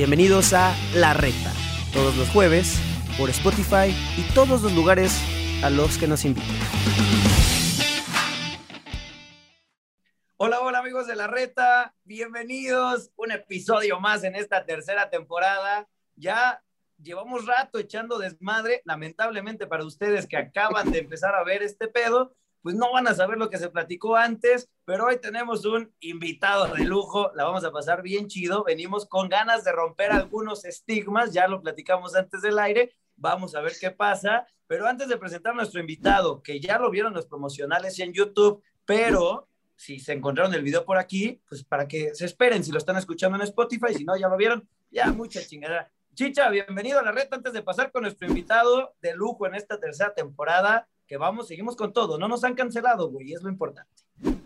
[0.00, 1.52] Bienvenidos a La Reta,
[1.92, 2.80] todos los jueves,
[3.18, 5.12] por Spotify y todos los lugares
[5.62, 6.48] a los que nos invitan.
[10.38, 13.10] Hola, hola amigos de La Reta, bienvenidos.
[13.16, 15.86] Un episodio más en esta tercera temporada.
[16.16, 16.62] Ya
[16.96, 22.34] llevamos rato echando desmadre, lamentablemente para ustedes que acaban de empezar a ver este pedo,
[22.62, 26.74] pues no van a saber lo que se platicó antes, pero hoy tenemos un invitado
[26.74, 31.32] de lujo, la vamos a pasar bien chido, venimos con ganas de romper algunos estigmas,
[31.32, 35.52] ya lo platicamos antes del aire, vamos a ver qué pasa, pero antes de presentar
[35.52, 40.52] a nuestro invitado, que ya lo vieron los promocionales en YouTube, pero si se encontraron
[40.52, 43.94] el video por aquí, pues para que se esperen si lo están escuchando en Spotify,
[43.94, 45.90] si no, ya lo vieron, ya mucha chingada.
[46.14, 49.80] Chicha, bienvenido a la red antes de pasar con nuestro invitado de lujo en esta
[49.80, 52.18] tercera temporada que vamos, seguimos con todo.
[52.18, 53.90] No nos han cancelado, güey, es lo importante.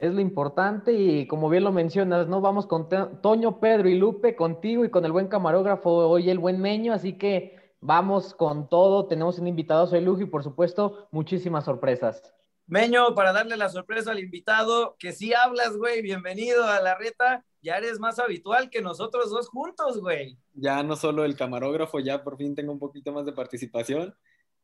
[0.01, 2.41] Es lo importante y como bien lo mencionas, ¿no?
[2.41, 2.89] Vamos con
[3.21, 7.19] Toño, Pedro y Lupe, contigo y con el buen camarógrafo hoy el buen Meño, así
[7.19, 9.07] que vamos con todo.
[9.09, 12.33] Tenemos un invitado, soy Lujo y por supuesto muchísimas sorpresas.
[12.67, 17.45] Meño, para darle la sorpresa al invitado, que sí hablas, güey, bienvenido a la reta.
[17.61, 20.39] Ya eres más habitual que nosotros dos juntos, güey.
[20.55, 24.15] Ya no solo el camarógrafo, ya por fin tengo un poquito más de participación.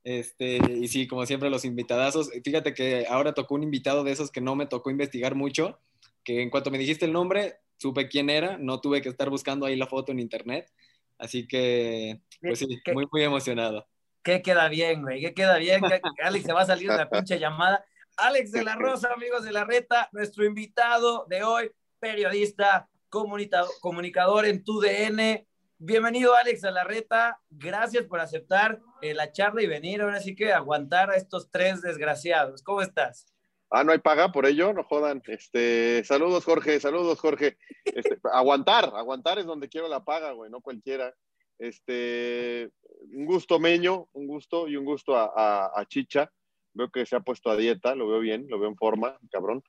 [0.03, 2.31] Este, y sí, como siempre, los invitadazos.
[2.45, 5.79] Fíjate que ahora tocó un invitado de esos que no me tocó investigar mucho,
[6.25, 9.67] que en cuanto me dijiste el nombre, supe quién era, no tuve que estar buscando
[9.67, 10.71] ahí la foto en internet.
[11.19, 13.87] Así que, pues sí, muy, muy emocionado.
[14.23, 15.21] ¿Qué queda bien, güey?
[15.21, 15.83] ¿Qué queda bien?
[16.23, 17.85] Alex se va a salir de la pinche llamada.
[18.17, 24.63] Alex de la Rosa, amigos de la Reta, nuestro invitado de hoy, periodista, comunicador en
[24.63, 25.47] TUDN,
[25.83, 27.41] Bienvenido, Alex, a la reta.
[27.49, 30.03] Gracias por aceptar eh, la charla y venir.
[30.03, 32.63] Ahora sí que aguantar a estos tres desgraciados.
[32.63, 33.33] ¿Cómo estás?
[33.71, 35.23] Ah, no hay paga por ello, no jodan.
[35.27, 37.57] Este, saludos, Jorge, saludos, Jorge.
[37.87, 41.15] Este, aguantar, aguantar es donde quiero la paga, güey, no cualquiera.
[41.59, 42.69] Este,
[43.15, 46.31] un gusto, Meño, un gusto y un gusto a, a Chicha.
[46.75, 49.63] Veo que se ha puesto a dieta, lo veo bien, lo veo en forma, cabrón.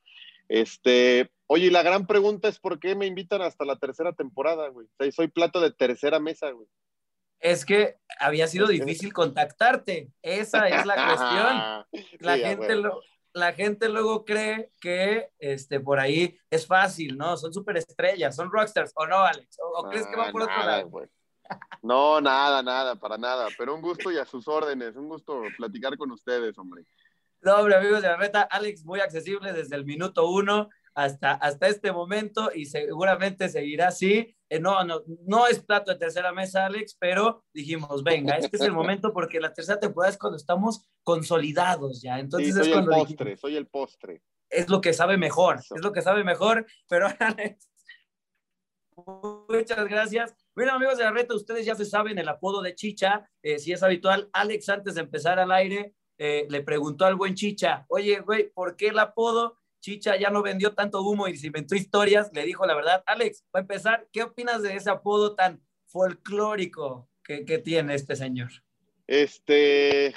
[0.51, 4.85] Este, oye, la gran pregunta es por qué me invitan hasta la tercera temporada, güey.
[5.13, 6.67] soy plato de tercera mesa, güey.
[7.39, 10.09] Es que había sido difícil contactarte.
[10.21, 12.01] Esa es la cuestión.
[12.19, 12.81] La, gente,
[13.31, 17.37] la gente luego cree que este, por ahí es fácil, ¿no?
[17.37, 19.57] Son superestrellas, son rockstars, ¿o no, Alex?
[19.63, 20.91] ¿O, crees que van por otro lado?
[21.81, 23.47] No, nada, nada, para nada.
[23.57, 24.97] Pero un gusto y a sus órdenes.
[24.97, 26.83] Un gusto platicar con ustedes, hombre.
[27.41, 31.67] No, hombre, amigos de la reta, Alex muy accesible desde el minuto uno hasta, hasta
[31.67, 34.35] este momento y seguramente seguirá así.
[34.49, 38.63] Eh, no, no, no es plato de tercera mesa, Alex, pero dijimos, venga, este es
[38.63, 42.19] el momento porque la tercera temporada es cuando estamos consolidados ya.
[42.19, 44.21] Entonces soy es cuando el postre, soy el postre.
[44.49, 47.69] Es lo que sabe mejor, es lo que sabe mejor, pero Alex,
[49.47, 50.35] muchas gracias.
[50.53, 53.71] Bueno, amigos de la reta, ustedes ya se saben el apodo de Chicha, eh, si
[53.71, 54.29] es habitual.
[54.33, 58.75] Alex, antes de empezar al aire, eh, le preguntó al buen Chicha, oye, güey, ¿por
[58.75, 59.57] qué el apodo?
[59.79, 63.03] Chicha ya no vendió tanto humo y se inventó historias, le dijo la verdad.
[63.07, 68.51] Alex, para empezar, ¿qué opinas de ese apodo tan folclórico que, que tiene este señor?
[69.07, 70.13] Este,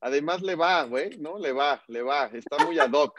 [0.00, 1.38] además le va, güey, ¿no?
[1.38, 3.18] Le va, le va, está muy ad hoc.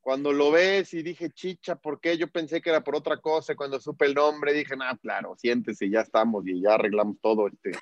[0.00, 2.16] Cuando lo ves y dije, chicha, ¿por qué?
[2.16, 3.56] Yo pensé que era por otra cosa.
[3.56, 7.48] Cuando supe el nombre, dije, ah, claro, siéntese, ya estamos y ya arreglamos todo.
[7.48, 7.72] Este,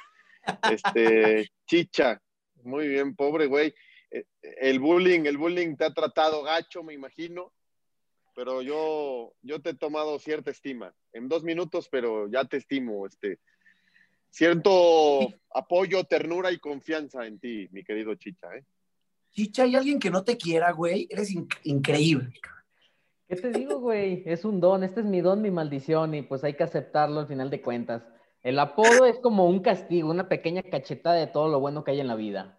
[0.73, 2.23] este, chicha,
[2.69, 3.75] muy bien, pobre güey.
[4.11, 4.25] Eh,
[4.61, 7.53] el bullying, el bullying te ha tratado gacho, me imagino,
[8.35, 10.95] pero yo, yo te he tomado cierta estima.
[11.13, 13.41] En dos minutos, pero ya te estimo, este.
[14.31, 18.65] Cierto apoyo, ternura y confianza en ti, mi querido Chicha, ¿eh?
[19.31, 21.07] Chicha, hay alguien que no te quiera, güey.
[21.11, 21.35] Eres
[21.65, 22.33] increíble.
[23.29, 24.23] ¿Qué te digo, güey?
[24.27, 24.83] Es un don.
[24.85, 28.03] Este es mi don, mi maldición, y pues hay que aceptarlo al final de cuentas.
[28.43, 32.01] El apodo es como un castigo, una pequeña cachetada de todo lo bueno que hay
[32.01, 32.58] en la vida.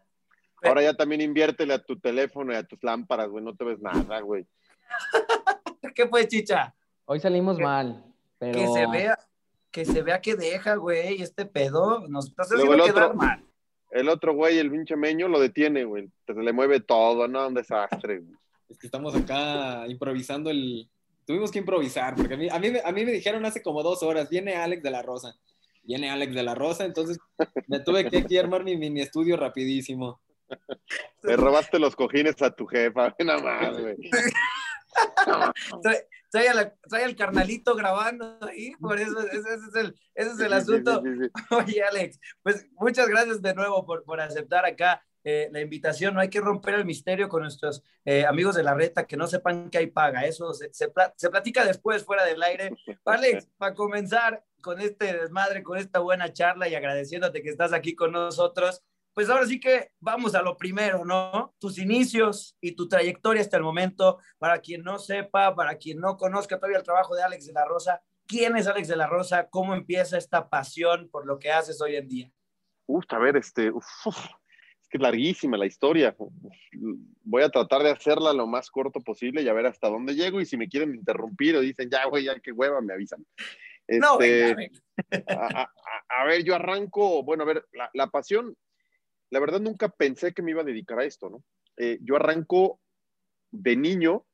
[0.63, 3.79] Ahora ya también inviértele a tu teléfono y a tus lámparas, güey, no te ves
[3.79, 4.45] nada, güey.
[5.95, 6.73] ¿Qué fue, chicha?
[7.05, 8.03] Hoy salimos mal,
[8.37, 8.59] pero...
[8.59, 9.17] Que se vea,
[9.71, 13.43] que se vea que deja, güey, este pedo nos está haciendo quedar mal.
[13.91, 16.09] El otro güey, el pinche meño, lo detiene, güey.
[16.27, 17.47] Se le mueve todo, ¿no?
[17.47, 18.37] Un desastre, güey.
[18.69, 20.87] Es que estamos acá improvisando el...
[21.25, 24.03] Tuvimos que improvisar, porque a mí, a mí, a mí me dijeron hace como dos
[24.03, 25.35] horas, viene Alex de la Rosa.
[25.83, 27.17] Viene Alex de la Rosa, entonces
[27.67, 30.19] me tuve que aquí armar mi mini estudio rapidísimo.
[31.23, 33.97] Le robaste los cojines a tu jefa, nada más, güey.
[36.31, 41.01] trae, al carnalito grabando ahí, por eso ese, es, el, ese es el asunto.
[41.51, 46.21] Oye, Alex, pues muchas gracias de nuevo por, por aceptar acá eh, la invitación, no
[46.21, 49.69] hay que romper el misterio con nuestros eh, amigos de la reta, que no sepan
[49.69, 52.71] que hay paga, eso se, se, se platica después fuera del aire.
[53.05, 57.95] Alex, para comenzar con este desmadre, con esta buena charla y agradeciéndote que estás aquí
[57.95, 58.81] con nosotros,
[59.13, 61.53] pues ahora sí que vamos a lo primero, ¿no?
[61.59, 66.17] Tus inicios y tu trayectoria hasta el momento, para quien no sepa, para quien no
[66.17, 69.49] conozca todavía el trabajo de Alex de la Rosa, ¿quién es Alex de la Rosa?
[69.49, 72.31] ¿Cómo empieza esta pasión por lo que haces hoy en día?
[72.85, 76.15] Uf, a ver, este, uf, es que es larguísima la historia.
[77.23, 80.39] Voy a tratar de hacerla lo más corto posible y a ver hasta dónde llego.
[80.39, 83.25] Y si me quieren interrumpir o dicen, ya, güey, ya qué hueva, me avisan.
[83.87, 84.79] Este, no, venga, venga.
[85.27, 88.55] A, a, a, ver, yo arranco, bueno, a ver, la, la, pasión,
[89.31, 91.43] la verdad nunca pensé que me iba a dedicar a esto, ¿no?
[91.77, 92.79] Eh, yo arranco
[93.51, 94.25] de niño,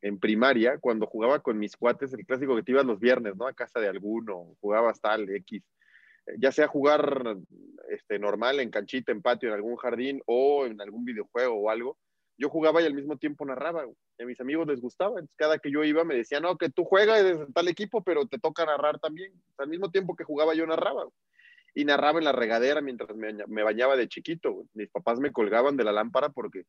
[0.00, 3.46] en primaria, cuando jugaba con mis cuates, el clásico que te ibas los viernes, ¿no?
[3.46, 5.62] A casa de alguno, jugabas tal, X
[6.38, 7.36] ya sea jugar
[7.88, 11.98] este, normal en canchita, en patio, en algún jardín o en algún videojuego o algo,
[12.38, 13.86] yo jugaba y al mismo tiempo narraba.
[14.18, 15.12] Y a mis amigos les gustaba.
[15.12, 18.26] Entonces, cada que yo iba me decían, no, que tú juegas en tal equipo, pero
[18.26, 19.32] te toca narrar también.
[19.58, 21.08] al mismo tiempo que jugaba, yo narraba.
[21.74, 24.66] Y narraba en la regadera mientras me, bañaba de chiquito.
[24.74, 26.64] Mis papás me colgaban de la lámpara porque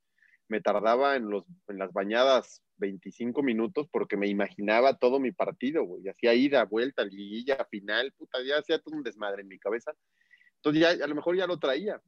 [0.47, 5.83] me tardaba en, los, en las bañadas 25 minutos porque me imaginaba todo mi partido,
[5.83, 6.07] güey.
[6.07, 9.93] Hacía ida, vuelta, liguilla, final, puta, ya hacía todo un desmadre en mi cabeza.
[10.57, 12.01] Entonces ya a lo mejor ya lo traía.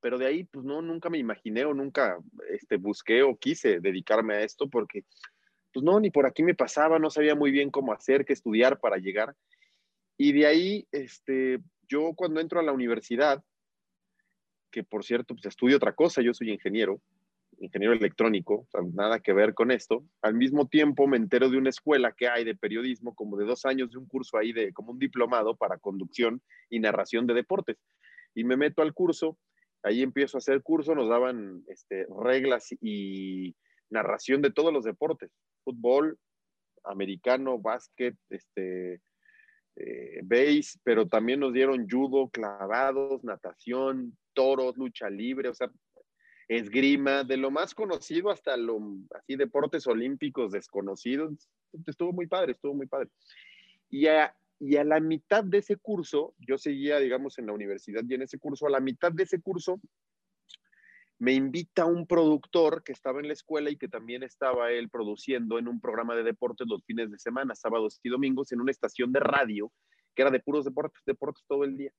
[0.00, 2.18] Pero de ahí, pues no, nunca me imaginé o nunca
[2.50, 5.04] este, busqué o quise dedicarme a esto porque,
[5.72, 8.80] pues no, ni por aquí me pasaba, no sabía muy bien cómo hacer, qué estudiar
[8.80, 9.34] para llegar.
[10.18, 11.60] Y de ahí, este,
[11.92, 13.44] yo cuando entro a la universidad,
[14.70, 17.02] que por cierto, pues estudio otra cosa, yo soy ingeniero,
[17.58, 20.02] ingeniero electrónico, nada que ver con esto.
[20.22, 23.66] Al mismo tiempo me entero de una escuela que hay de periodismo, como de dos
[23.66, 26.40] años de un curso ahí de como un diplomado para conducción
[26.70, 27.76] y narración de deportes.
[28.34, 29.38] Y me meto al curso,
[29.82, 33.54] ahí empiezo a hacer curso, nos daban este, reglas y
[33.90, 35.30] narración de todos los deportes,
[35.62, 36.18] fútbol,
[36.84, 39.02] americano, básquet, este,
[39.76, 45.70] eh, base, pero también nos dieron judo, clavados, natación, toros, lucha libre, o sea,
[46.48, 48.78] esgrima, de lo más conocido hasta lo
[49.14, 51.48] así deportes olímpicos desconocidos.
[51.86, 53.08] Estuvo muy padre, estuvo muy padre.
[53.88, 58.02] Y a, y a la mitad de ese curso, yo seguía, digamos, en la universidad
[58.06, 59.80] y en ese curso, a la mitad de ese curso,
[61.22, 65.56] me invita un productor que estaba en la escuela y que también estaba él produciendo
[65.56, 69.12] en un programa de deportes los fines de semana, sábados y domingos, en una estación
[69.12, 69.72] de radio
[70.16, 71.92] que era de puros deportes, deportes todo el día.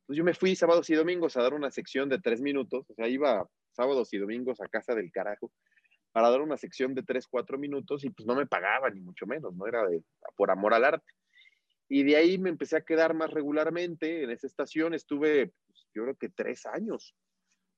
[0.00, 2.94] Entonces yo me fui sábados y domingos a dar una sección de tres minutos, o
[2.94, 5.52] sea, iba sábados y domingos a casa del carajo
[6.12, 9.26] para dar una sección de tres, cuatro minutos y pues no me pagaban ni mucho
[9.26, 10.02] menos, no era de,
[10.34, 11.12] por amor al arte.
[11.90, 16.04] Y de ahí me empecé a quedar más regularmente en esa estación, estuve pues, yo
[16.04, 17.14] creo que tres años,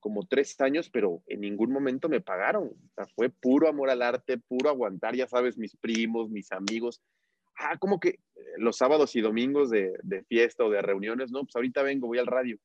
[0.00, 2.68] como tres años, pero en ningún momento me pagaron.
[2.68, 7.02] O sea, fue puro amor al arte, puro aguantar, ya sabes, mis primos, mis amigos.
[7.56, 8.20] Ah, como que eh,
[8.58, 12.18] los sábados y domingos de, de fiesta o de reuniones, no, pues ahorita vengo, voy
[12.18, 12.58] al radio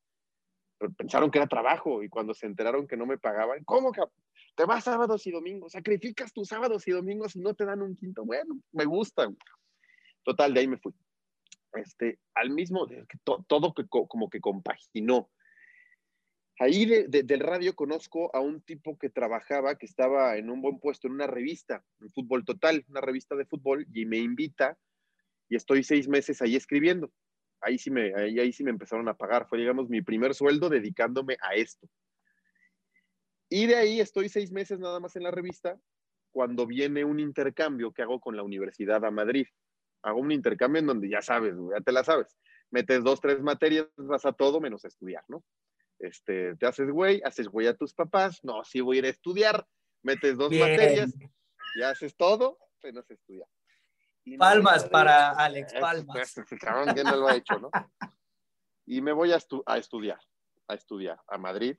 [0.90, 4.02] pensaron que era trabajo y cuando se enteraron que no me pagaban, ¿cómo que
[4.56, 5.72] te vas sábados y domingos?
[5.72, 8.24] Sacrificas tus sábados y domingos y no te dan un quinto.
[8.24, 9.28] Bueno, me gusta.
[10.22, 10.94] Total, de ahí me fui.
[11.74, 12.86] Este, al mismo,
[13.46, 15.30] todo que, como que compaginó.
[16.58, 20.62] Ahí de, de, del radio conozco a un tipo que trabajaba, que estaba en un
[20.62, 24.78] buen puesto en una revista, en Fútbol Total, una revista de fútbol, y me invita
[25.48, 27.12] y estoy seis meses ahí escribiendo
[27.64, 29.48] ahí sí me, ahí sí me empezaron a pagar.
[29.48, 31.88] Fue, digamos, mi primer sueldo dedicándome a esto.
[33.48, 35.78] Y de ahí estoy seis meses nada más en la revista
[36.30, 39.46] cuando viene un intercambio que hago con la Universidad a Madrid.
[40.02, 42.36] Hago un intercambio en donde ya sabes, ya te la sabes.
[42.70, 45.44] Metes dos, tres materias, vas a todo menos a estudiar, ¿no?
[45.98, 49.10] Este, te haces güey, haces güey a tus papás, no, sí voy a ir a
[49.10, 49.66] estudiar,
[50.02, 50.70] metes dos Bien.
[50.70, 51.14] materias,
[51.78, 53.48] ya haces todo menos estudiar.
[54.38, 56.34] Palmas para Alex, palmas.
[56.94, 57.70] ¿Quién no lo ha hecho, no?
[58.86, 60.20] Y me voy a, estu a, estudiar,
[60.68, 61.76] a estudiar a Madrid,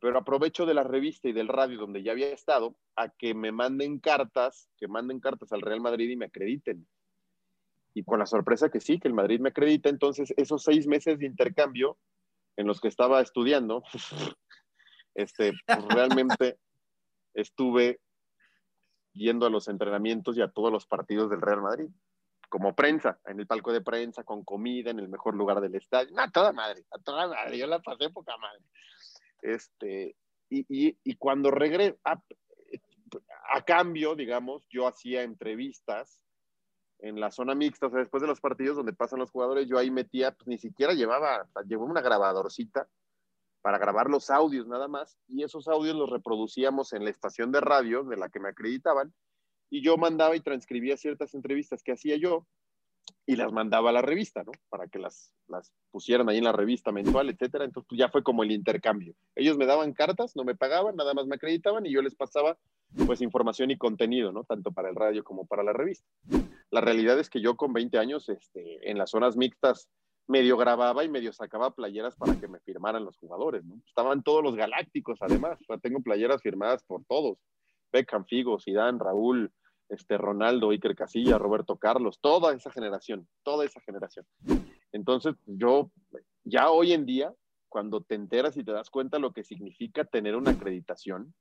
[0.00, 3.52] pero aprovecho de la revista y del radio donde ya había estado a que me
[3.52, 6.86] manden cartas, que manden cartas al Real Madrid y me acrediten.
[7.94, 11.18] Y con la sorpresa que sí, que el Madrid me acredita, entonces esos seis meses
[11.18, 11.98] de intercambio
[12.56, 13.82] en los que estaba estudiando,
[15.14, 16.58] este, pues realmente
[17.34, 18.00] estuve
[19.12, 21.88] yendo a los entrenamientos y a todos los partidos del Real Madrid,
[22.48, 26.14] como prensa, en el palco de prensa, con comida, en el mejor lugar del estadio,
[26.18, 28.62] a toda madre, a toda madre, yo la pasé poca madre.
[29.42, 30.16] Este,
[30.48, 32.20] y, y, y cuando regresé, a,
[33.52, 36.20] a, cambio, digamos, yo hacía entrevistas
[37.04, 39.78] en la zona mixta, o sea, después de los partidos donde pasan los jugadores, yo
[39.78, 42.88] ahí metía, pues ni siquiera llevaba, llevaba una grabadorcita
[43.60, 47.60] para grabar los audios nada más, y esos audios los reproducíamos en la estación de
[47.60, 49.12] radio de la que me acreditaban,
[49.70, 52.46] y yo mandaba y transcribía ciertas entrevistas que hacía yo,
[53.26, 54.52] y las mandaba a la revista, ¿no?
[54.70, 57.64] Para que las, las pusieran ahí en la revista mensual, etcétera.
[57.64, 59.14] Entonces, pues, ya fue como el intercambio.
[59.34, 62.58] Ellos me daban cartas, no me pagaban, nada más me acreditaban y yo les pasaba,
[63.04, 64.44] pues, información y contenido, ¿no?
[64.44, 66.06] Tanto para el radio como para la revista.
[66.74, 69.88] La realidad es que yo con 20 años, este, en las zonas mixtas,
[70.26, 73.62] medio grababa y medio sacaba playeras para que me firmaran los jugadores.
[73.86, 75.56] Estaban todos los galácticos, además.
[75.68, 77.38] O tengo playeras firmadas por todos.
[77.92, 79.52] Beckham, Figo, Zidane, Raúl,
[79.88, 84.26] este, Ronaldo, Iker Casilla, Roberto Carlos, toda esa generación, toda esa generación.
[84.90, 85.92] Entonces, yo
[86.42, 87.32] ya hoy en día,
[87.68, 91.36] cuando te enteras y te das cuenta lo que significa tener una acreditación,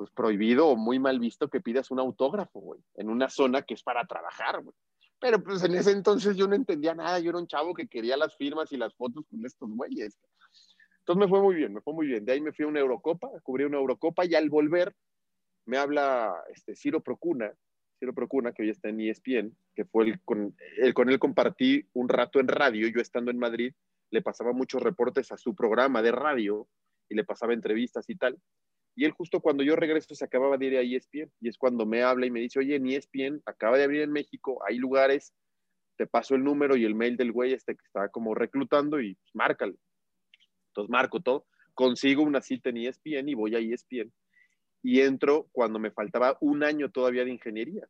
[0.00, 3.74] pues prohibido o muy mal visto que pidas un autógrafo, güey, en una zona que
[3.74, 4.74] es para trabajar, güey.
[5.20, 8.16] Pero pues en ese entonces yo no entendía nada, yo era un chavo que quería
[8.16, 10.18] las firmas y las fotos con estos güeyes.
[11.00, 12.24] Entonces me fue muy bien, me fue muy bien.
[12.24, 14.96] De ahí me fui a una Eurocopa, cubrí una Eurocopa y al volver
[15.66, 17.52] me habla este, Ciro Procuna,
[17.98, 21.86] Ciro Procuna, que hoy está en ESPN, que fue el con, el con él compartí
[21.92, 23.74] un rato en radio, yo estando en Madrid,
[24.10, 26.66] le pasaba muchos reportes a su programa de radio
[27.10, 28.40] y le pasaba entrevistas y tal.
[29.00, 31.86] Y él justo cuando yo regreso se acababa de ir a ESPN y es cuando
[31.86, 35.32] me habla y me dice, oye, en ESPN acaba de abrir en México, hay lugares,
[35.96, 39.14] te paso el número y el mail del güey este que estaba como reclutando y
[39.14, 39.76] pues, márcale.
[40.66, 44.12] Entonces marco todo, consigo una cita en ESPN y voy a ESPN
[44.82, 47.88] y entro cuando me faltaba un año todavía de ingeniería.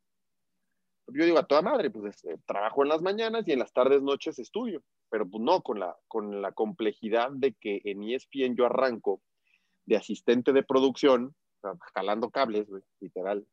[1.09, 4.01] Yo digo, a toda madre, pues este, trabajo en las mañanas y en las tardes,
[4.01, 8.67] noches estudio, pero pues no, con la, con la complejidad de que en ESPN yo
[8.67, 9.21] arranco
[9.91, 11.35] de asistente de producción,
[11.95, 12.69] jalando cables,
[13.01, 13.45] literal,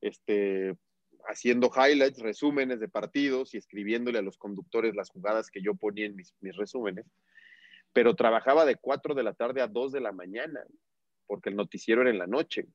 [0.00, 0.74] este,
[1.28, 6.06] haciendo highlights, resúmenes de partidos y escribiéndole a los conductores las jugadas que yo ponía
[6.06, 7.04] en mis, resúmenes,
[7.92, 10.64] pero trabajaba de 4 de la tarde a 2 de la mañana
[11.26, 12.66] porque el noticiero era en la noche.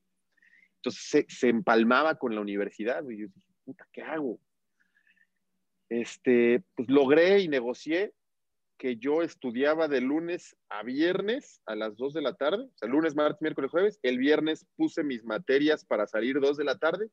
[0.76, 3.04] Entonces se, empalmaba con la universidad.
[3.10, 4.40] Y yo dije, puta, ¿qué hago?
[5.90, 8.14] Este, pues logré y negocié
[8.80, 12.88] que yo estudiaba de lunes a viernes a las 2 de la tarde, o sea,
[12.88, 14.00] lunes, martes, miércoles, jueves.
[14.02, 17.10] El viernes puse mis materias para salir 2 de la tarde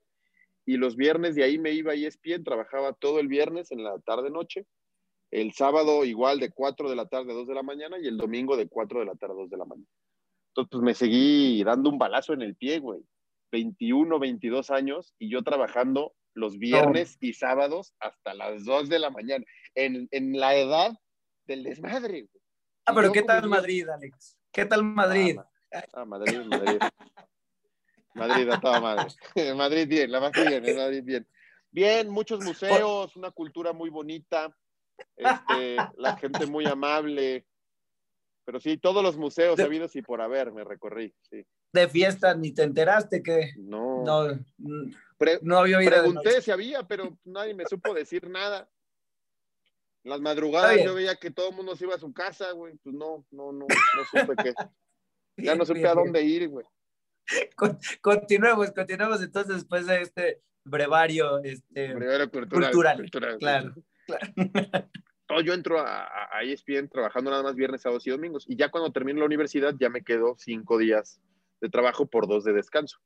[0.65, 3.99] y los viernes de ahí me iba a ESPN, trabajaba todo el viernes en la
[3.99, 4.65] tarde-noche.
[5.33, 8.17] El sábado igual de 4 de la tarde a 2 de la mañana y el
[8.17, 9.89] domingo de 4 de la tarde a 2 de la mañana.
[10.51, 13.01] Entonces, pues me seguí dando un balazo en el pie, güey.
[13.51, 19.11] 21, 22 años y yo trabajando los viernes y sábados hasta las 2 de la
[19.11, 19.45] mañana,
[19.75, 20.93] en, en la edad
[21.47, 22.23] del desmadre.
[22.23, 22.43] Güey.
[22.85, 24.39] Ah, pero ¿qué tal Madrid, Alex?
[24.53, 25.39] ¿Qué tal Madrid?
[25.73, 26.79] Ah, ah Madrid, Madrid.
[28.15, 29.07] Madrid a toda madre.
[29.57, 31.29] Madrid bien, la más bien, Madrid bien.
[31.71, 34.57] Bien, muchos museos, una cultura muy bonita,
[35.15, 37.47] este, la gente muy amable,
[38.47, 41.45] pero sí, todos los museos habidos y por haber me recorrí, sí.
[41.73, 44.39] De fiesta ni te enteraste que no, no,
[45.43, 48.71] no había Pregunté si había, pero nadie me supo decir nada.
[50.07, 52.75] Las madrugadas yo veía que todo el mundo se iba a su casa, güey.
[52.77, 54.55] Pues no, no, no, no supe qué.
[55.37, 56.65] Ya no supe a dónde ir, güey.
[58.01, 63.75] Continuemos, continuemos entonces después de este brevario, este, brevario cultural, cultural, claro,
[64.07, 64.33] claro.
[65.45, 68.45] yo entro a, a, ESPN trabajando nada más viernes, sábados y domingos.
[68.49, 71.21] Y ya cuando termino la universidad ya me quedo cinco días
[71.61, 72.99] de trabajo por dos de descanso,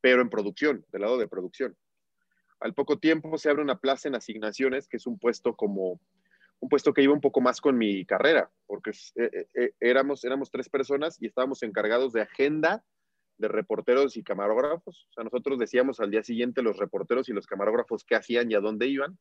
[0.00, 1.76] pero en producción, del lado de producción.
[2.60, 6.00] Al poco tiempo se abre una plaza en asignaciones, que es un puesto como
[6.60, 10.24] un puesto que iba un poco más con mi carrera, porque eh, eh, eh, éramos,
[10.24, 12.84] éramos tres personas y estábamos encargados de agenda
[13.36, 15.08] de reporteros y camarógrafos.
[15.10, 18.54] O sea, nosotros decíamos al día siguiente los reporteros y los camarógrafos qué hacían y
[18.54, 19.18] a dónde iban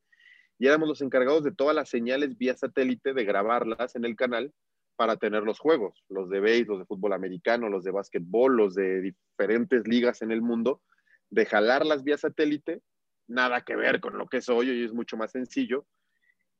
[0.59, 4.53] y éramos los encargados de todas las señales vía satélite de grabarlas en el canal
[4.95, 8.75] para tener los juegos, los de béisbol, los de fútbol americano, los de básquetbol, los
[8.75, 10.81] de diferentes ligas en el mundo,
[11.29, 12.81] de jalarlas vía satélite,
[13.27, 15.85] nada que ver con lo que es hoy, y es mucho más sencillo,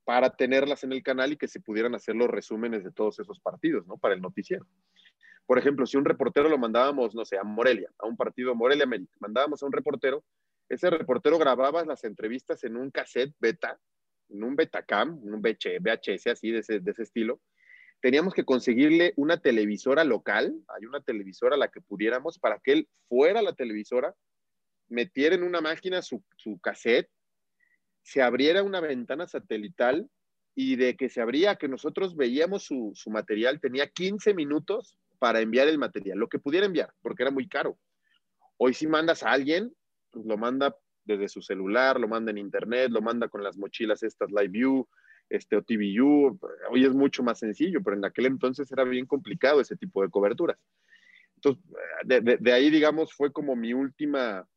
[0.06, 3.40] para tenerlas en el canal y que se pudieran hacer los resúmenes de todos esos
[3.40, 3.98] partidos, ¿no?
[3.98, 4.66] Para el noticiero.
[5.46, 8.86] Por ejemplo, si un reportero lo mandábamos, no sé, a Morelia, a un partido Morelia
[8.86, 10.24] América, mandábamos a un reportero,
[10.70, 13.80] ese reportero grababa las entrevistas en un cassette beta,
[14.30, 17.42] en un Betacam, en un VHS así de ese, de ese estilo.
[18.02, 22.74] Teníamos que conseguirle una televisora local, hay una televisora a la que pudiéramos, para que
[22.74, 24.16] él fuera la televisora,
[24.90, 27.10] metiera en una máquina su, su cassette,
[28.04, 30.10] se abriera una ventana satelital
[30.56, 35.68] y de que se abría, que nosotros veíamos su, material, tenía 15 minutos para enviar
[35.68, 37.78] el material, lo que pudiera enviar, porque era muy caro.
[38.58, 39.74] Hoy si mandas a alguien,
[40.12, 44.04] pues lo manda desde su celular, lo manda en internet, lo manda con las mochilas
[44.04, 44.88] estas Live View,
[45.30, 46.38] este, o TVU,
[46.70, 50.10] hoy es mucho más sencillo, pero en aquel entonces era bien complicado ese tipo de
[50.10, 50.60] coberturas.
[51.36, 51.64] Entonces,
[52.06, 54.48] de ahí, digamos, fue como mi última,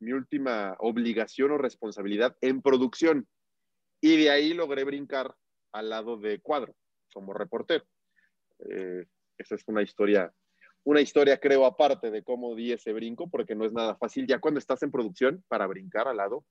[0.00, 3.28] mi última obligación o responsabilidad en producción.
[4.00, 5.34] Y de ahí logré brincar
[5.72, 6.74] al lado de cuadro,
[7.12, 7.84] como reportero.
[8.70, 9.04] Eh,
[9.38, 10.32] esa es una historia,
[10.84, 14.38] una historia creo aparte de cómo di ese brinco, porque no es nada fácil ya
[14.38, 16.44] cuando estás en producción para brincar al lado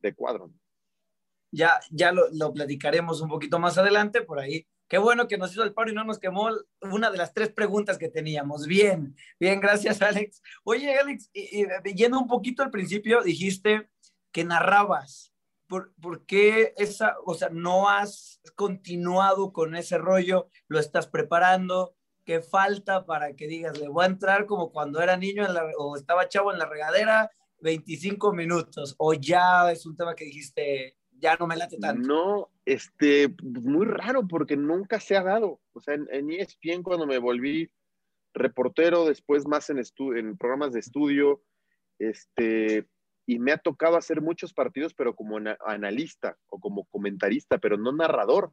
[0.00, 0.50] de cuadro.
[1.54, 4.66] Ya, ya lo, lo platicaremos un poquito más adelante por ahí.
[4.88, 6.50] Qué bueno que nos hizo el paro y no nos quemó
[6.82, 8.66] una de las tres preguntas que teníamos.
[8.66, 10.42] Bien, bien, gracias Alex.
[10.62, 13.90] Oye Alex, y, yendo un poquito al principio, dijiste
[14.30, 15.32] que narrabas.
[15.66, 20.48] ¿Por, ¿Por, qué esa, o sea, no has continuado con ese rollo?
[20.68, 21.96] ¿Lo estás preparando?
[22.24, 25.46] ¿Qué falta para que digas, le voy a entrar como cuando era niño
[25.78, 27.30] o estaba chavo en la regadera,
[27.60, 28.94] 25 minutos?
[28.98, 32.06] ¿O ya es un tema que dijiste, ya no me late tanto?
[32.06, 35.60] No, este, muy raro porque nunca se ha dado.
[35.72, 37.70] O sea, en, en ESPN cuando me volví
[38.34, 39.80] reportero, después más en,
[40.16, 41.42] en programas de estudio,
[41.98, 42.86] este,
[43.26, 47.92] y me ha tocado hacer muchos partidos, pero como analista o como comentarista, pero no
[47.92, 48.52] narrador.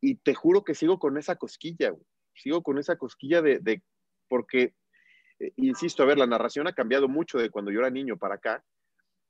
[0.00, 1.94] Y te juro que sigo con esa cosquilla,
[2.34, 3.82] sigo con esa cosquilla de, de
[4.28, 4.74] porque,
[5.38, 8.34] eh, insisto, a ver, la narración ha cambiado mucho de cuando yo era niño para
[8.34, 8.64] acá,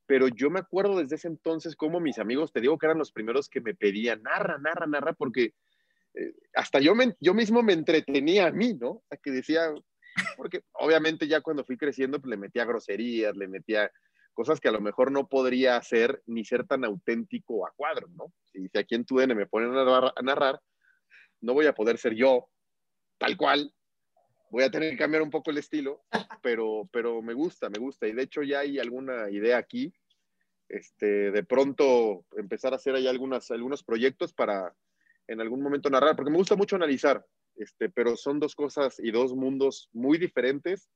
[0.09, 3.13] pero yo me acuerdo desde ese entonces como mis amigos, te digo que eran los
[3.13, 5.53] primeros que me pedían, narra, narra, narra, porque
[6.15, 9.03] eh, hasta yo, me, yo mismo me entretenía a mí, ¿no?
[9.11, 9.71] A que decía,
[10.39, 13.93] porque obviamente ya cuando fui creciendo, pues le metía groserías, le metía
[14.33, 18.33] cosas que a lo mejor no podría hacer ni ser tan auténtico a cuadro, ¿no?
[18.51, 20.59] Si, si aquí en TUDN me ponen a narrar,
[21.43, 22.49] no voy a poder ser yo
[23.19, 23.75] tal cual,
[24.51, 26.03] voy a tener que cambiar un poco el estilo,
[26.43, 28.07] pero, pero me gusta, me gusta.
[28.07, 29.93] Y de hecho ya hay alguna idea aquí,
[30.69, 34.75] este, de pronto empezar a hacer ahí algunas, algunos proyectos para
[35.27, 37.25] en algún momento narrar, porque me gusta mucho analizar,
[37.57, 40.89] este, pero son dos cosas y dos mundos muy diferentes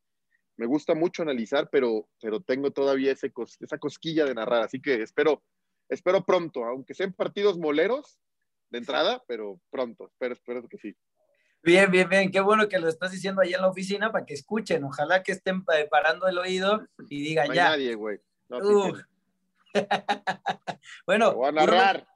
[0.57, 5.03] me gusta mucho analizar, pero, pero tengo todavía ese esa cosquilla de narrar, así que
[5.03, 5.43] espero,
[5.89, 8.19] espero pronto, aunque sean partidos moleros
[8.71, 10.95] de entrada, pero pronto, espero, espero que sí.
[11.63, 14.35] Bien, bien, bien, qué bueno que lo estás diciendo allá en la oficina para que
[14.35, 17.71] escuchen, ojalá que estén parando el oído y digan no ya.
[17.71, 18.19] nadie, güey.
[18.49, 18.59] No,
[21.07, 21.35] bueno.
[21.35, 22.07] voy a narrar.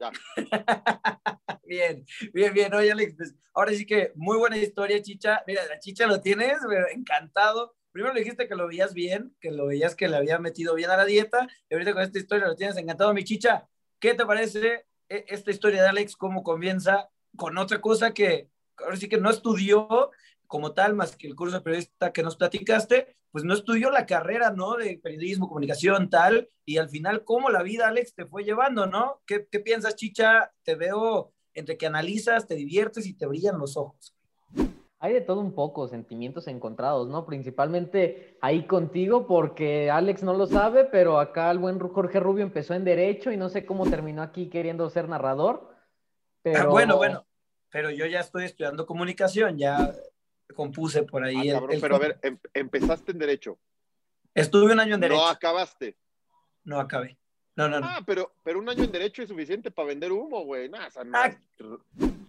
[0.00, 0.12] Ya.
[1.64, 2.74] bien, bien, bien.
[2.74, 5.42] Oye, Alex, pues, ahora sí que muy buena historia, Chicha.
[5.46, 6.58] Mira, la Chicha lo tienes,
[6.92, 10.74] encantado primero le dijiste que lo veías bien, que lo veías que le había metido
[10.74, 13.66] bien a la dieta, y ahorita con esta historia lo tienes encantado, mi chicha.
[13.98, 18.50] ¿Qué te parece eh, esta historia de Alex, cómo comienza con otra cosa que
[18.84, 20.10] ahora sí que no estudió
[20.46, 24.06] como tal, más que el curso de periodista que nos platicaste, pues no estudió la
[24.06, 24.76] carrera, ¿no?
[24.76, 29.20] De periodismo, comunicación, tal, y al final, ¿cómo la vida, Alex, te fue llevando, ¿no?
[29.26, 30.52] ¿Qué, qué piensas, chicha?
[30.62, 34.16] Te veo entre que analizas, te diviertes y te brillan los ojos
[34.98, 37.26] hay de todo un poco, sentimientos encontrados, ¿no?
[37.26, 42.74] Principalmente ahí contigo, porque Alex no lo sabe, pero acá el buen Jorge Rubio empezó
[42.74, 45.68] en Derecho y no sé cómo terminó aquí queriendo ser narrador.
[46.42, 46.62] Pero...
[46.62, 47.25] Ah, bueno, bueno,
[47.70, 49.94] pero yo ya estoy estudiando comunicación, ya
[50.54, 51.50] compuse por ahí.
[51.50, 53.58] Ah, pero a ver, em, empezaste en Derecho.
[54.34, 55.20] Estuve un año en Derecho.
[55.20, 55.96] No acabaste.
[56.64, 57.18] No acabé.
[57.56, 57.86] No, no, no.
[57.86, 60.68] Ah, pero, pero un año en Derecho es suficiente para vender humo, güey.
[60.68, 61.30] Nada, ah,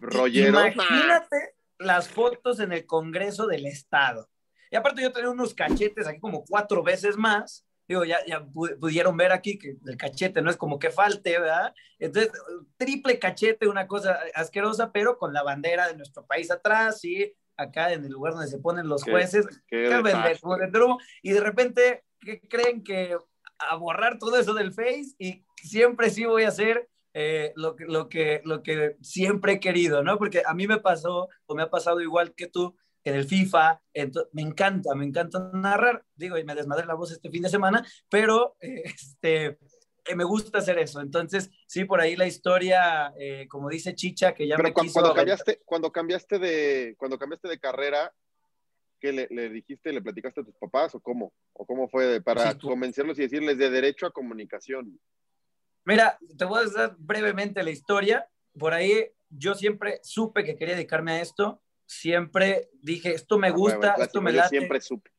[0.01, 4.29] Imagínate las fotos en el Congreso del Estado.
[4.71, 7.66] Y aparte yo tenía unos cachetes aquí como cuatro veces más.
[7.87, 11.73] Digo, ya, ya pudieron ver aquí que el cachete no es como que falte, ¿verdad?
[11.99, 12.31] Entonces,
[12.75, 17.93] triple cachete, una cosa asquerosa, pero con la bandera de nuestro país atrás, y acá
[17.93, 19.45] en el lugar donde se ponen los jueces.
[21.21, 23.17] y de repente, ¿qué creen que
[23.59, 25.15] a borrar todo eso del Face?
[25.17, 30.03] Y siempre sí voy a hacer eh, lo, lo, que, lo que siempre he querido,
[30.03, 30.17] ¿no?
[30.17, 32.75] Porque a mí me pasó, o me ha pasado igual que tú,
[33.09, 33.81] en el FIFA,
[34.33, 37.85] me encanta, me encanta narrar, digo, y me desmadré la voz este fin de semana,
[38.09, 39.57] pero este,
[40.07, 41.01] eh, me gusta hacer eso.
[41.01, 44.93] Entonces, sí, por ahí la historia, eh, como dice Chicha, que ya me cuando, quiso...
[44.99, 48.13] Cuando cambiaste, cuando cambiaste de, cuando cambiaste de carrera,
[48.99, 51.33] ¿qué le, le, dijiste, le platicaste a tus papás o cómo?
[51.53, 54.99] ¿O cómo fue para convencerlos y decirles de derecho a comunicación?
[55.85, 58.27] Mira, te voy a dar brevemente la historia.
[58.57, 61.61] Por ahí yo siempre supe que quería dedicarme a esto.
[61.87, 64.49] Siempre dije, esto me ah, gusta, esto me late.
[64.49, 65.09] Siempre supe.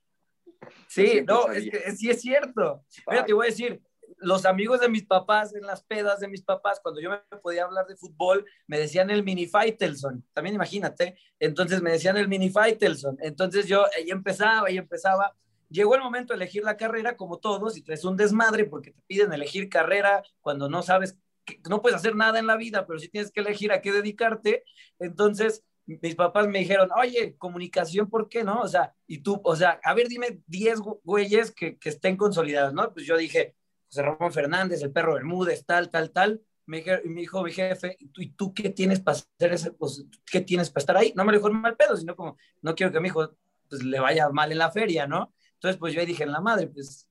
[0.87, 2.85] Sí, no, es que sí es cierto.
[3.09, 3.83] Mira, te voy a decir,
[4.19, 7.65] los amigos de mis papás, en las pedas de mis papás, cuando yo me podía
[7.65, 10.25] hablar de fútbol, me decían el mini Faitelson.
[10.33, 11.19] También imagínate.
[11.41, 13.17] Entonces me decían el mini Faitelson.
[13.21, 15.35] Entonces yo ahí empezaba y empezaba
[15.71, 19.03] llegó el momento de elegir la carrera como todos y traes un desmadre porque te
[19.07, 22.99] piden elegir carrera cuando no sabes que no puedes hacer nada en la vida, pero
[22.99, 24.65] sí tienes que elegir a qué dedicarte.
[24.99, 25.65] Entonces,
[26.03, 28.61] mis papás me dijeron, oye, comunicación, ¿por qué no?
[28.61, 32.75] O sea, y tú, o sea, a ver, dime 10 güeyes que, que estén consolidados,
[32.75, 32.93] ¿no?
[32.93, 36.43] Pues yo dije, José Ramón Fernández, el perro Bermúdez, tal, tal, tal.
[36.67, 40.69] Me, me dijo mi jefe, ¿y tú qué tienes para hacer ese, pues, qué tienes
[40.69, 41.15] para estar ahí?
[41.17, 43.35] No me lo dijo mal pedo, sino como, no quiero que a mi hijo
[43.69, 45.33] pues, le vaya mal en la feria, ¿no?
[45.55, 47.09] Entonces, pues yo ahí dije, en la madre, pues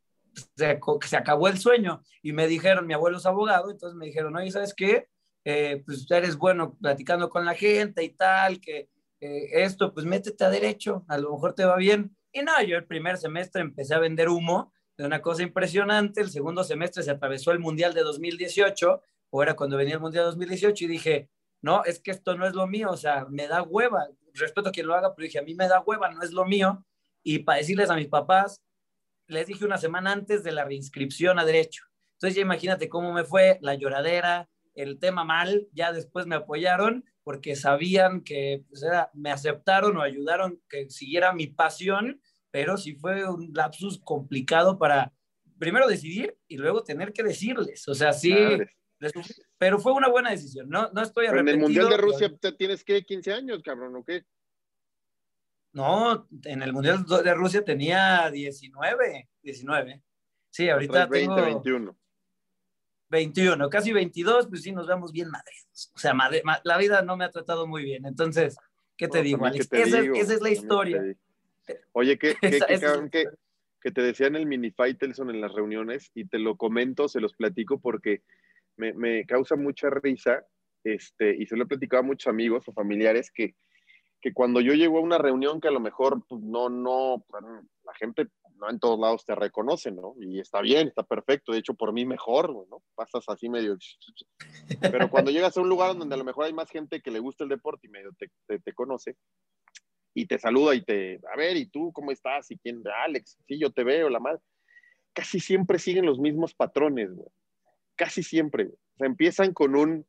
[0.55, 2.03] se, se acabó el sueño.
[2.21, 5.07] Y me dijeron, mi abuelo es abogado, entonces me dijeron, oye, ¿sabes qué?
[5.49, 8.89] Eh, pues eres bueno platicando con la gente y tal, que
[9.21, 12.13] eh, esto, pues métete a derecho, a lo mejor te va bien.
[12.33, 16.31] Y no, yo el primer semestre empecé a vender humo de una cosa impresionante, el
[16.31, 20.31] segundo semestre se atravesó el Mundial de 2018, o era cuando venía el Mundial de
[20.31, 21.29] 2018, y dije,
[21.61, 24.71] no, es que esto no es lo mío, o sea, me da hueva, respeto a
[24.73, 26.83] quien lo haga, pero dije, a mí me da hueva, no es lo mío,
[27.23, 28.61] y para decirles a mis papás,
[29.27, 31.85] les dije una semana antes de la reinscripción a derecho.
[32.15, 37.03] Entonces ya imagínate cómo me fue la lloradera, el tema mal, ya después me apoyaron
[37.23, 43.27] porque sabían que pues, me aceptaron o ayudaron que siguiera mi pasión, pero sí fue
[43.29, 45.13] un lapsus complicado para
[45.57, 47.87] primero decidir y luego tener que decirles.
[47.87, 48.33] O sea, sí,
[49.57, 50.69] pero fue una buena decisión.
[50.69, 51.55] No, no estoy arrepentido.
[51.55, 54.23] en el Mundial de Rusia tienes que 15 años, cabrón, ¿o qué?
[55.73, 60.03] No, en el Mundial de Rusia tenía 19, 19.
[60.49, 61.45] Sí, ahorita 20, tengo...
[61.45, 61.97] 21.
[63.09, 65.91] 21, casi 22, pues sí, nos vemos bien madres.
[65.95, 66.15] O sea,
[66.63, 68.05] la vida no me ha tratado muy bien.
[68.05, 68.57] Entonces,
[68.97, 69.67] ¿qué te digo, Alex?
[69.71, 71.03] esa, es la historia.
[71.93, 72.59] Oye, ¿qué, qué,
[73.11, 73.25] qué
[73.81, 77.33] que, te decían el mini Faitelson en las reuniones y te lo comento, se los
[77.33, 78.21] platico porque
[78.75, 80.45] me, me, causa mucha risa
[80.83, 83.55] este, y se lo he platicado a muchos amigos o familiares que,
[84.21, 87.25] que cuando yo llego a una reunión que a lo mejor pues, no, no,
[87.83, 90.15] la gente no en todos lados te reconocen, ¿no?
[90.19, 92.81] Y está bien, está perfecto, de hecho por mí mejor, ¿no?
[92.95, 93.77] Pasas así medio...
[94.81, 97.19] Pero cuando llegas a un lugar donde a lo mejor hay más gente que le
[97.19, 99.15] gusta el deporte y medio te, te, conoce,
[100.13, 102.49] y te saluda y te, a ver, ¿y tú cómo estás?
[102.51, 102.81] ¿Y quién?
[103.05, 104.39] Alex, sí, yo te veo, la madre.
[105.13, 107.29] Casi siempre siguen los mismos patrones, güey.
[107.95, 108.65] Casi siempre.
[108.65, 110.05] O sea, empiezan con un,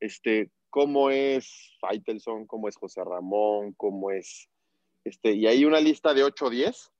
[0.00, 4.48] este, cómo es Faitelson, cómo es José Ramón, cómo es,
[5.04, 6.93] este, y hay una lista de 8 o 10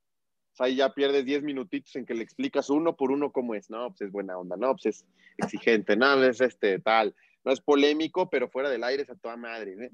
[0.61, 3.71] ahí ya pierdes 10 minutitos en que le explicas uno por uno cómo es.
[3.71, 5.07] No, pues es buena onda, no, pues es
[5.39, 7.15] exigente, no, es este tal.
[7.45, 9.73] No es polémico, pero fuera del aire es a toda madre.
[9.79, 9.91] ¿eh?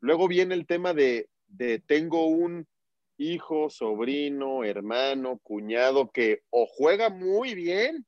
[0.00, 2.66] Luego viene el tema de, de tengo un
[3.16, 8.06] hijo, sobrino, hermano, cuñado que o juega muy bien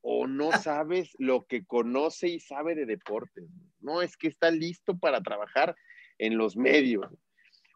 [0.00, 3.44] o no sabes lo que conoce y sabe de deportes.
[3.80, 5.74] No es que está listo para trabajar
[6.18, 7.06] en los medios.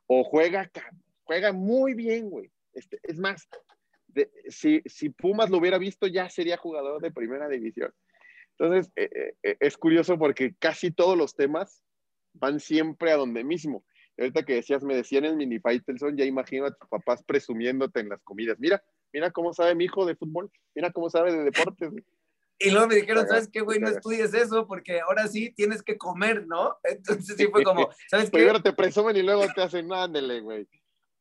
[0.07, 0.71] O juega,
[1.25, 2.51] juega muy bien, güey.
[2.79, 3.49] Este, es más,
[4.49, 7.93] si, si, Pumas lo hubiera visto, ya sería jugador de primera división.
[8.59, 11.83] Entonces, eh, eh, es curioso porque casi todos los temas
[12.35, 13.85] van siempre a donde mismo.
[14.17, 18.09] ahorita que decías, me decían el mini Faitelson, ya imagino a tus papás presumiéndote en
[18.09, 18.59] las comidas.
[18.59, 21.93] Mira, mira cómo sabe mi hijo de fútbol, mira cómo sabe de deportes.
[22.61, 23.79] Y luego me dijeron, ¿sabes qué, güey?
[23.79, 26.77] No estudies eso porque ahora sí tienes que comer, ¿no?
[26.83, 28.39] Entonces sí fue como, ¿sabes qué?
[28.39, 30.69] Primero te presumen y luego te hacen, ándele, güey.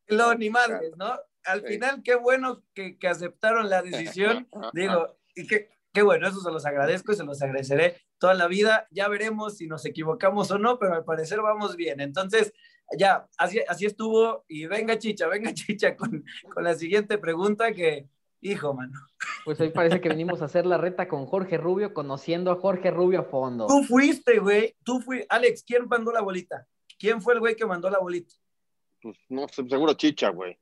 [0.09, 1.19] No, ni madres, ¿no?
[1.47, 4.47] Al final, qué bueno que, que aceptaron la decisión.
[4.73, 8.47] Digo, y qué, qué bueno, eso se los agradezco y se los agradeceré toda la
[8.47, 8.87] vida.
[8.91, 12.01] Ya veremos si nos equivocamos o no, pero al parecer vamos bien.
[12.01, 12.53] Entonces,
[12.97, 14.45] ya, así, así estuvo.
[14.47, 18.07] Y venga, chicha, venga, chicha, con, con la siguiente pregunta que,
[18.41, 18.93] hijo, mano.
[19.45, 22.91] Pues hoy parece que venimos a hacer la reta con Jorge Rubio, conociendo a Jorge
[22.91, 23.67] Rubio a fondo.
[23.67, 24.75] Tú fuiste, güey.
[24.83, 25.25] Tú fuiste.
[25.29, 26.67] Alex, ¿quién mandó la bolita?
[26.99, 28.35] ¿Quién fue el güey que mandó la bolita?
[29.01, 30.57] Pues no, seguro Chicha, güey.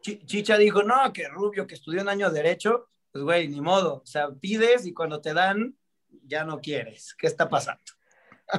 [0.00, 4.02] Chicha dijo, no, que Rubio, que estudió un año de Derecho, pues güey, ni modo.
[4.02, 5.74] O sea, pides y cuando te dan,
[6.24, 7.14] ya no quieres.
[7.14, 7.82] ¿Qué está pasando?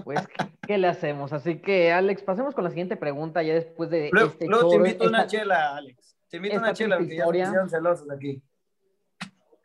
[0.04, 0.22] Pues,
[0.68, 1.34] ¿qué le hacemos?
[1.34, 4.76] Así que, Alex, pasemos con la siguiente pregunta ya después de luego, este luego te
[4.76, 6.16] invito una chela, Alex.
[6.30, 7.52] Te invito una chela porque historia.
[7.52, 8.44] ya celosos aquí.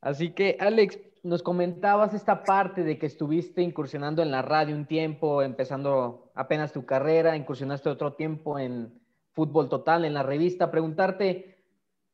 [0.00, 4.86] Así que, Alex, nos comentabas esta parte de que estuviste incursionando en la radio un
[4.86, 9.00] tiempo, empezando apenas tu carrera, incursionaste otro tiempo en
[9.32, 10.70] fútbol total, en la revista.
[10.70, 11.64] Preguntarte,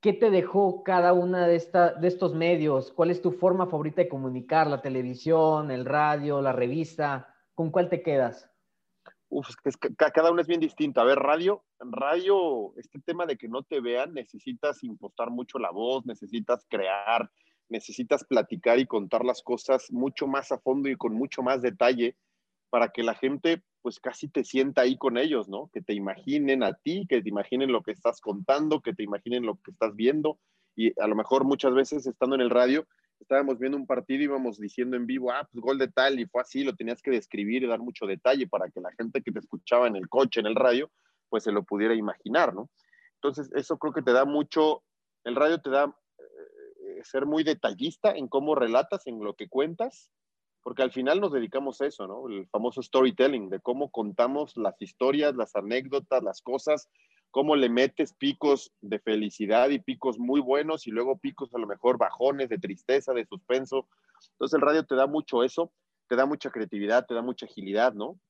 [0.01, 2.93] ¿qué te dejó cada una de, esta, de estos medios?
[2.93, 4.67] ¿Cuál es tu forma favorita de comunicar?
[4.67, 7.35] ¿La televisión, el radio, la revista?
[7.55, 8.51] ¿Con cuál te quedas?
[9.31, 11.01] Uf, es que cada uno es bien distinto.
[11.01, 15.71] A ver, radio, radio, este tema de que no te vean, necesitas impostar mucho la
[15.71, 17.31] voz, necesitas crear,
[17.69, 22.17] necesitas platicar y contar las cosas mucho más a fondo y con mucho más detalle
[22.71, 25.71] para que la gente pues casi te sienta ahí con ellos, ¿no?
[25.73, 29.47] Que te imaginen a ti, que te imaginen lo que estás contando, que te imaginen
[29.47, 30.39] lo que estás viendo
[30.75, 32.87] y a lo mejor muchas veces estando en el radio
[33.21, 36.27] estábamos viendo un partido y íbamos diciendo en vivo, ah, pues gol de tal y
[36.27, 39.33] fue así, lo tenías que describir y dar mucho detalle para que la gente que
[39.33, 40.91] te escuchaba en el coche, en el radio,
[41.29, 42.71] pues se lo pudiera imaginar, ¿no?
[43.15, 44.85] Entonces, eso creo que te da mucho,
[45.25, 50.11] el radio te da eh, ser muy detallista en cómo relatas, en lo que cuentas,
[50.69, 52.29] porque al final nos dedicamos a eso, ¿no?
[52.29, 56.91] El famoso storytelling, de cómo contamos las historias, las anécdotas, las cosas,
[57.31, 61.67] cómo le metes picos de felicidad y picos muy buenos y luego picos a lo
[61.67, 63.89] mejor bajones de tristeza, de suspenso.
[64.33, 65.73] Entonces el radio te da mucho eso,
[66.07, 68.21] te da mucha creatividad, te da mucha agilidad, ¿no?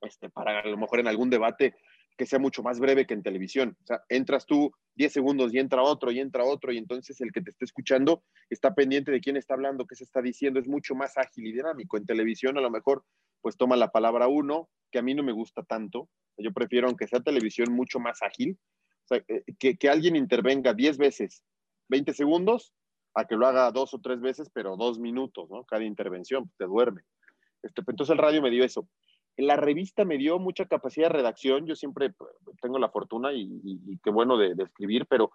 [0.00, 1.76] Este, para a lo mejor en algún debate
[2.20, 3.78] que sea mucho más breve que en televisión.
[3.82, 7.32] O sea, entras tú 10 segundos y entra otro y entra otro y entonces el
[7.32, 10.68] que te esté escuchando está pendiente de quién está hablando, qué se está diciendo, es
[10.68, 11.96] mucho más ágil y dinámico.
[11.96, 13.06] En televisión a lo mejor
[13.40, 16.10] pues toma la palabra uno, que a mí no me gusta tanto.
[16.36, 18.58] Yo prefiero, aunque sea televisión, mucho más ágil.
[19.04, 21.42] O sea, eh, que, que alguien intervenga 10 veces,
[21.88, 22.74] 20 segundos,
[23.14, 25.64] a que lo haga dos o tres veces, pero dos minutos, ¿no?
[25.64, 27.00] Cada intervención, te duerme.
[27.62, 28.86] Este, entonces el radio me dio eso
[29.40, 31.66] la revista me dio mucha capacidad de redacción.
[31.66, 35.30] Yo siempre pues, tengo la fortuna y, qué bueno de, escribir, pero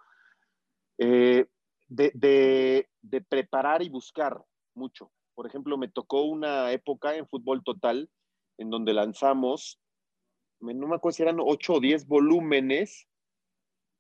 [0.98, 1.46] eh,
[1.88, 2.88] de,
[3.30, 5.12] preparar y buscar mucho.
[5.34, 8.10] Por ejemplo, me tocó una época en Fútbol Total
[8.58, 9.82] en donde lanzamos,
[10.62, 13.08] no me acuerdo si eran ocho o diez volúmenes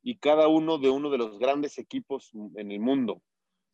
[0.01, 3.21] y cada uno de uno de los grandes equipos en el mundo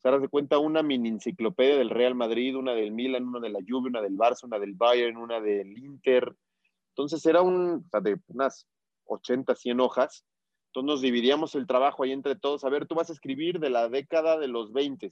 [0.01, 3.49] se das de cuenta una mini enciclopedia del Real Madrid, una del Milan, una de
[3.49, 6.35] la Juve, una del Barça, una del Bayern, una del Inter.
[6.89, 8.67] Entonces era un, o sea, de unas
[9.05, 10.25] 80, 100 hojas.
[10.67, 12.63] Entonces nos dividíamos el trabajo ahí entre todos.
[12.63, 15.09] A ver, tú vas a escribir de la década de los 20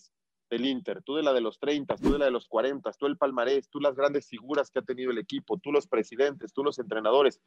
[0.50, 3.06] del Inter, tú de la de los 30, tú de la de los 40, tú
[3.06, 6.64] el palmarés, tú las grandes figuras que ha tenido el equipo, tú los presidentes, tú
[6.64, 7.40] los entrenadores.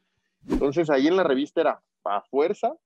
[0.44, 2.76] Entonces ahí en la revista era a fuerza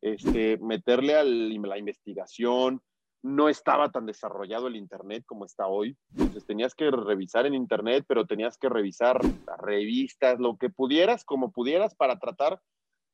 [0.00, 2.82] este, meterle a la investigación,
[3.24, 5.96] no estaba tan desarrollado el Internet como está hoy.
[6.26, 9.26] Entonces tenías que revisar en Internet, pero tenías que revisar
[9.58, 12.60] revistas, lo que pudieras, como pudieras, para tratar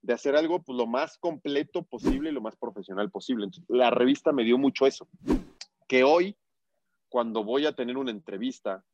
[0.02, 3.46] de hacer algo pues, lo más completo posible y lo más profesional posible.
[3.68, 5.08] la revista me dio mucho eso.
[5.86, 6.36] Que hoy,
[7.08, 8.84] cuando voy a tener una entrevista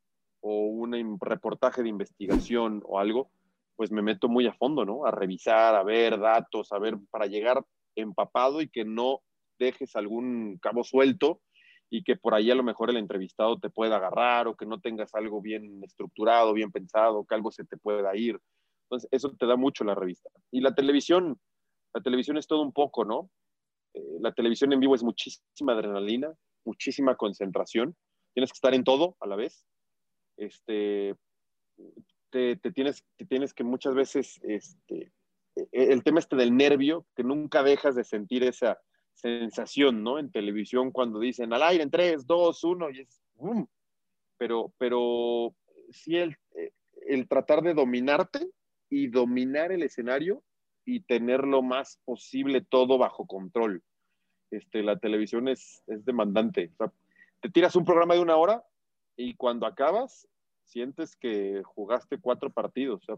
[0.40, 3.30] o un reportaje de investigación o algo,
[3.74, 5.06] pues me meto muy a fondo, ¿no?
[5.06, 9.22] A revisar, a ver datos, a ver, para llegar empapado y que no
[9.58, 11.40] dejes algún cabo suelto
[11.90, 14.80] y que por ahí a lo mejor el entrevistado te pueda agarrar o que no
[14.80, 18.38] tengas algo bien estructurado, bien pensado, que algo se te pueda ir.
[18.84, 20.30] Entonces, eso te da mucho la revista.
[20.50, 21.40] Y la televisión,
[21.94, 23.30] la televisión es todo un poco, ¿no?
[23.94, 26.32] Eh, la televisión en vivo es muchísima adrenalina,
[26.64, 27.96] muchísima concentración.
[28.34, 29.64] Tienes que estar en todo a la vez.
[30.36, 31.16] Este,
[32.30, 35.12] te, tienes, te tienes que muchas veces, este,
[35.56, 38.78] e, el tema este del nervio, que nunca dejas de sentir esa,
[39.16, 40.18] sensación, ¿no?
[40.18, 43.66] En televisión cuando dicen al aire en 3, 2, 1 y es ¡bum!
[44.38, 45.54] Pero, pero
[45.90, 46.36] sí el,
[47.06, 48.48] el tratar de dominarte
[48.90, 50.42] y dominar el escenario
[50.84, 53.82] y tener lo más posible todo bajo control.
[54.50, 56.70] Este, la televisión es, es demandante.
[57.40, 58.64] te tiras un programa de una hora
[59.16, 60.28] y cuando acabas
[60.64, 63.02] sientes que jugaste cuatro partidos.
[63.02, 63.16] O sea,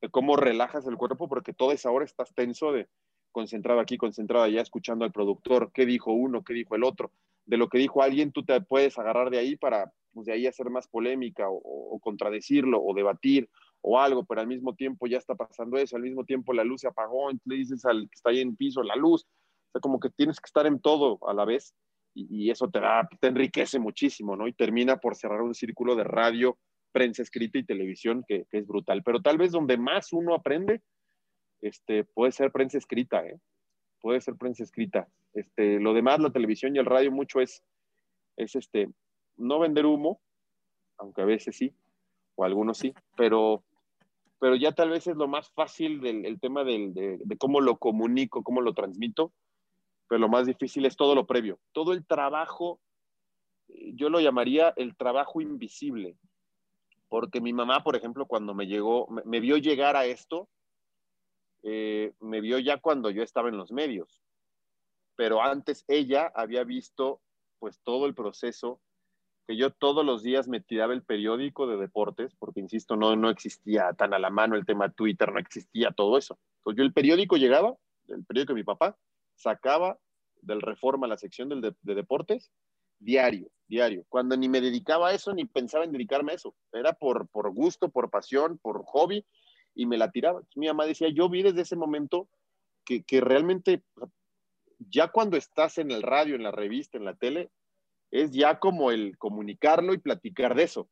[0.00, 2.88] de cómo relajas el cuerpo porque toda esa hora estás tenso de,
[3.36, 7.12] concentrado aquí, concentrado allá, escuchando al productor, qué dijo uno, qué dijo el otro.
[7.44, 10.46] De lo que dijo alguien, tú te puedes agarrar de ahí para, pues de ahí
[10.46, 13.50] hacer más polémica o, contradecirlo o debatir
[13.82, 16.80] o algo, pero al mismo tiempo ya está pasando eso, al mismo tiempo la luz
[16.80, 19.24] se apagó, entonces le dices al que está ahí en piso, la luz.
[19.24, 21.74] O sea, como que tienes que estar en todo a la vez
[22.14, 24.48] y, eso te enriquece muchísimo, ¿no?
[24.48, 26.56] Y termina por cerrar un círculo de radio,
[26.90, 29.02] prensa escrita y televisión que es brutal.
[29.02, 30.80] Pero tal vez donde más uno aprende
[31.60, 33.38] este, puede ser prensa escrita, ¿eh?
[34.00, 35.08] puede ser prensa escrita.
[35.32, 37.62] Este, lo demás, la televisión y el radio mucho es,
[38.36, 38.88] es este,
[39.36, 40.20] no vender humo,
[40.98, 41.74] aunque a veces sí,
[42.36, 43.64] o algunos sí, pero,
[44.38, 47.76] pero ya tal vez es lo más fácil del el tema del, de, cómo lo
[47.78, 49.32] comunico, cómo lo transmito,
[50.08, 52.80] pero lo más difícil es todo lo previo, todo el trabajo,
[53.68, 56.16] yo lo llamaría el trabajo invisible,
[57.08, 60.48] porque mi mamá, por ejemplo, cuando me llegó, me vio llegar a esto,
[61.62, 64.22] eh, me vio ya cuando yo estaba en los medios,
[65.16, 67.20] pero antes ella había visto
[67.58, 68.80] pues todo el proceso,
[69.46, 73.30] que yo todos los días me tiraba el periódico de deportes, porque insisto, no, no
[73.30, 76.38] existía tan a la mano el tema Twitter, no existía todo eso.
[76.58, 77.76] Entonces yo el periódico llegaba,
[78.08, 78.98] el periódico de mi papá,
[79.36, 79.98] sacaba
[80.42, 82.50] del Reforma la sección del de, deportes,
[82.98, 84.04] diario, diario.
[84.08, 86.56] Cuando ni me dedicaba a eso, ni pensaba en dedicarme a eso.
[86.72, 89.24] Era por, por gusto, por pasión, por hobby,
[89.76, 90.42] y me la tiraba.
[90.56, 92.28] Mi mamá decía, yo vi desde ese momento
[92.84, 93.82] que, que realmente
[94.78, 97.50] ya cuando estás en el radio, en la revista, en la tele,
[98.10, 100.88] es ya como el comunicarlo y platicar de eso.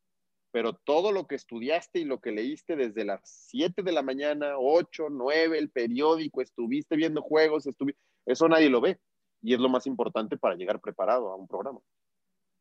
[0.51, 4.53] Pero todo lo que estudiaste y lo que leíste desde las 7 de la mañana,
[4.57, 8.99] 8, 9, el periódico, estuviste viendo juegos, estuviste, eso nadie lo ve.
[9.41, 11.79] Y es lo más importante para llegar preparado a un programa.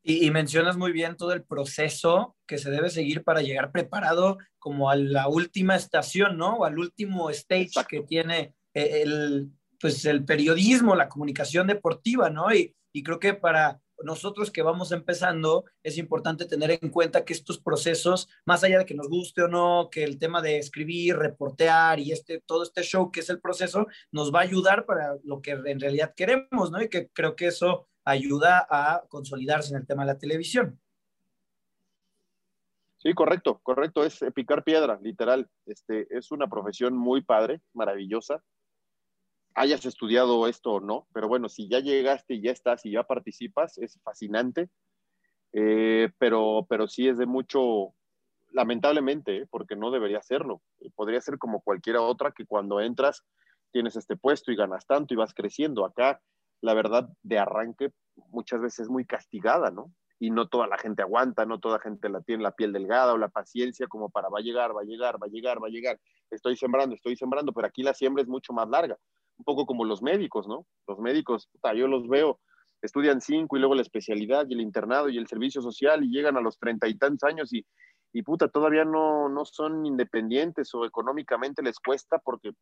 [0.06, 4.90] Y, mencionas muy bien todo el proceso que se debe seguir para llegar preparado como
[4.90, 6.56] a la última estación, ¿no?
[6.58, 12.54] O al último stage que tiene eh, el, pues el periodismo, la comunicación deportiva, ¿no?
[12.54, 17.32] Y, y creo que para nosotros que vamos empezando, es importante tener en cuenta que
[17.32, 21.16] estos procesos, más allá de que nos guste o no, que el tema de escribir,
[21.16, 25.16] reportear y este, todo este show que es el proceso, nos va a ayudar para
[25.24, 26.82] lo que en realidad queremos, ¿no?
[26.82, 30.80] Y que creo que eso ayuda a consolidarse en el tema de la televisión.
[32.98, 35.48] Sí, correcto, correcto, es picar piedra, literal.
[35.66, 38.42] Este, es una profesión muy padre, maravillosa.
[39.54, 43.02] Hayas estudiado esto o no, pero bueno, si ya llegaste y ya estás y ya
[43.02, 44.70] participas, es fascinante.
[45.52, 47.94] Eh, pero, pero sí es de mucho,
[48.52, 49.46] lamentablemente, ¿eh?
[49.50, 50.62] porque no debería serlo.
[50.94, 53.22] Podría ser como cualquiera otra que cuando entras
[53.70, 55.84] tienes este puesto y ganas tanto y vas creciendo.
[55.84, 56.22] Acá
[56.64, 57.90] la verdad, de arranque
[58.30, 59.92] muchas veces es muy castigada, ¿no?
[60.18, 63.18] Y no toda la gente aguanta, no toda gente la tiene la piel delgada o
[63.18, 65.70] la paciencia como para va a llegar, va a llegar, va a llegar, va a
[65.70, 66.00] llegar.
[66.30, 68.96] Estoy sembrando, estoy sembrando, pero aquí la siembra es mucho más larga.
[69.36, 70.64] Un poco como los médicos, ¿no?
[70.88, 72.40] Los médicos, yo los veo,
[72.80, 76.38] estudian cinco y luego la especialidad y el internado y el servicio social y llegan
[76.38, 77.62] a los treinta y tantos años y,
[78.14, 82.52] y puta, todavía no, no son independientes o económicamente les cuesta porque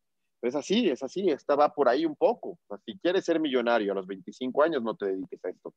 [0.43, 2.59] es así, es así, esta va por ahí un poco.
[2.85, 5.73] si quieres ser millonario a los 25 años, no te dediques a esto.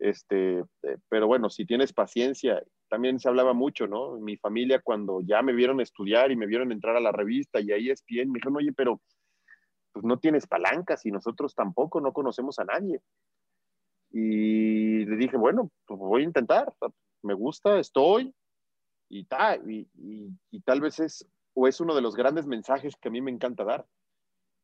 [0.00, 4.18] Este, eh, pero bueno, si tienes paciencia, también se hablaba mucho, ¿no?
[4.18, 7.70] Mi familia cuando ya me vieron estudiar y me vieron entrar a la revista y
[7.70, 9.00] ahí es bien, me dijeron, oye, pero
[9.92, 13.00] pues no tienes palancas y nosotros tampoco, no conocemos a nadie.
[14.10, 16.72] Y le dije, bueno, pues voy a intentar,
[17.22, 18.34] me gusta, estoy
[19.08, 19.88] y, tal y,
[20.50, 23.30] y tal vez es o es uno de los grandes mensajes que a mí me
[23.30, 23.86] encanta dar.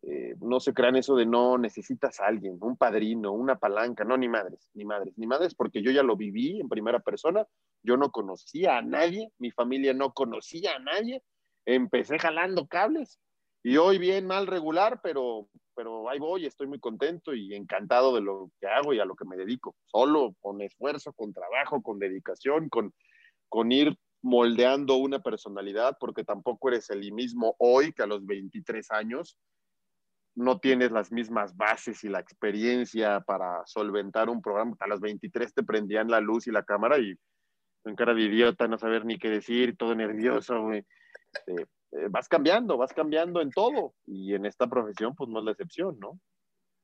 [0.03, 4.17] Eh, no se crean eso de no necesitas a alguien, un padrino, una palanca, no,
[4.17, 7.47] ni madres, ni madres, ni madres, porque yo ya lo viví en primera persona,
[7.83, 11.25] yo no conocía a nadie, mi familia no conocía a nadie,
[11.67, 13.19] empecé jalando cables
[13.65, 18.21] y hoy bien, mal, regular, pero, pero ahí voy, estoy muy contento y encantado de
[18.21, 21.99] lo que hago y a lo que me dedico, solo, con esfuerzo, con trabajo, con
[21.99, 22.95] dedicación, con,
[23.49, 28.91] con ir moldeando una personalidad, porque tampoco eres el mismo hoy que a los 23
[28.91, 29.39] años.
[30.35, 34.77] No tienes las mismas bases y la experiencia para solventar un programa.
[34.81, 37.15] A los 23 te prendían la luz y la cámara y
[37.85, 40.73] en cara de idiota, no saber ni qué decir, todo nervioso.
[40.73, 43.95] Este, eh, vas cambiando, vas cambiando en todo.
[44.07, 46.21] Y en esta profesión, pues no es la excepción, ¿no?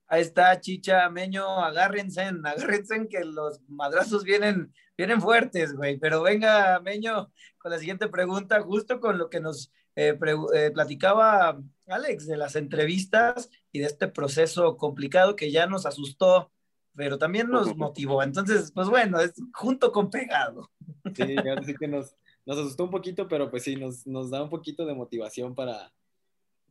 [0.06, 5.98] Ahí está, Chicha, Meño, agárrense, agárrense que los madrazos vienen, vienen fuertes, güey.
[5.98, 10.18] Pero venga, Meño, con la siguiente pregunta, justo con lo que nos eh,
[10.54, 16.52] eh, platicaba Alex de las entrevistas y de este proceso complicado que ya nos asustó,
[16.94, 18.22] pero también nos motivó.
[18.22, 20.70] Entonces, pues bueno, es junto con pegado.
[21.14, 22.14] Sí, sí que nos,
[22.44, 25.92] nos asustó un poquito, pero pues sí, nos, nos da un poquito de motivación para,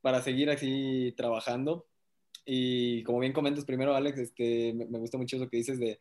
[0.02, 1.88] para seguir así trabajando
[2.45, 5.99] y como bien comentas primero, Alex, este, me, gusta mucho eso que dices de,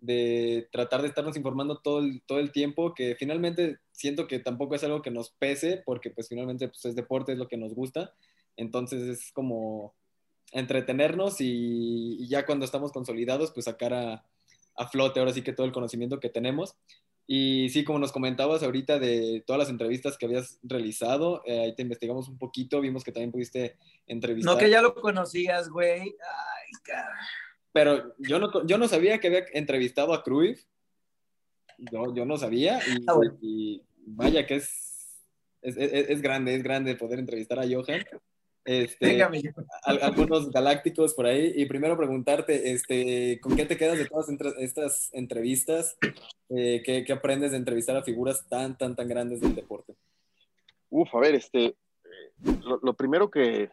[0.00, 4.74] de, tratar de estarnos informando todo el, todo el tiempo, que finalmente siento que tampoco
[4.74, 7.74] es algo que nos pese, porque pues finalmente pues, es deporte, es lo que nos
[7.74, 8.14] gusta.
[8.56, 9.94] Entonces es como
[10.52, 14.24] entretenernos y, ya cuando estamos consolidados, pues sacar a,
[14.76, 16.76] a flote ahora sí que todo el conocimiento que tenemos.
[17.30, 21.74] Y sí, como nos comentabas ahorita de todas las entrevistas que habías realizado, eh, ahí
[21.74, 24.54] te investigamos un poquito, vimos que también pudiste entrevistar.
[24.54, 26.00] No que ya lo conocías, güey.
[26.00, 27.14] Ay, cara.
[27.70, 30.64] Pero yo no, yo no sabía que había entrevistado a Cruyff.
[31.92, 32.80] Yo, yo no sabía.
[32.88, 34.88] Y, ah, y vaya que es
[35.60, 38.04] es, es, es, grande, es grande poder entrevistar a Johan.
[38.68, 39.22] Este,
[39.82, 41.54] algunos galácticos por ahí.
[41.56, 44.28] Y primero preguntarte, este, ¿con qué te quedas de todas
[44.58, 45.96] estas entrevistas?
[46.50, 49.94] Eh, ¿qué, ¿qué, aprendes de entrevistar a figuras tan, tan, tan grandes del deporte?
[50.90, 51.76] Uf, a ver, este,
[52.62, 53.70] lo, lo primero que,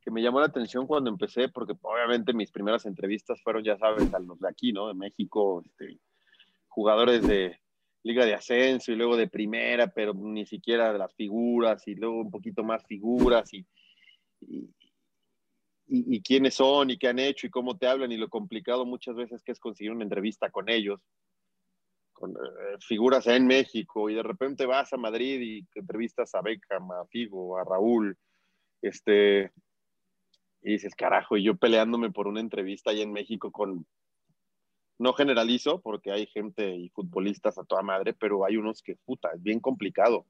[0.00, 4.14] que, me llamó la atención cuando empecé, porque obviamente mis primeras entrevistas fueron, ya sabes,
[4.14, 4.88] a los de aquí, ¿no?
[4.88, 5.98] De México, este,
[6.68, 7.60] jugadores de
[8.02, 12.22] Liga de Ascenso y luego de Primera, pero ni siquiera de las figuras y luego
[12.22, 13.66] un poquito más figuras y
[15.86, 19.14] y, quiénes son y qué han hecho y cómo te hablan y lo complicado muchas
[19.14, 21.00] veces que es conseguir una entrevista con ellos,
[22.12, 26.90] con eh, figuras en México y de repente vas a Madrid y entrevistas a Beckham,
[26.92, 28.16] a Figo, a Raúl,
[28.80, 29.52] este,
[30.62, 33.86] y dices, carajo, y yo peleándome por una entrevista ahí en México con
[34.98, 39.30] no generalizo porque hay gente y futbolistas a toda madre, pero hay unos que, puta,
[39.34, 40.26] es bien complicado.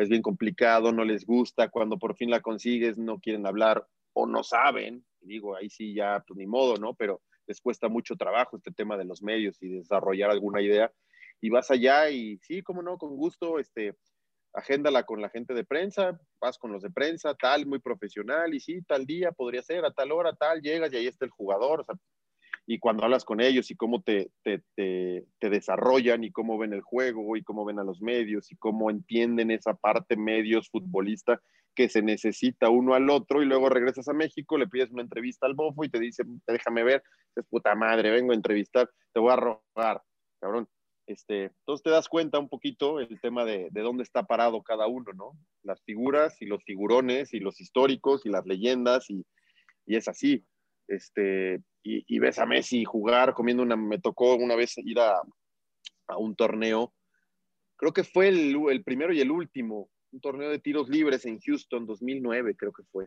[0.00, 4.26] Es bien complicado, no les gusta, cuando por fin la consigues no quieren hablar o
[4.26, 5.04] no saben.
[5.20, 6.94] Digo, ahí sí ya, pues ni modo, ¿no?
[6.94, 10.90] Pero les cuesta mucho trabajo este tema de los medios y desarrollar alguna idea.
[11.42, 13.94] Y vas allá y sí, cómo no, con gusto, este,
[14.54, 18.60] agéndala con la gente de prensa, vas con los de prensa, tal, muy profesional, y
[18.60, 21.80] sí, tal día podría ser, a tal hora, tal, llegas y ahí está el jugador,
[21.80, 21.94] o sea,
[22.72, 26.82] y cuando hablas con ellos y cómo te, te, te, desarrollan y cómo ven el
[26.82, 31.42] juego y cómo ven a los medios y cómo entienden esa parte medios futbolista
[31.74, 35.48] que se necesita uno al otro y luego regresas a México, le pides una entrevista
[35.48, 37.02] al bofo y te dice, déjame ver,
[37.34, 40.00] es puta madre, vengo a entrevistar, te voy a rogar,
[40.38, 40.68] cabrón.
[41.08, 44.86] Este, entonces te das cuenta un poquito el tema de, de dónde está parado cada
[44.86, 45.32] uno, ¿no?
[45.64, 49.26] Las figuras y los figurones y los históricos y las leyendas y,
[49.86, 50.44] y es así.
[50.90, 55.22] Este, y, ves a Messi jugar comiendo una, me tocó una vez ir a,
[56.08, 56.92] a un torneo,
[57.76, 61.38] creo que fue el, el, primero y el último, un torneo de tiros libres en
[61.38, 63.06] Houston, 2009 creo que fue.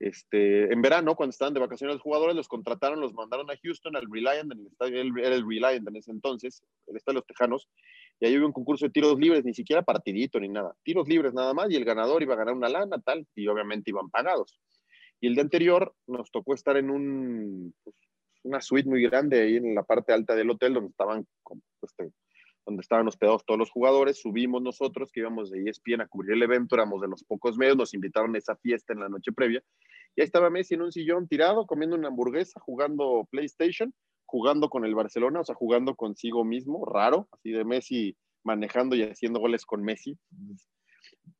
[0.00, 3.94] Este, en verano, cuando estaban de vacaciones los jugadores, los contrataron, los mandaron a Houston,
[3.94, 7.68] al Reliant, en el era el Reliant en ese entonces, el estadio los Tejanos,
[8.18, 11.34] y ahí hubo un concurso de tiros libres, ni siquiera partidito ni nada, tiros libres
[11.34, 14.58] nada más, y el ganador iba a ganar una lana, tal, y obviamente iban pagados.
[15.20, 17.96] Y el de anterior nos tocó estar en un, pues,
[18.42, 21.26] una suite muy grande ahí en la parte alta del hotel donde estaban,
[21.82, 22.10] este,
[22.64, 24.20] donde estaban hospedados todos los jugadores.
[24.20, 27.76] Subimos nosotros, que íbamos de ESPN a cubrir el evento, éramos de los pocos medios,
[27.76, 29.62] nos invitaron a esa fiesta en la noche previa.
[30.16, 33.92] Y ahí estaba Messi en un sillón tirado, comiendo una hamburguesa, jugando PlayStation,
[34.24, 39.02] jugando con el Barcelona, o sea, jugando consigo mismo, raro, así de Messi manejando y
[39.02, 40.18] haciendo goles con Messi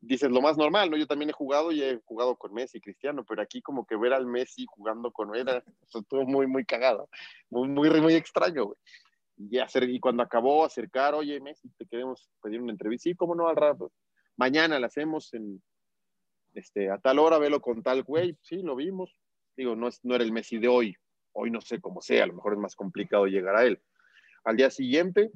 [0.00, 0.96] dices lo más normal, ¿no?
[0.96, 4.12] Yo también he jugado y he jugado con Messi, Cristiano, pero aquí como que ver
[4.12, 5.48] al Messi jugando con él,
[5.82, 7.08] estuvo muy, muy cagado,
[7.50, 8.78] muy, muy, muy extraño, güey.
[9.36, 13.04] Y, hacer, y cuando acabó, acercar, oye, Messi, te queremos pedir una entrevista.
[13.04, 13.90] Sí, cómo no, al rato.
[14.36, 15.62] Mañana la hacemos en,
[16.54, 18.36] este, a tal hora, velo con tal güey.
[18.42, 19.16] Sí, lo vimos.
[19.56, 20.94] Digo, no, es, no era el Messi de hoy.
[21.32, 23.80] Hoy no sé cómo sea, a lo mejor es más complicado llegar a él.
[24.44, 25.30] Al día siguiente,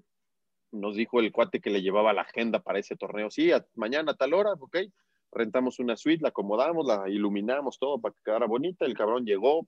[0.74, 3.30] nos dijo el cuate que le llevaba la agenda para ese torneo.
[3.30, 4.78] Sí, mañana a tal hora, ok.
[5.32, 8.84] Rentamos una suite, la acomodamos, la iluminamos todo para que quedara bonita.
[8.84, 9.66] El cabrón llegó.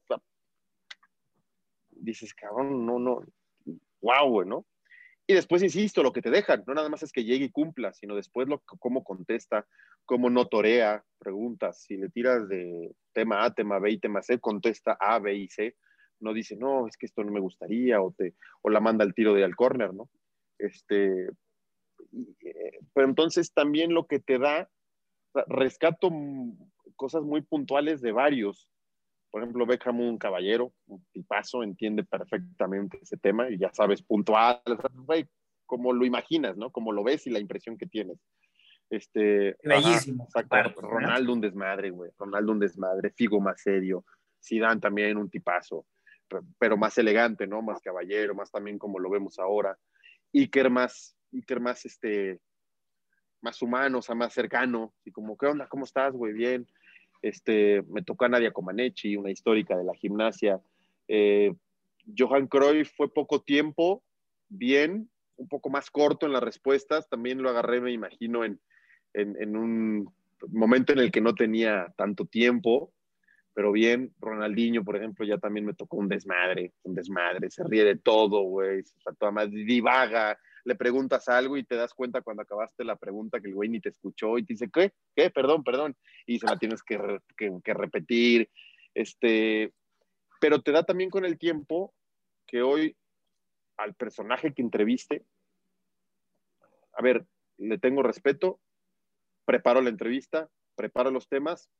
[1.91, 3.23] Dices, cabrón, no, no.
[4.01, 4.67] Wow, güey, ¿no?
[5.29, 7.93] Y después, insisto, lo que te dejan, no nada más es que llegue y cumpla,
[7.93, 9.67] sino después lo, cómo contesta,
[10.05, 11.83] cómo no torea preguntas.
[11.83, 15.49] Si le tiras de tema A, tema B y tema C, contesta A, B y
[15.49, 15.75] C.
[16.21, 19.15] No dice, no, es que esto no me gustaría, o, te, o la manda al
[19.15, 20.09] tiro de al córner, ¿no?
[20.59, 21.27] Este,
[22.41, 24.69] eh, pero entonces también lo que te da,
[25.49, 26.11] rescato
[26.97, 28.69] cosas muy puntuales de varios.
[29.31, 34.63] Por ejemplo, Beckham, un caballero, un tipazo, entiende perfectamente ese tema y ya sabes, puntual,
[35.67, 36.71] como lo imaginas, ¿no?
[36.71, 38.19] Como lo ves y la impresión que tienes.
[38.89, 40.29] Este, Bellísimo.
[40.77, 42.13] Ronaldo un desmadre, güey.
[42.17, 44.05] Ronaldo un desmadre, Figo más serio,
[44.43, 45.87] Zidane también un tipazo,
[46.59, 47.63] pero más elegante, ¿no?
[47.63, 49.77] Más caballero, más también como lo vemos ahora.
[50.37, 52.41] Iker más, Iker más, este,
[53.41, 55.67] más humano, o sea, más cercano, y como, ¿qué onda?
[55.69, 56.33] ¿Cómo estás, güey?
[56.33, 56.67] Bien.
[57.23, 60.61] Este, me tocó a Nadia Comaneci, una histórica de la gimnasia.
[61.09, 61.55] Eh,
[62.17, 64.03] Johan Cruyff fue poco tiempo,
[64.49, 68.61] bien, un poco más corto en las respuestas, también lo agarré, me imagino, en,
[69.15, 70.15] en, en un
[70.49, 72.93] momento en el que no tenía tanto tiempo,
[73.57, 77.85] pero bien, Ronaldinho, por ejemplo, ya también me tocó un desmadre, un desmadre, se ríe
[77.85, 82.43] de todo, güey, se toda más divaga, le preguntas algo y te das cuenta cuando
[82.43, 84.93] acabaste la pregunta que el güey ni te escuchó y te dice, ¿qué?
[85.15, 85.31] ¿Qué?
[85.31, 85.97] Perdón, perdón,
[86.27, 86.99] y se la tienes que,
[87.35, 88.51] que, repetir,
[88.93, 89.73] este,
[90.39, 91.95] pero te da también con el tiempo
[92.47, 92.95] que hoy
[93.79, 95.25] al personaje que entreviste,
[96.93, 97.25] a ver,
[97.57, 98.61] le tengo respeto,
[99.47, 101.71] preparo la entrevista, preparo los temas,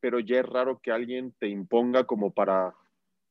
[0.00, 2.74] pero ya es raro que alguien te imponga como para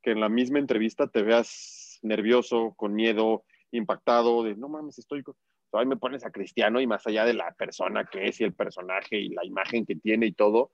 [0.02, 5.24] que en la misma entrevista te veas nervioso, con miedo, impactado, de no mames, estoy...
[5.72, 8.54] Ahí me pones a Cristiano y más allá de la persona que es y el
[8.54, 10.72] personaje y la imagen que tiene y todo,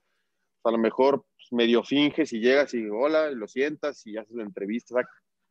[0.64, 4.44] a lo mejor pues, medio finges y llegas y hola, lo sientas y haces la
[4.44, 4.96] entrevista,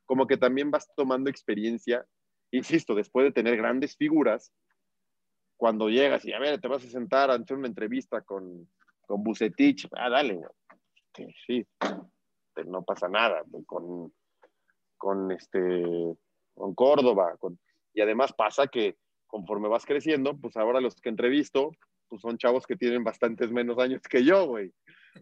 [0.06, 2.06] como que también vas tomando experiencia,
[2.50, 4.52] insisto, después de tener grandes figuras,
[5.56, 8.68] cuando llegas y a ver, te vas a sentar a hacer una entrevista con
[9.06, 10.40] con Bucetich, ah, dale,
[11.46, 11.64] Sí,
[12.66, 13.44] no pasa nada.
[13.66, 14.12] Con,
[14.96, 15.84] con, este,
[16.54, 17.36] con Córdoba.
[17.38, 17.58] Con,
[17.92, 18.96] y además pasa que
[19.26, 21.72] conforme vas creciendo, pues ahora los que entrevisto,
[22.08, 24.72] pues son chavos que tienen bastantes menos años que yo, güey.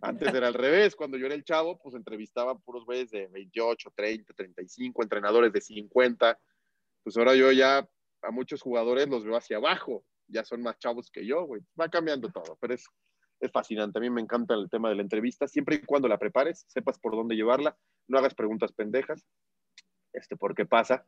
[0.01, 3.93] Antes era al revés, cuando yo era el chavo, pues entrevistaba puros güeyes de 28,
[3.95, 6.39] 30, 35, entrenadores de 50,
[7.03, 7.87] pues ahora yo ya
[8.22, 11.62] a muchos jugadores los veo hacia abajo, ya son más chavos que yo, güey.
[11.78, 12.87] Va cambiando todo, pero es,
[13.43, 13.99] es fascinante.
[13.99, 16.99] A mí me encanta el tema de la entrevista, siempre y cuando la prepares, sepas
[16.99, 17.76] por dónde llevarla,
[18.09, 19.26] no hagas preguntas pendejas,
[20.12, 21.05] este, porque pasa.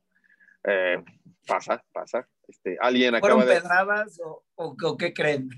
[0.66, 1.02] Eh,
[1.46, 2.26] pasa, pasa.
[2.48, 5.50] Este, alguien acaba ¿Fueron pedradas o, o, o, qué creen?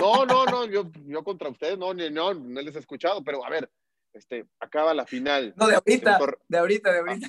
[0.00, 3.44] No, no, no, yo, yo contra ustedes no, ni, no, no les he escuchado, pero
[3.44, 3.68] a ver,
[4.14, 5.52] este, acaba la final.
[5.56, 6.18] No, de ahorita,
[6.48, 7.28] de ahorita, de ahorita.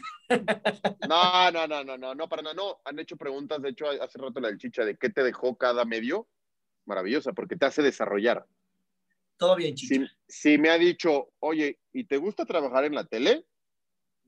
[1.09, 2.79] No, no, no, no, no, no, para nada, no.
[2.85, 5.83] Han hecho preguntas, de hecho, hace rato la del Chicha, de qué te dejó cada
[5.83, 6.27] medio.
[6.85, 8.45] Maravillosa, porque te hace desarrollar.
[9.37, 10.05] Todo bien, Chicha.
[10.27, 13.45] Si, si me ha dicho, oye, ¿y te gusta trabajar en la tele?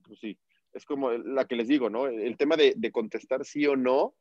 [0.03, 0.37] Pues sí,
[0.73, 2.07] es como la que les digo, ¿no?
[2.07, 4.15] El tema de, de contestar sí o no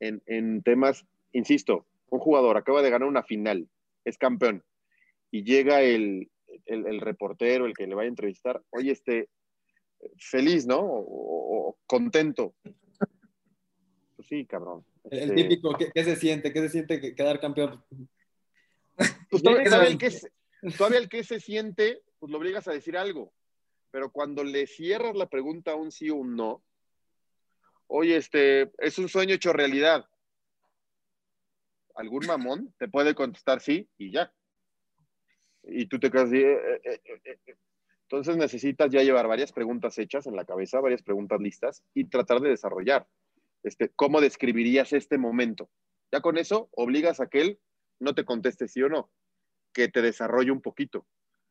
[0.00, 3.68] en, en temas, insisto, un jugador acaba de ganar una final,
[4.04, 4.64] es campeón,
[5.30, 6.30] y llega el,
[6.66, 9.28] el, el, reportero, el que le vaya a entrevistar, oye, este,
[10.18, 10.80] feliz, ¿no?
[10.80, 12.54] O, o contento.
[14.16, 14.84] Pues sí, cabrón.
[15.04, 15.24] Este...
[15.24, 16.52] El típico, ¿qué, ¿qué, se siente?
[16.52, 17.82] ¿Qué se siente quedar campeón?
[19.30, 20.10] Pues todavía, todavía, el que,
[20.76, 23.32] todavía el que se siente, pues lo obligas a decir algo.
[23.90, 26.62] Pero cuando le cierras la pregunta a un sí o un no,
[27.86, 30.04] oye, este, es un sueño hecho realidad.
[31.94, 34.32] Algún mamón te puede contestar sí y ya
[35.62, 36.38] y tú te quedas así.
[36.38, 37.56] Eh, eh, eh,
[38.02, 42.40] Entonces necesitas ya llevar varias preguntas hechas en la cabeza, varias preguntas listas y tratar
[42.40, 43.06] de desarrollar.
[43.62, 45.70] Este, ¿Cómo describirías este momento?
[46.12, 47.60] Ya con eso obligas a que él
[48.00, 49.10] no te conteste sí o no,
[49.72, 51.06] que te desarrolle un poquito.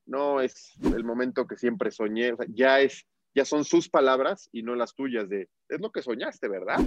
[0.06, 4.76] No es el momento que siempre soñé, ya es, ya son sus palabras y no
[4.76, 6.86] las tuyas de, es lo que soñaste, ¿verdad?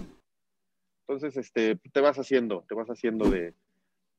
[1.07, 3.55] Entonces, este, te vas haciendo, te vas haciendo de,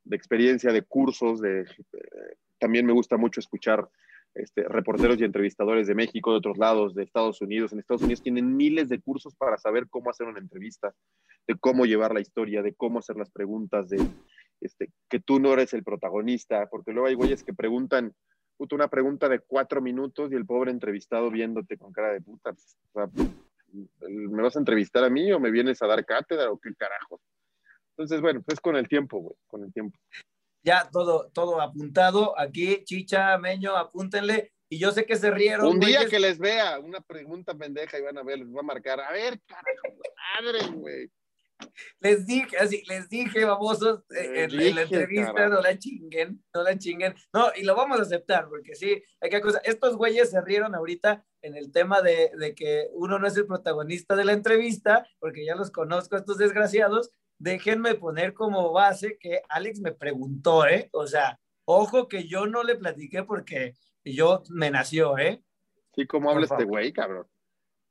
[0.04, 3.90] de experiencia, de cursos, de, de, también me gusta mucho escuchar
[4.36, 7.72] este, reporteros y entrevistadores de México, de otros lados, de Estados Unidos.
[7.72, 10.94] En Estados Unidos tienen miles de cursos para saber cómo hacer una entrevista,
[11.48, 14.08] de cómo llevar la historia, de cómo hacer las preguntas, de
[14.66, 18.14] este, que tú no eres el protagonista, porque luego hay güeyes que preguntan
[18.58, 22.52] puta, una pregunta de cuatro minutos y el pobre entrevistado viéndote con cara de puta.
[22.52, 23.10] O sea,
[24.08, 27.20] ¿Me vas a entrevistar a mí o me vienes a dar cátedra o qué carajo?
[27.92, 29.98] Entonces, bueno, pues con el tiempo, güey, con el tiempo
[30.64, 32.40] ya todo, todo apuntado.
[32.40, 34.54] Aquí, Chicha, Meño, apúntenle.
[34.70, 35.68] Y yo sé que se rieron.
[35.68, 38.64] Un día que les vea una pregunta pendeja y van a ver, les va a
[38.64, 39.00] marcar.
[39.02, 40.00] A ver, carajo,
[40.36, 41.12] madre, güey.
[42.00, 46.64] Les dije, así, les dije, babosos, en, dije, en la entrevista, no la chinguen, no
[46.64, 47.16] la chinguen.
[47.34, 49.60] No, y lo vamos a aceptar, porque sí, hay que cosa.
[49.64, 53.46] Estos güeyes se rieron ahorita en el tema de, de que uno no es el
[53.46, 59.42] protagonista de la entrevista, porque ya los conozco, estos desgraciados, déjenme poner como base que
[59.50, 60.90] Alex me preguntó, ¿eh?
[60.92, 65.44] O sea, ojo que yo no le platiqué porque yo me nació, ¿eh?
[65.96, 67.28] Sí, ¿cómo habla este güey, cabrón?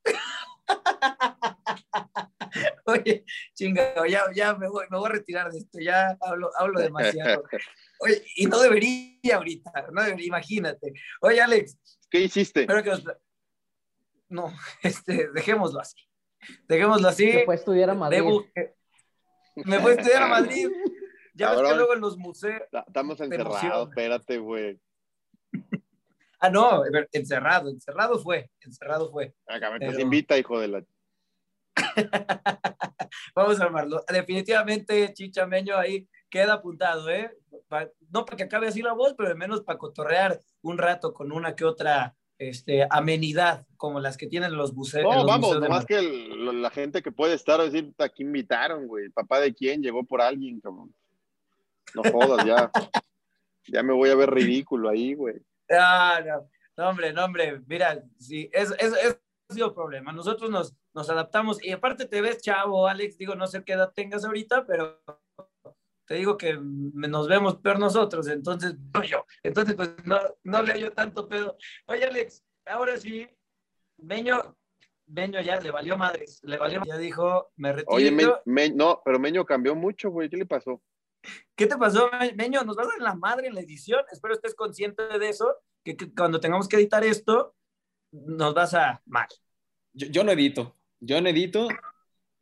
[2.87, 3.25] Oye,
[3.55, 7.45] chingado, ya, ya me, voy, me voy a retirar de esto, ya hablo, hablo demasiado.
[8.01, 10.93] Oye, y no debería ahorita, no debería, imagínate.
[11.21, 11.79] Oye, Alex.
[12.11, 12.63] ¿Qué hiciste?
[12.63, 13.05] Espero que nos...
[14.29, 15.97] No, este, dejémoslo así.
[16.69, 17.31] Dejémoslo así.
[17.31, 18.19] Se fue a estudiar a Madrid.
[18.19, 18.45] Debo,
[19.57, 20.69] me fue a estudiar a Madrid.
[21.35, 22.63] Ya Cabrón, ves que luego en los museos.
[22.87, 24.81] Estamos encerrados, espérate, güey.
[26.41, 26.83] Ah, no,
[27.13, 29.33] encerrado, encerrado fue, encerrado fue.
[29.47, 30.01] Acá me Pero...
[30.01, 30.85] invita, hijo de la.
[33.35, 34.05] Vamos a armarlo.
[34.09, 37.31] Definitivamente, Chichameño ahí queda apuntado, ¿eh?
[37.69, 41.13] Pa, no para que acabe así la voz, pero al menos para cotorrear un rato
[41.13, 45.05] con una que otra este, amenidad como las que tienen los buceos.
[45.05, 49.11] No, los vamos, nomás que el, la gente que puede estar, decir, aquí invitaron, güey,
[49.11, 50.95] papá de quién llegó por alguien, cabrón.
[51.95, 52.71] No jodas, ya.
[53.67, 55.37] ya me voy a ver ridículo ahí, güey.
[55.71, 60.13] Ah, no, no, hombre, no, hombre, mira, sí, es, es, es ha sido problema.
[60.13, 63.93] Nosotros nos, nos adaptamos y aparte te ves chavo, Alex, digo, no sé qué edad
[63.95, 65.01] tengas ahorita, pero
[66.07, 70.81] te digo que nos vemos peor nosotros, entonces, no yo, entonces pues no, no le
[70.81, 71.57] yo tanto pedo.
[71.87, 73.29] Oye, Alex, ahora sí,
[73.99, 74.57] Meño,
[75.07, 77.95] Meño ya le valió madres, le valió, ya dijo, me retiro.
[77.95, 80.83] Oye, Me, Me, no, pero Meño cambió mucho, güey, ¿qué le pasó?
[81.55, 82.63] ¿Qué te pasó, Meño?
[82.65, 85.97] Nos vas a dar la madre en la edición, espero estés consciente de eso, que,
[85.97, 87.55] que cuando tengamos que editar esto,
[88.13, 89.27] nos vas a mal.
[89.93, 91.69] Yo, yo no edito, yo no edito,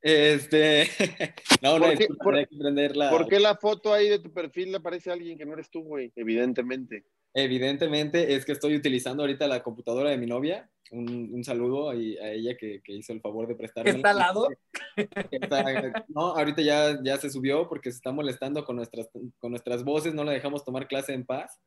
[0.03, 0.89] este,
[1.63, 3.11] no, no, ¿Por, qué, por, hay que la...
[3.11, 5.71] ¿Por qué la foto ahí de tu perfil le aparece a alguien que no eres
[5.71, 6.13] tú, güey?
[6.17, 7.05] Evidentemente.
[7.35, 10.69] Evidentemente es que estoy utilizando ahorita la computadora de mi novia.
[10.91, 13.91] Un, un saludo a, a ella que, que, hizo el favor de prestarme.
[13.91, 14.49] ¿Está al lado?
[15.31, 15.65] Está,
[16.09, 19.09] no, ahorita ya, ya se subió porque se está molestando con nuestras,
[19.39, 21.61] con nuestras voces, no la dejamos tomar clase en paz.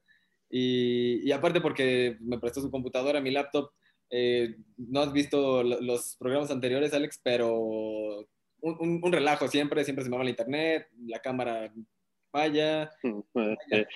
[0.50, 3.72] Y, y aparte porque me prestó su computadora, mi laptop,
[4.16, 10.04] eh, no has visto los programas anteriores, Alex, pero un, un- un relajo siempre, siempre
[10.06, 11.74] se me va el internet, la cámara
[12.32, 12.92] falla.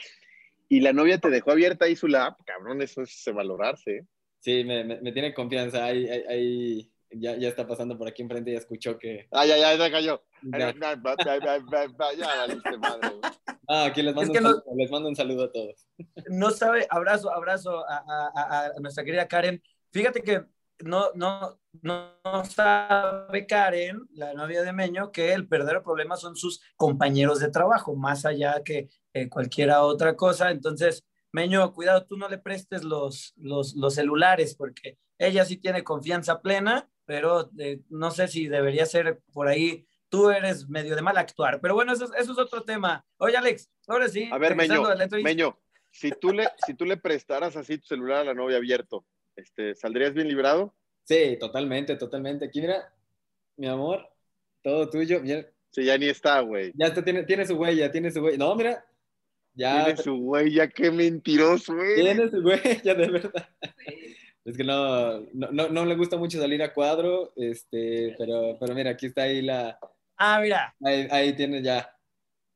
[0.69, 3.91] Y la novia te dejó abierta ahí su lap, cabrón, eso es valorarse.
[3.99, 4.05] ¿eh?
[4.39, 5.85] Sí, me, me, me tiene confianza.
[5.85, 9.27] Ahí, ahí, ahí ya, ya está pasando por aquí enfrente y ya escuchó que...
[9.31, 10.23] Ah, ya, ya, ya cayó.
[10.43, 10.73] Ya.
[12.47, 13.09] Valiste madre.
[13.69, 15.87] Ah, aquí les mando, Es que un no- les mando un saludo a todos.
[16.29, 19.61] no sabe, abrazo, abrazo a, a- a- a nuestra querida Karen.
[19.97, 20.45] Fíjate que
[20.83, 26.35] no, no, no, no sabe Karen, la novia de Meño, que el verdadero problema son
[26.35, 30.51] sus compañeros de trabajo, más allá que eh, cualquier otra cosa.
[30.51, 35.83] Entonces, Meño, cuidado, tú no le prestes los, los, los celulares, porque ella sí tiene
[35.83, 39.87] confianza plena, pero eh, no sé si debería ser por ahí.
[40.09, 43.03] Tú eres medio de mal actuar, pero bueno, eso, es- eso es otro tema.
[43.17, 44.29] Oye, Alex, ahora sí.
[44.31, 44.75] A ver, Meño.
[45.23, 49.03] Meño, si tú, le, si tú le prestaras así tu celular a la novia abierto,
[49.37, 50.75] este, ¿saldrías bien librado?
[51.03, 52.45] Sí, totalmente, totalmente.
[52.45, 52.93] Aquí, mira,
[53.55, 54.07] mi amor,
[54.61, 55.21] todo tuyo.
[55.21, 56.71] Mira, Sí, ya ni está, güey.
[56.75, 58.37] ya está, tiene, tiene su huella, tiene su huella.
[58.37, 58.85] No, mira,
[59.53, 61.95] ya Tiene su ya qué mentiroso, güey.
[61.95, 63.49] tiene su huella, de verdad.
[64.43, 68.73] Es que no, no, no, no le gusta mucho salir a cuadro, este, pero, pero
[68.73, 69.77] mira, aquí está ahí la,
[70.17, 71.93] Ah, mira, ahí, ahí tiene ya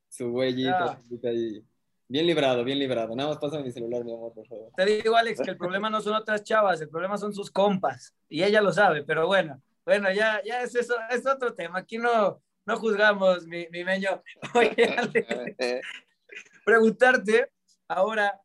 [0.10, 1.02] su huellita.
[1.10, 1.30] Ya.
[1.30, 1.64] ahí.
[2.12, 3.16] Bien librado, bien librado.
[3.16, 4.70] Nada más pásame mi celular, mi amor, por favor.
[4.76, 8.14] Te digo, Alex, que el problema no son otras chavas, el problema son sus compas.
[8.28, 11.80] Y ella lo sabe, pero bueno, bueno, ya, ya es eso, es otro tema.
[11.80, 14.22] Aquí no, no juzgamos, mi, mi meño.
[14.56, 15.26] Oye, Alex,
[16.66, 17.50] preguntarte,
[17.88, 18.42] ahora,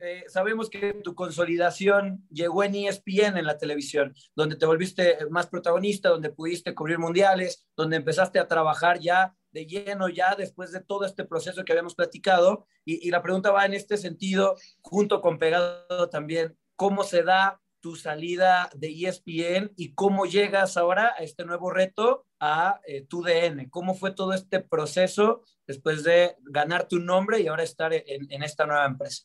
[0.00, 5.46] eh, sabemos que tu consolidación llegó en ESPN en la televisión, donde te volviste más
[5.46, 10.80] protagonista, donde pudiste cubrir mundiales, donde empezaste a trabajar ya de lleno, ya después de
[10.80, 12.66] todo este proceso que habíamos platicado.
[12.84, 17.60] Y, y la pregunta va en este sentido, junto con pegado también, ¿cómo se da
[17.80, 23.22] tu salida de ESPN y cómo llegas ahora a este nuevo reto a eh, tu
[23.22, 23.70] DN?
[23.70, 28.42] ¿Cómo fue todo este proceso después de ganarte un nombre y ahora estar en, en
[28.42, 29.24] esta nueva empresa?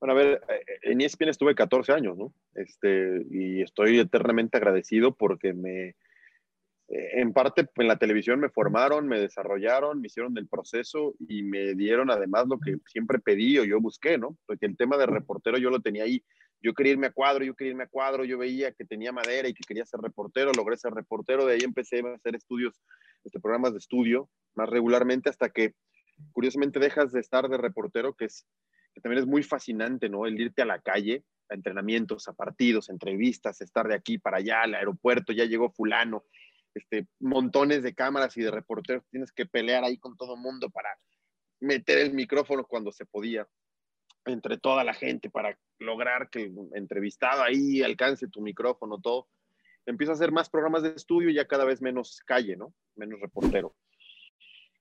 [0.00, 2.34] Bueno, a ver, eh, en ESPN estuve 14 años, ¿no?
[2.54, 5.94] Este, y estoy eternamente agradecido porque me,
[6.88, 11.74] en parte en la televisión me formaron, me desarrollaron, me hicieron el proceso y me
[11.74, 14.36] dieron además lo que siempre pedí o yo busqué, ¿no?
[14.46, 16.22] Porque el tema de reportero yo lo tenía ahí.
[16.60, 19.48] Yo quería irme a cuadro, yo quería irme a cuadro, yo veía que tenía madera
[19.48, 22.82] y que quería ser reportero, logré ser reportero, de ahí empecé a hacer estudios,
[23.22, 25.74] este, programas de estudio más regularmente hasta que
[26.32, 28.46] curiosamente dejas de estar de reportero, que es
[28.94, 30.24] que también es muy fascinante, ¿no?
[30.24, 34.62] El irte a la calle, a entrenamientos, a partidos, entrevistas, estar de aquí para allá,
[34.62, 36.24] al aeropuerto, ya llegó fulano,
[36.74, 40.70] este, montones de cámaras y de reporteros, tienes que pelear ahí con todo el mundo
[40.70, 40.90] para
[41.60, 43.48] meter el micrófono cuando se podía,
[44.26, 49.28] entre toda la gente, para lograr que el entrevistado ahí alcance tu micrófono, todo.
[49.86, 52.74] Empiezo a hacer más programas de estudio y ya cada vez menos calle, ¿no?
[52.96, 53.74] Menos reportero.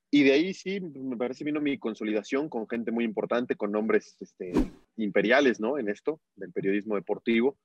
[0.10, 4.16] Y de ahí sí, me parece vino mi consolidación con gente muy importante, con nombres
[4.20, 4.54] este,
[4.96, 5.80] imperiales, ¿no?
[5.80, 7.58] En esto, del periodismo deportivo.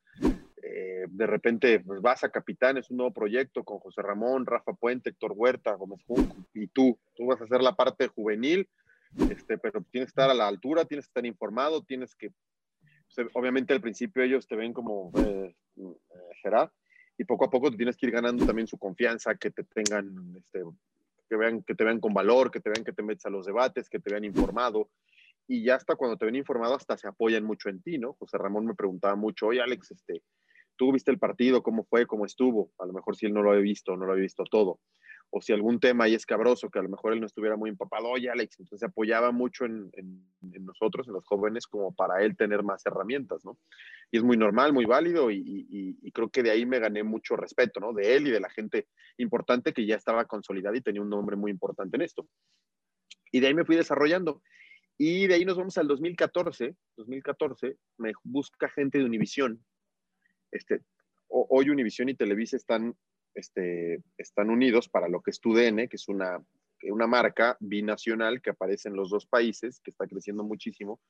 [0.63, 4.73] Eh, de repente pues, vas a Capitán, es un nuevo proyecto con José Ramón, Rafa
[4.73, 8.69] Puente, Héctor Huerta, Gómez Junco, y tú, tú vas a hacer la parte juvenil,
[9.27, 12.31] este, pero tienes que estar a la altura, tienes que estar informado, tienes que,
[13.15, 16.69] pues, obviamente al principio ellos te ven como, eh, eh,
[17.19, 20.35] y poco a poco te tienes que ir ganando también su confianza, que te tengan,
[20.39, 20.63] este,
[21.29, 23.45] que vean, que te vean con valor, que te vean que te metes a los
[23.47, 24.91] debates, que te vean informado.
[25.47, 28.15] Y ya hasta cuando te ven informado, hasta se apoyan mucho en ti, ¿no?
[28.15, 30.23] José Ramón me preguntaba mucho, oye, Alex, este,
[30.79, 32.73] tú viste el partido, cómo fue, cómo estuvo.
[32.79, 34.81] A lo mejor si él no lo había visto, no lo había visto todo.
[35.31, 37.69] O si algún tema ahí es cabroso, que a lo mejor él no estuviera muy
[37.69, 39.91] empapado, oye, Alex, entonces se apoyaba mucho en,
[40.41, 43.59] nosotros, en los jóvenes, como para él tener más herramientas, ¿no?
[44.11, 47.03] Y es muy normal, muy válido, y, y, y creo que de ahí me gané
[47.03, 47.93] mucho respeto, ¿no?
[47.93, 48.87] De él y de la gente
[49.19, 52.27] importante que ya estaba consolidada y tenía un nombre muy importante en esto.
[53.31, 54.41] Y de ahí me fui desarrollando.
[54.97, 56.75] Y de ahí nos vamos al 2014.
[56.97, 59.63] 2014 me busca gente de Univisión.
[60.51, 60.83] Este,
[61.29, 62.95] hoy Univisión y Televisa están,
[63.35, 66.43] este, están unidos para lo que es TUDN, que es una,
[67.07, 71.01] marca binacional que aparece en los dos países, que está creciendo muchísimo.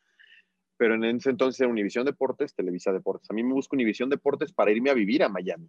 [0.76, 3.30] Pero en ese entonces era Univisión Deportes, Televisa Deportes.
[3.30, 5.68] A mí me busca Univisión Deportes para irme a vivir a Miami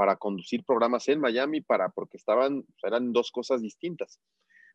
[0.00, 4.18] para conducir programas en Miami, para, porque estaban, eran dos cosas distintas.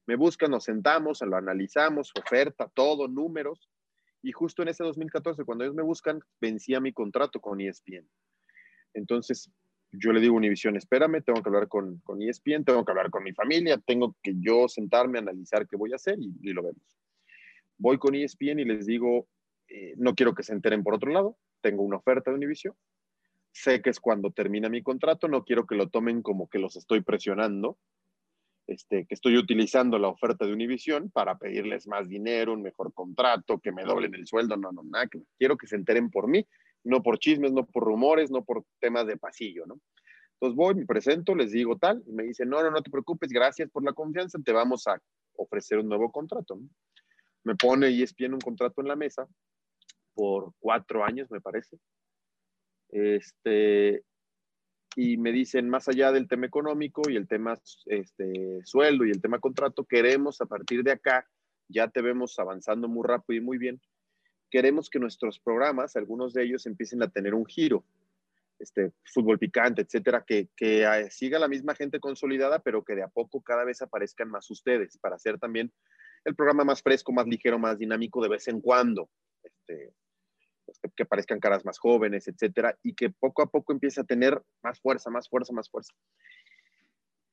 [0.05, 3.69] Me buscan, nos sentamos, lo analizamos, oferta, todo, números,
[4.25, 8.09] y justo en ese 2014, cuando ellos me buscan, vencía mi contrato con ESPN.
[8.95, 9.51] Entonces,
[9.91, 13.11] yo le digo a Univision, espérame, tengo que hablar con, con ESPN, tengo que hablar
[13.11, 16.97] con mi familia, tengo que yo sentarme, analizar qué voy a hacer y, lo vemos.
[17.77, 19.27] Voy con ESPN y les digo,
[19.67, 22.73] eh, no quiero que se enteren por otro lado, tengo una oferta de Univision,
[23.51, 26.77] sé que es cuando termina mi contrato, no quiero que lo tomen como que los
[26.77, 27.77] estoy presionando.
[28.67, 33.59] Este, que estoy utilizando la oferta de Univision para pedirles más dinero, un mejor contrato,
[33.59, 35.07] que me doblen el sueldo, no, no, nada,
[35.37, 36.45] quiero que se enteren por mí,
[36.83, 39.79] no por chismes, no por rumores, no por temas de pasillo, ¿no?
[40.33, 43.29] Entonces voy, me presento, les digo tal, y me dicen, no, no, no te preocupes,
[43.29, 45.01] gracias por la confianza, te vamos a
[45.37, 46.55] ofrecer un nuevo contrato.
[46.55, 46.67] ¿no?
[47.43, 49.27] Me pone ESPN un contrato en la mesa
[50.13, 51.77] por cuatro años, me parece.
[52.89, 54.03] Este,
[54.95, 59.21] y me dicen, más allá del tema económico y el tema este, sueldo y el
[59.21, 61.27] tema contrato, queremos a partir de acá,
[61.67, 63.81] ya te vemos avanzando muy rápido y muy bien,
[64.49, 67.83] queremos que nuestros programas, algunos de ellos, empiecen a tener un giro,
[68.57, 73.03] este, fútbol picante, etcétera, que, que ah, siga la misma gente consolidada, pero que de
[73.03, 75.73] a poco cada vez aparezcan más ustedes, para hacer también
[76.23, 79.09] el programa más fresco, más ligero, más dinámico de vez en cuando.
[79.43, 79.93] Este,
[80.95, 84.79] que aparezcan caras más jóvenes, etcétera, y que poco a poco empiece a tener más
[84.79, 85.93] fuerza, más fuerza, más fuerza.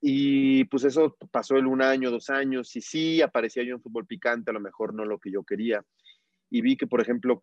[0.01, 4.07] Y pues eso pasó el un año, dos años, y sí aparecía yo en fútbol
[4.07, 5.85] picante, a lo mejor no lo que yo quería.
[6.51, 7.41] Y vi que, por ejemplo,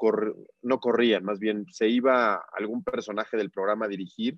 [0.61, 4.37] no corrían, más bien se iba algún personaje del programa a dirigir,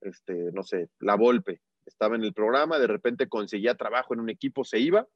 [0.00, 4.30] este, no sé, La Volpe, estaba en el programa, de repente conseguía trabajo en un
[4.30, 5.06] equipo, se iba,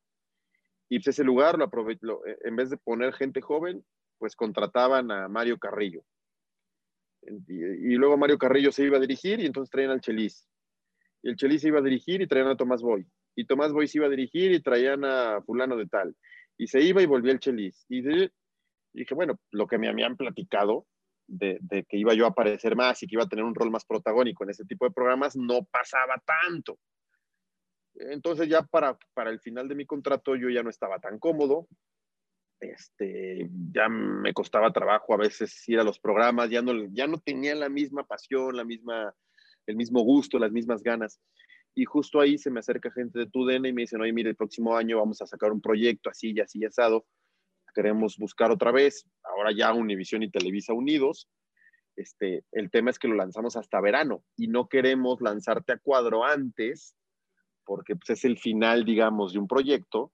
[0.89, 3.85] y pues ese lugar lo aprovechó, en vez de poner gente joven,
[4.21, 6.05] pues contrataban a Mario Carrillo.
[7.23, 10.47] Y, luego Mario Carrillo se iba a dirigir y entonces traían al Chelis.
[11.23, 13.07] Y el Chelis se iba a dirigir y traían a Tomás Boy.
[13.35, 16.15] Y Tomás Boy se iba a dirigir y traían a fulano de tal.
[16.59, 17.87] Y se iba y volvía el Chelis.
[17.89, 18.03] Y,
[18.93, 20.87] dije, bueno, lo que me habían platicado
[21.27, 23.71] de, de, que iba yo a aparecer más y que iba a tener un rol
[23.71, 26.79] más protagónico en ese tipo de programas no pasaba tanto.
[27.95, 31.69] Entonces ya para, para el final de mi contrato yo ya no estaba tan cómodo,
[32.61, 37.19] este, ya me costaba trabajo a veces ir a los programas, ya no, ya no
[37.19, 39.15] tenía la misma pasión, la misma,
[39.67, 41.21] el mismo gusto, las mismas ganas.
[41.75, 44.37] Y justo ahí se me acerca gente de TUDN y me dicen, oye, mire, el
[44.37, 47.07] próximo año vamos a sacar un proyecto así y así asado.
[47.75, 51.29] Queremos buscar otra vez, ahora ya Univisión y Televisa unidos.
[51.97, 56.25] Este, el tema es que lo lanzamos hasta verano y no queremos lanzarte a cuadro
[56.25, 56.97] antes
[57.65, 60.13] porque pues, es el final, digamos, de un proyecto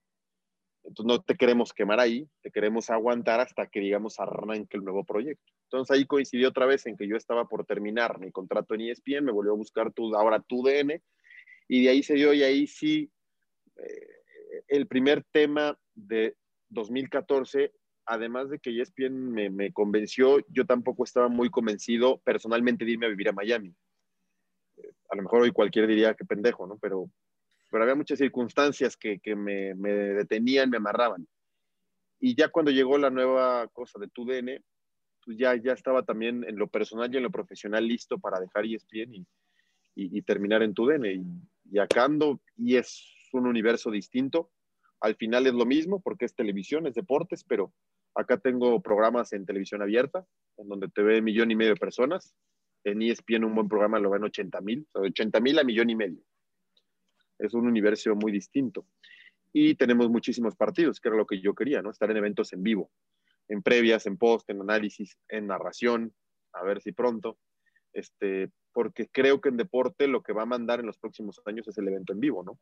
[0.86, 5.04] entonces no te queremos quemar ahí, te queremos aguantar hasta que, digamos, arranque el nuevo
[5.04, 5.52] proyecto.
[5.64, 9.24] Entonces ahí coincidió otra vez en que yo estaba por terminar mi contrato en ESPN,
[9.24, 11.02] me volvió a buscar tu, ahora tu DN,
[11.68, 13.10] y de ahí se dio, y ahí sí,
[13.76, 16.36] eh, el primer tema de
[16.68, 17.72] 2014,
[18.04, 23.10] además de que ESPN me, convenció, yo tampoco estaba muy convencido personalmente de irme a
[23.10, 23.74] vivir a Miami.
[24.76, 26.78] Eh, a lo mejor hoy cualquiera diría que pendejo, ¿no?
[26.78, 27.10] Pero
[27.70, 31.26] pero había muchas circunstancias que, que me, me, detenían, me amarraban.
[32.20, 34.62] Y ya cuando llegó la nueva cosa de TUDN,
[35.24, 38.64] pues ya, ya estaba también en lo personal y en lo profesional listo para dejar
[38.64, 39.26] ESPN y,
[39.94, 41.04] y, y terminar en TUDN.
[41.06, 41.24] Y,
[41.72, 44.50] y acá ando y es un universo distinto.
[45.00, 47.74] Al final es lo mismo porque es televisión, es deportes, pero
[48.14, 50.24] acá tengo programas en televisión abierta,
[50.56, 52.34] en donde te ve millón y medio de personas.
[52.84, 56.22] En ESPN un buen programa lo ven 80 mil, 80 mil a millón y medio
[57.38, 58.86] es un universo muy distinto.
[59.52, 61.90] Y tenemos muchísimos partidos, que era lo que yo quería, ¿no?
[61.90, 62.90] Estar en eventos en vivo,
[63.48, 66.14] en previas, en post, en análisis, en narración,
[66.52, 67.38] a ver si pronto,
[67.92, 71.66] este, porque creo que en deporte lo que va a mandar en los próximos años
[71.68, 72.58] es el evento en vivo, ¿no?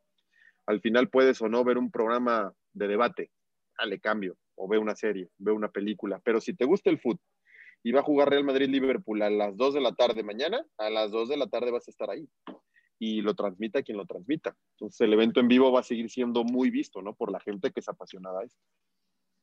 [0.65, 3.31] Al final puedes o no ver un programa de debate,
[3.77, 7.19] dale cambio, o ve una serie, ve una película, pero si te gusta el fútbol
[7.83, 11.11] y va a jugar Real Madrid-Liverpool a las 2 de la tarde mañana, a las
[11.11, 12.27] 2 de la tarde vas a estar ahí
[12.99, 14.55] y lo transmita quien lo transmita.
[14.73, 17.15] Entonces el evento en vivo va a seguir siendo muy visto, ¿no?
[17.15, 18.59] Por la gente que es apasionada a esto.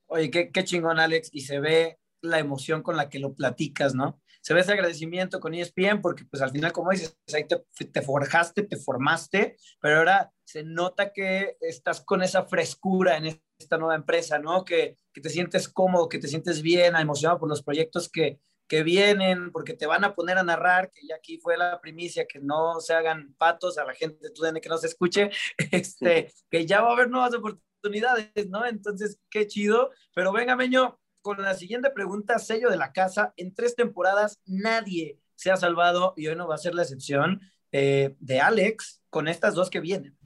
[0.06, 3.94] Oye, qué, qué chingón, Alex, y se ve la emoción con la que lo platicas,
[3.94, 4.20] ¿no?
[4.40, 8.02] Se ve ese agradecimiento con ESPN porque pues al final, como dices, ahí te, te,
[8.02, 13.94] forjaste, te formaste, pero ahora se nota que estás con esa frescura en esta nueva
[13.94, 14.64] empresa, ¿no?
[14.64, 18.40] Que, que te sientes cómodo, que te sientes bien, emocionado por los proyectos que,
[18.72, 22.26] que vienen, porque te van a poner a narrar, que ya aquí fue la primicia,
[22.26, 25.28] que no se hagan patos a la gente de tu que no se escuche,
[25.72, 28.64] este, que ya va a haber nuevas oportunidades, ¿no?
[28.64, 29.90] Entonces, qué chido.
[30.14, 35.18] Pero venga, Meño, con la siguiente pregunta, sello de la casa, en tres temporadas nadie
[35.34, 37.42] se ha salvado y hoy no va a ser la excepción
[37.72, 40.16] eh, de Alex con estas dos que vienen.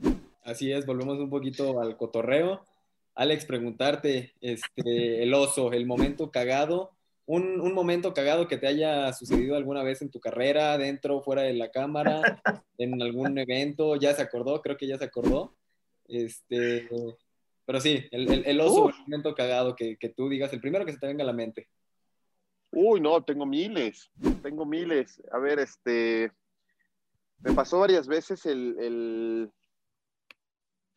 [0.44, 2.64] Así es, volvemos un poquito al cotorreo.
[3.16, 6.95] Alex, preguntarte, este, el oso, el momento cagado
[7.27, 11.43] un, un, momento cagado que te haya sucedido alguna vez en tu carrera, dentro, fuera
[11.43, 12.22] de la cámara,
[12.79, 15.57] en algún evento, ya se acordó, creo que ya se acordó.
[16.09, 16.89] Este,
[17.64, 20.93] pero sí, el, el, oso, el momento cagado que, que, tú digas, el primero que
[20.93, 21.68] se te venga a la mente.
[22.70, 24.11] Uy, no, tengo miles,
[24.43, 25.20] tengo miles.
[25.33, 26.31] A ver, este,
[27.41, 29.51] me pasó varias veces el, el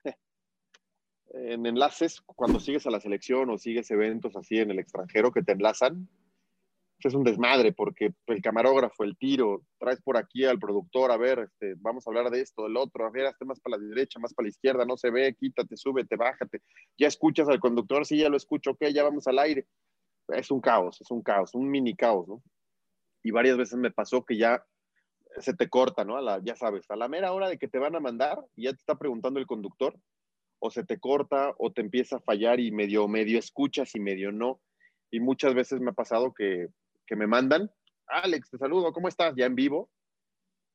[1.34, 5.42] en enlaces, cuando sigues a la selección o sigues eventos así en el extranjero que
[5.42, 6.08] te enlazan,
[7.08, 11.40] es un desmadre porque el camarógrafo, el tiro, traes por aquí al productor, a ver,
[11.40, 14.20] este, vamos a hablar de esto, del otro, a ver, hazte más para la derecha,
[14.20, 16.62] más para la izquierda, no se ve, quítate, súbete, bájate,
[16.98, 19.66] ya escuchas al conductor, sí, ya lo escucho, ok, ya vamos al aire.
[20.28, 22.44] Es un caos, es un caos, un mini caos, ¿no?
[23.24, 24.64] Y varias veces me pasó que ya
[25.38, 26.18] se te corta, ¿no?
[26.18, 28.72] A la, ya sabes, a la mera hora de que te van a mandar, ya
[28.72, 29.98] te está preguntando el conductor,
[30.60, 34.32] o se te corta o te empieza a fallar y medio, medio escuchas y medio
[34.32, 34.62] no.
[35.12, 36.68] Y muchas veces me ha pasado que
[37.10, 37.72] que me mandan,
[38.06, 39.34] Alex, te saludo, ¿cómo estás?
[39.36, 39.90] Ya en vivo,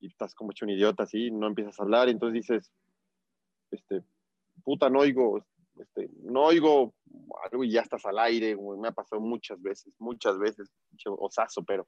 [0.00, 2.72] y estás como hecho un idiota así, no empiezas a hablar, y entonces dices,
[3.70, 4.02] este,
[4.64, 5.46] puta, no oigo,
[5.78, 6.92] este, no oigo
[7.62, 10.72] y ya estás al aire, me ha pasado muchas veces, muchas veces,
[11.06, 11.86] osazo, pero,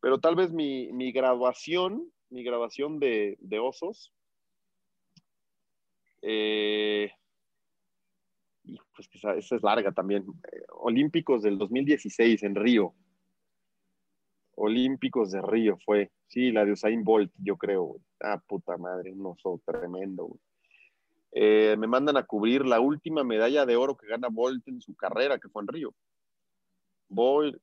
[0.00, 4.14] pero tal vez mi, mi graduación, mi graduación de, de osos,
[6.22, 7.12] eh,
[8.96, 12.94] pues esa, esa, es larga también, eh, Olímpicos del 2016 en Río,
[14.62, 16.10] Olímpicos de Río fue.
[16.26, 17.96] Sí, la de Usain Bolt, yo creo.
[18.20, 20.36] Ah, puta madre, un oso tremendo.
[21.32, 24.94] Eh, me mandan a cubrir la última medalla de oro que gana Bolt en su
[24.94, 25.94] carrera, que fue en Río.
[27.08, 27.58] Voy,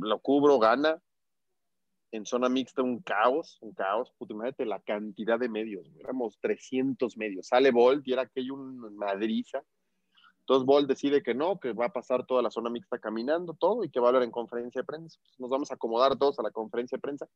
[0.00, 1.00] lo cubro, gana.
[2.10, 4.12] En zona mixta un caos, un caos.
[4.18, 5.90] Puta, imagínate la cantidad de medios.
[5.98, 7.46] Éramos 300 medios.
[7.46, 9.64] Sale Bolt y era aquello un madriza
[10.48, 13.84] entonces Bolt decide que no, que va a pasar toda la zona mixta caminando, todo,
[13.84, 15.20] y que va a hablar en conferencia de prensa.
[15.36, 17.28] Nos vamos a acomodar todos a la conferencia de prensa.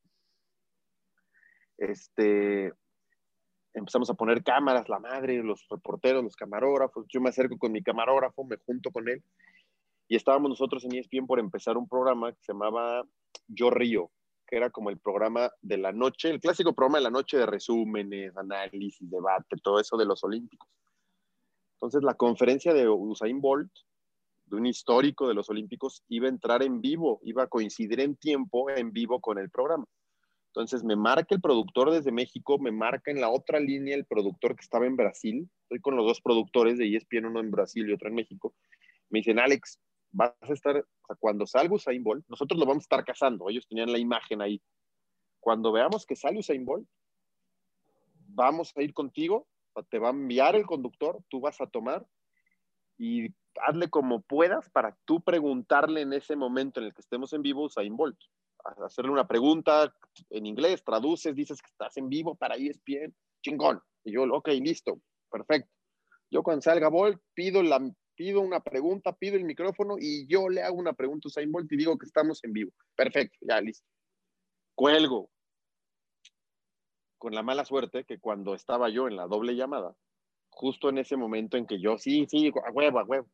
[1.76, 2.72] Este,
[3.74, 7.04] empezamos a poner cámaras, la madre, los reporteros, los camarógrafos.
[7.10, 9.22] Yo me acerco con mi camarógrafo, me junto con él.
[10.08, 13.02] Y estábamos nosotros en ESPN por empezar un programa que se llamaba
[13.46, 14.10] Yo Río,
[14.46, 17.44] que era como el programa de la noche, el clásico programa de la noche de
[17.44, 20.66] resúmenes, análisis, debate, todo eso de los Olímpicos.
[21.83, 23.72] Entonces, la conferencia de Usain Bolt,
[24.47, 28.14] de un histórico de los Olímpicos, iba a entrar en vivo, iba a coincidir en
[28.14, 29.85] tiempo en vivo con el programa.
[30.51, 34.55] Entonces, me marca el productor desde México, me marca en la otra línea el productor
[34.55, 35.51] que estaba en Brasil.
[35.62, 38.55] Estoy con los dos productores de ESPN, uno en Brasil y otro en México.
[39.11, 39.80] Me dicen, Alex,
[40.12, 43.51] vas a estar, o sea, cuando salga Usain Bolt, nosotros lo vamos a estar cazando.
[43.51, 44.62] Ellos tenían la imagen ahí.
[45.41, 46.87] Cuando veamos que sale Usain Bolt,
[48.28, 49.49] vamos a ir contigo
[49.89, 52.07] te va a enviar el conductor, tú vas a tomar
[52.99, 53.35] y
[53.66, 57.66] hazle como puedas para tú preguntarle en ese momento en el que estemos en vivo
[57.66, 58.18] a Bolt.
[58.85, 59.93] Hacerle una pregunta
[60.31, 63.12] en inglés, traduces, dices que estás en vivo para ESPN,
[63.43, 63.81] chingón.
[64.05, 65.01] Y yo, ok, listo,
[65.31, 65.70] perfecto.
[66.31, 67.81] Yo cuando salga Bolt, pido, la,
[68.14, 71.70] pido una pregunta, pido el micrófono y yo le hago una pregunta a Usain Bolt
[71.73, 72.73] y digo que estamos en vivo.
[72.95, 73.87] Perfecto, ya listo.
[74.75, 75.32] Cuelgo,
[77.23, 79.95] con la mala suerte que cuando estaba yo en la doble llamada,
[80.51, 83.29] justo en ese momento en que yo, sí, sí, a huevo, a huevo,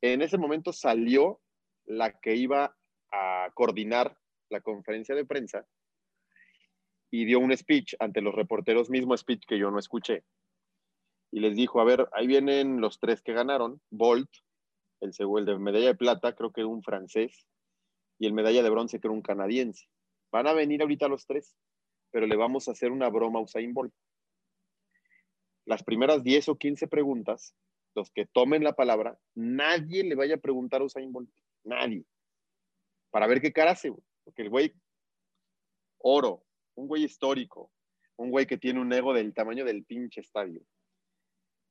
[0.00, 1.40] en ese momento salió
[1.86, 2.76] la que iba
[3.10, 4.16] a coordinar
[4.48, 5.66] la conferencia de prensa
[7.10, 10.22] y dio un speech ante los reporteros, mismo speech que yo no escuché.
[11.32, 14.30] Y les dijo, a ver, ahí vienen los tres que ganaron, Bolt,
[15.00, 17.48] el, el de medalla de plata, creo que un francés,
[18.20, 19.88] y el medalla de bronce, que era un canadiense.
[20.30, 21.56] Van a venir ahorita los tres
[22.16, 23.92] pero le vamos a hacer una broma a Usain Bolt.
[25.66, 27.54] Las primeras 10 o 15 preguntas,
[27.94, 31.28] los que tomen la palabra, nadie le vaya a preguntar a Usain Bolt.
[31.62, 32.06] Nadie.
[33.10, 33.92] Para ver qué cara hace,
[34.24, 34.72] Porque el güey,
[35.98, 36.42] oro,
[36.74, 37.70] un güey histórico,
[38.16, 40.62] un güey que tiene un ego del tamaño del pinche estadio.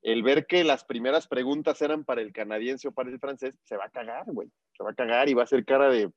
[0.03, 3.77] El ver que las primeras preguntas eran para el canadiense o para el francés, se
[3.77, 4.51] va a cagar, güey.
[4.77, 6.11] Se va a cagar y va a hacer cara de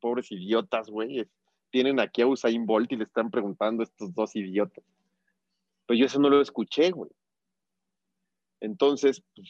[0.00, 1.28] pobres idiotas, güey
[1.70, 4.84] tienen aquí a Usain Bolt y le están preguntando a estos dos idiotas.
[5.86, 7.10] Pero yo eso no lo escuché, güey.
[8.60, 9.48] Entonces, pues,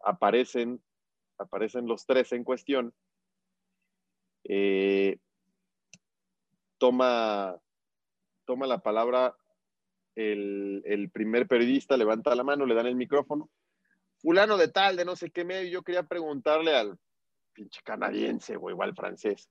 [0.00, 0.82] aparecen,
[1.38, 2.94] aparecen los tres en cuestión.
[4.44, 5.18] Eh,
[6.78, 7.56] toma,
[8.44, 9.36] toma la palabra
[10.14, 13.50] el, el, primer periodista, levanta la mano, le dan el micrófono.
[14.20, 16.98] Fulano de tal, de no sé qué medio, yo quería preguntarle al
[17.52, 19.48] pinche canadiense, güey, o al francés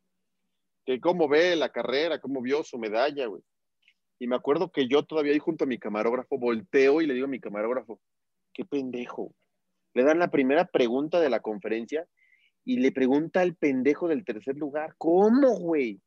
[0.88, 3.44] que cómo ve la carrera, cómo vio su medalla, güey.
[4.20, 7.26] Y me acuerdo que yo todavía ahí junto a mi camarógrafo volteo y le digo
[7.26, 8.00] a mi camarógrafo,
[8.54, 9.36] qué pendejo.
[9.94, 12.08] Le dan la primera pregunta de la conferencia
[12.64, 16.02] y le pregunta al pendejo del tercer lugar, ¿cómo, güey?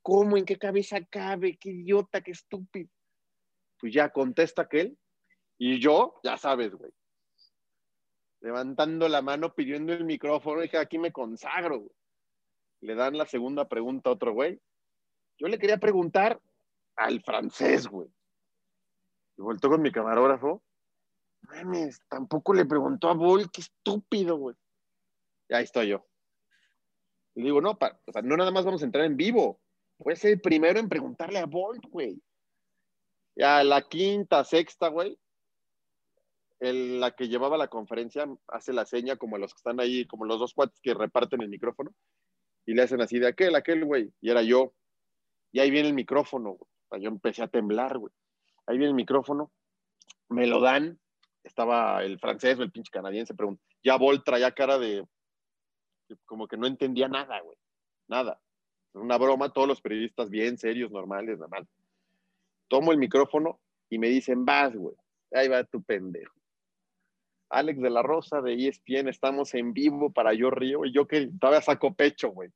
[0.00, 0.36] ¿Cómo?
[0.36, 1.58] ¿En qué cabeza cabe?
[1.58, 2.20] ¿Qué idiota?
[2.20, 2.88] ¿Qué estúpido?
[3.80, 4.96] Pues ya contesta aquel.
[5.58, 6.92] Y yo, ya sabes, güey.
[8.42, 11.99] Levantando la mano, pidiendo el micrófono, dije, aquí me consagro, güey
[12.80, 14.60] le dan la segunda pregunta a otro güey.
[15.38, 16.40] Yo le quería preguntar
[16.96, 18.08] al francés, güey.
[19.38, 20.62] Y voltó con mi camarógrafo
[21.42, 24.56] mames, tampoco le preguntó a Bolt, qué estúpido, güey.
[25.48, 26.06] Y ahí estoy yo.
[27.34, 29.60] Le digo, no, o sea, no nada más vamos a entrar en vivo.
[29.98, 32.20] Voy a ser el primero en preguntarle a Bolt, güey.
[33.36, 35.18] Ya la quinta, sexta, güey.
[36.60, 40.38] la que llevaba la conferencia hace la seña como los que están ahí, como los
[40.38, 41.92] dos cuates que reparten el micrófono,
[42.70, 44.72] y le hacen así de aquel, aquel, güey, y era yo.
[45.50, 46.56] Y ahí viene el micrófono,
[46.88, 47.02] güey.
[47.02, 48.12] Yo empecé a temblar, güey.
[48.64, 49.50] Ahí viene el micrófono,
[50.28, 51.00] me lo dan,
[51.42, 55.04] estaba el francés o el pinche canadiense, pregunta, ya Vol traía cara de,
[56.26, 57.56] como que no entendía nada, güey,
[58.06, 58.40] nada.
[58.92, 61.66] Una broma, todos los periodistas bien serios, normales, normal.
[62.68, 64.94] Tomo el micrófono y me dicen, vas, güey,
[65.32, 66.40] ahí va tu pendejo.
[67.48, 71.28] Alex de la Rosa de ESPN, estamos en vivo para Yo Río, y yo que
[71.40, 72.48] todavía saco pecho, güey.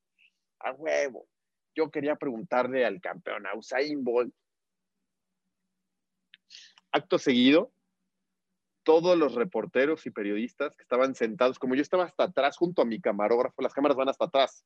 [0.65, 1.29] A huevo.
[1.75, 4.35] Yo quería preguntarle al campeón, a Usain Bolt.
[6.93, 7.73] Acto seguido,
[8.85, 12.85] todos los reporteros y periodistas que estaban sentados, como yo estaba hasta atrás junto a
[12.85, 14.65] mi camarógrafo, las cámaras van hasta atrás.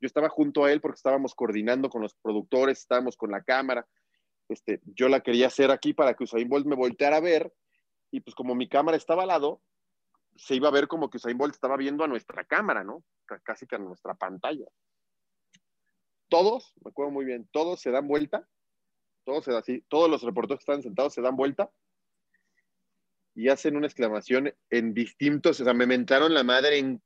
[0.00, 3.86] Yo estaba junto a él porque estábamos coordinando con los productores, estábamos con la cámara.
[4.48, 7.52] Este, yo la quería hacer aquí para que Usain Bolt me volteara a ver
[8.10, 9.60] y pues como mi cámara estaba al lado,
[10.36, 13.02] se iba a ver como que Usain Bolt estaba viendo a nuestra cámara, ¿no?
[13.42, 14.66] Casi que a nuestra pantalla.
[16.34, 18.44] Todos, me acuerdo muy bien, todos se dan vuelta,
[19.24, 21.70] todos se dan así, todos los reporteros que están sentados se dan vuelta
[23.36, 27.00] y hacen una exclamación en distintos, o sea, me mentaron la madre en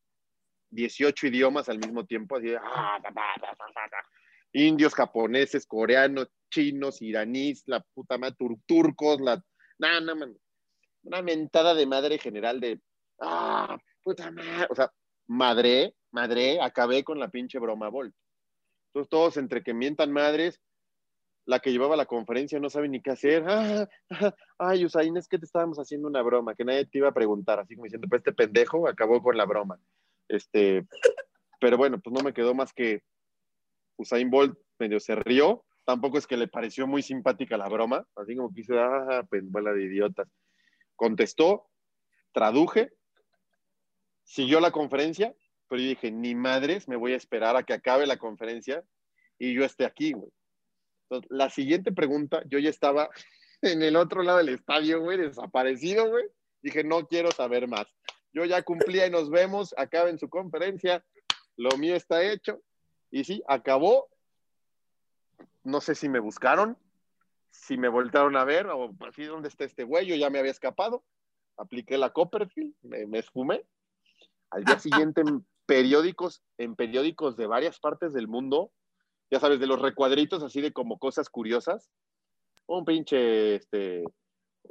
[0.71, 3.99] 18 idiomas al mismo tiempo, así de, "Ah, ta, ta, ta, ta, ta, ta".
[4.55, 9.45] indios, japoneses, coreanos, chinos, iraníes, la puta madre, tur- turcos, la,
[9.79, 10.39] nada, nada, man.
[11.03, 12.81] una mentada de madre general de,
[13.21, 14.91] ah, puta madre, o sea,
[15.27, 18.15] madre, madre, acabé con la pinche broma Volt.
[19.07, 20.61] Todos entre que mientan madres,
[21.45, 23.45] la que llevaba la conferencia no sabe ni qué hacer.
[24.11, 27.15] Ah, ay, Usain, es que te estábamos haciendo una broma, que nadie te iba a
[27.15, 29.79] preguntar, así como diciendo, pues este pendejo acabó con la broma.
[30.27, 30.87] Este,
[31.61, 33.03] pero bueno, pues no me quedó más que
[33.97, 35.65] Usain Bolt medio se rió.
[35.85, 39.73] Tampoco es que le pareció muy simpática la broma, así como que hizo, ah, penduela
[39.73, 40.29] de idiotas.
[40.97, 41.69] Contestó,
[42.33, 42.93] traduje,
[44.25, 45.35] siguió la conferencia,
[45.69, 48.83] pero yo dije, ni madres, me voy a esperar a que acabe la conferencia
[49.39, 50.31] y yo esté aquí, güey.
[51.05, 53.11] Entonces, la siguiente pregunta, yo ya estaba
[53.63, 56.25] en el otro lado del estadio, güey, desaparecido, güey.
[56.63, 57.87] Dije, no quiero saber más.
[58.33, 61.05] Yo ya cumplía y nos vemos, acaben su conferencia,
[61.57, 62.61] lo mío está hecho.
[63.11, 64.09] Y sí, acabó.
[65.65, 66.77] No sé si me buscaron,
[67.51, 70.07] si me voltearon a ver, o así, ¿dónde está este güey?
[70.07, 71.05] Yo ya me había escapado.
[71.57, 73.65] Apliqué la Copperfield, me, me esfumé.
[74.51, 78.73] Al día siguiente en periódicos, en periódicos de varias partes del mundo,
[79.31, 81.91] ya sabes, de los recuadritos así de como cosas curiosas.
[82.67, 84.03] Un pinche, este,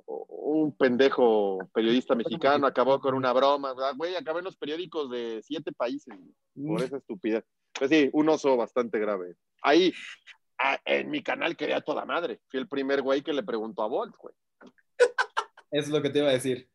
[0.07, 3.75] un pendejo periodista mexicano acabó con una broma.
[3.77, 6.15] Ah, Güey, acabé en los periódicos de siete países
[6.55, 7.45] por esa estupidez.
[7.73, 9.35] Pues sí, un oso bastante grave.
[9.61, 9.93] Ahí,
[10.57, 12.41] a- en mi canal quería toda madre.
[12.49, 14.33] Fui el primer güey que le preguntó a Bolt, güey.
[15.71, 16.69] Es lo que te iba a decir.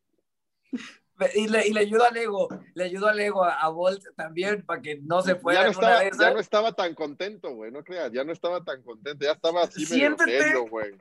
[1.35, 4.65] Y le, y le ayudó al ego, le ayudó al ego a, a Bolt también
[4.65, 7.71] para que no se fuera Ya no, estaba, de ya no estaba tan contento, güey,
[7.71, 10.39] no creas, ya no estaba tan contento, ya estaba así medio Siéntete.
[10.41, 10.97] serio, güey.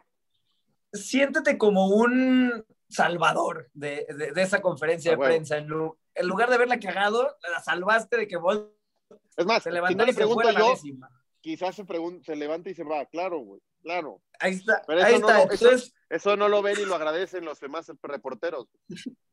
[0.92, 5.30] Siéntete como un salvador de, de- de esa conferencia Ah, de bueno.
[5.34, 5.56] prensa.
[5.56, 8.68] En, lu- en lugar de haberla cagado, la salvaste de que Bolt
[9.36, 11.08] Es más, se si levantó no le y se fuera la yo, décima.
[11.42, 11.84] Quizás se,
[12.24, 14.22] se levanta y se va, claro, güey, claro.
[14.38, 15.44] Ahí está, Pero ahí eso no está.
[15.44, 18.68] lo- eso- Entonces, Eso no lo ven y lo agradecen los demás reporteros.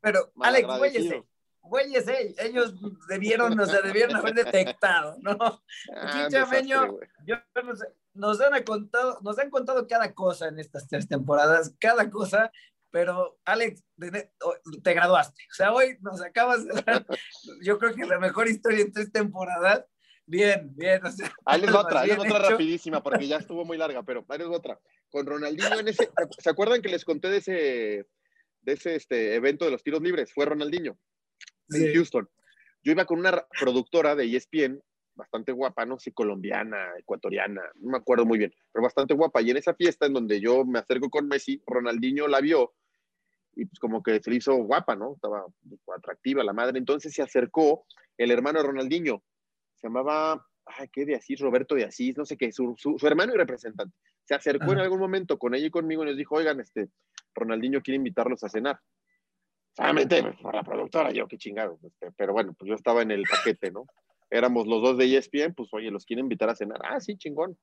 [0.02, 1.26] pero Alex, malagradecidos.
[1.62, 2.74] güeyes, güeyes, eh, ellos
[3.10, 5.38] debieron, o sea, debieron haber detectado, ¿no?
[5.96, 7.08] Ah, Chicha desastre, Meño, güey.
[7.26, 11.76] Yo no sé, nos han contado, nos han contado cada cosa en estas tres temporadas,
[11.80, 12.52] cada cosa,
[12.92, 13.84] pero Alex,
[14.84, 15.44] te graduaste.
[15.52, 17.06] O sea, hoy nos acabas de dar,
[17.62, 19.86] yo creo que la mejor historia en tres temporadas.
[20.30, 21.04] Bien, bien.
[21.04, 22.50] O sea, Ahí les va otra, ahí les otra hecho.
[22.52, 24.80] rapidísima porque ya estuvo muy larga, pero ahí les va otra.
[25.10, 26.08] Con Ronaldinho en ese,
[26.38, 28.06] ¿se acuerdan que les conté de ese,
[28.62, 30.32] de ese este, evento de los tiros libres?
[30.32, 31.00] Fue Ronaldinho
[31.72, 31.94] en Sí.
[31.96, 32.30] Houston.
[32.84, 34.80] Yo iba con una productora de ESPN,
[35.16, 39.42] bastante guapa, no sé, colombiana, ecuatoriana, no me acuerdo muy bien, pero bastante guapa.
[39.42, 42.74] Y en esa fiesta en donde yo me acerco con Messi, Ronaldinho la vio
[43.56, 45.16] y pues como que se le hizo guapa, ¿no?
[45.16, 45.44] Estaba
[45.98, 46.78] atractiva la madre.
[46.78, 49.24] Entonces se acercó el hermano de Ronaldinho,
[49.80, 51.40] se llamaba, ay, ¿qué de Asís?
[51.40, 53.96] Roberto de Asís, no sé qué, su, su- su hermano y representante.
[54.24, 56.90] Se acercó en algún momento con ella y conmigo y nos dijo, oigan, este,
[57.34, 58.80] Ronaldinho quiere invitarlos a cenar.
[59.76, 61.80] Solamente por la productora, yo qué chingado.
[61.84, 63.86] este, pero bueno, pues yo estaba en el paquete, ¿no?
[64.30, 66.80] Éramos los dos de ESPN, pues oye, los quiere invitar a cenar.
[66.84, 67.58] Ah, sí, chingón.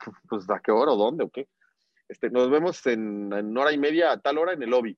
[0.28, 1.48] Pues a qué hora o dónde o qué.
[2.08, 4.96] Este, nos vemos en, en hora y media a tal hora en el lobby.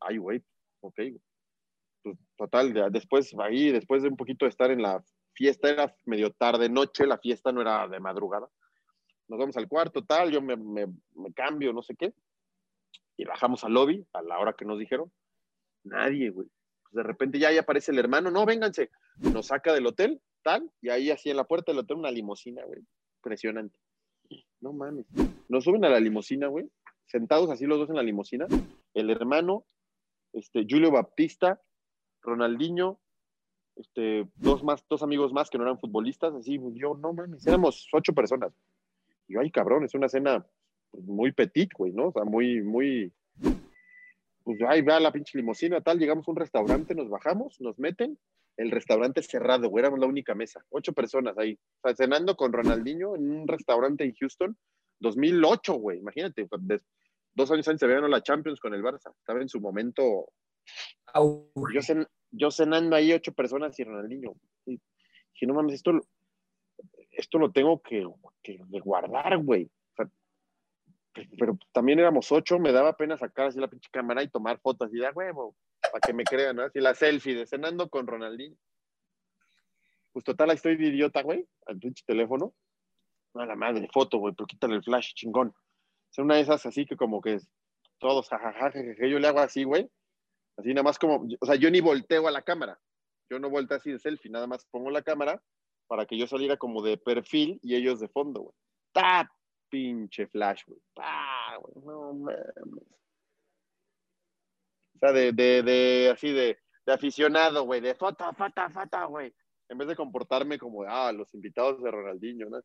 [0.00, 0.42] Ay, güey,
[0.80, 1.00] ok.
[2.02, 5.02] Pues, total, después ahí, después de un poquito de estar en la
[5.36, 8.48] fiesta, era medio tarde, noche, la fiesta no era de madrugada.
[9.28, 12.14] Nos vamos al cuarto, tal, yo me, me, cambio, no sé qué.
[13.16, 15.12] Y bajamos al lobby a la hora que nos dijeron.
[15.84, 16.48] Nadie, güey.
[16.82, 18.90] Pues de repente ya ahí aparece el hermano, no, vénganse.
[19.16, 22.64] Nos saca del hotel, tal, y ahí así en la puerta del hotel una limusina,
[22.64, 22.80] güey.
[23.18, 23.78] Impresionante.
[24.60, 25.06] No mames.
[25.48, 26.68] Nos suben a la limusina, güey.
[27.06, 28.46] Sentados así los dos en la limusina.
[28.94, 29.66] El hermano,
[30.32, 31.60] este, Julio Baptista,
[32.22, 33.00] Ronaldinho,
[33.76, 37.86] este, dos más, dos amigos más que no eran futbolistas, así, yo, no mames, éramos
[37.92, 38.52] ocho personas.
[39.28, 40.46] Y yo, ay, cabrón, es una cena
[40.90, 42.08] pues, muy petit, güey, ¿no?
[42.08, 43.12] O sea, muy, muy,
[44.44, 48.18] pues ahí va la pinche limusina, tal, llegamos a un restaurante, nos bajamos, nos meten,
[48.56, 52.52] el restaurante cerrado, güey, éramos la única mesa, ocho personas ahí, o sea, cenando con
[52.52, 54.56] Ronaldinho en un restaurante en Houston,
[55.00, 56.82] 2008, güey, imagínate, pues,
[57.34, 60.30] dos años antes se había la Champions con el Barça, estaba en su momento,
[61.72, 64.34] yo, cen, yo, cenando ahí ocho personas y Ronaldinho,
[64.66, 65.92] y no mames, esto,
[67.12, 68.06] esto lo tengo que,
[68.42, 69.70] que guardar, güey,
[71.38, 74.92] pero también éramos ocho, me daba pena sacar así la pinche cámara y tomar fotos
[74.92, 76.62] y de huevo, para que me crean, ¿no?
[76.62, 78.56] Así la selfie de cenando con Ronaldinho.
[80.12, 82.54] Pues total, estoy de idiota, güey, al pinche teléfono.
[83.34, 85.54] No, la madre, foto, güey, pero quítale el flash, chingón.
[86.10, 87.38] Es una de esas así que como que
[87.98, 89.90] todos, jajaja, yo le hago así, güey.
[90.56, 92.78] Así nada más como, o sea, yo ni volteo a la cámara.
[93.28, 95.42] Yo no volteo así de selfie, nada más pongo la cámara
[95.86, 98.54] para que yo saliera como de perfil y ellos de fondo, güey.
[98.92, 99.28] ¡Tap!
[99.68, 100.80] pinche flash, güey.
[101.84, 102.36] No mames.
[104.94, 109.34] O sea, de, de, de así de, de aficionado, güey, de foto, foto, foto, güey.
[109.68, 112.60] En vez de comportarme como, ah, los invitados de Ronaldinho, ¿no?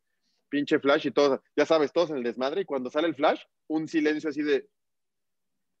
[0.48, 2.62] Pinche flash y todo, ya sabes, todos en el desmadre.
[2.62, 4.68] Y cuando sale el flash, un silencio así de,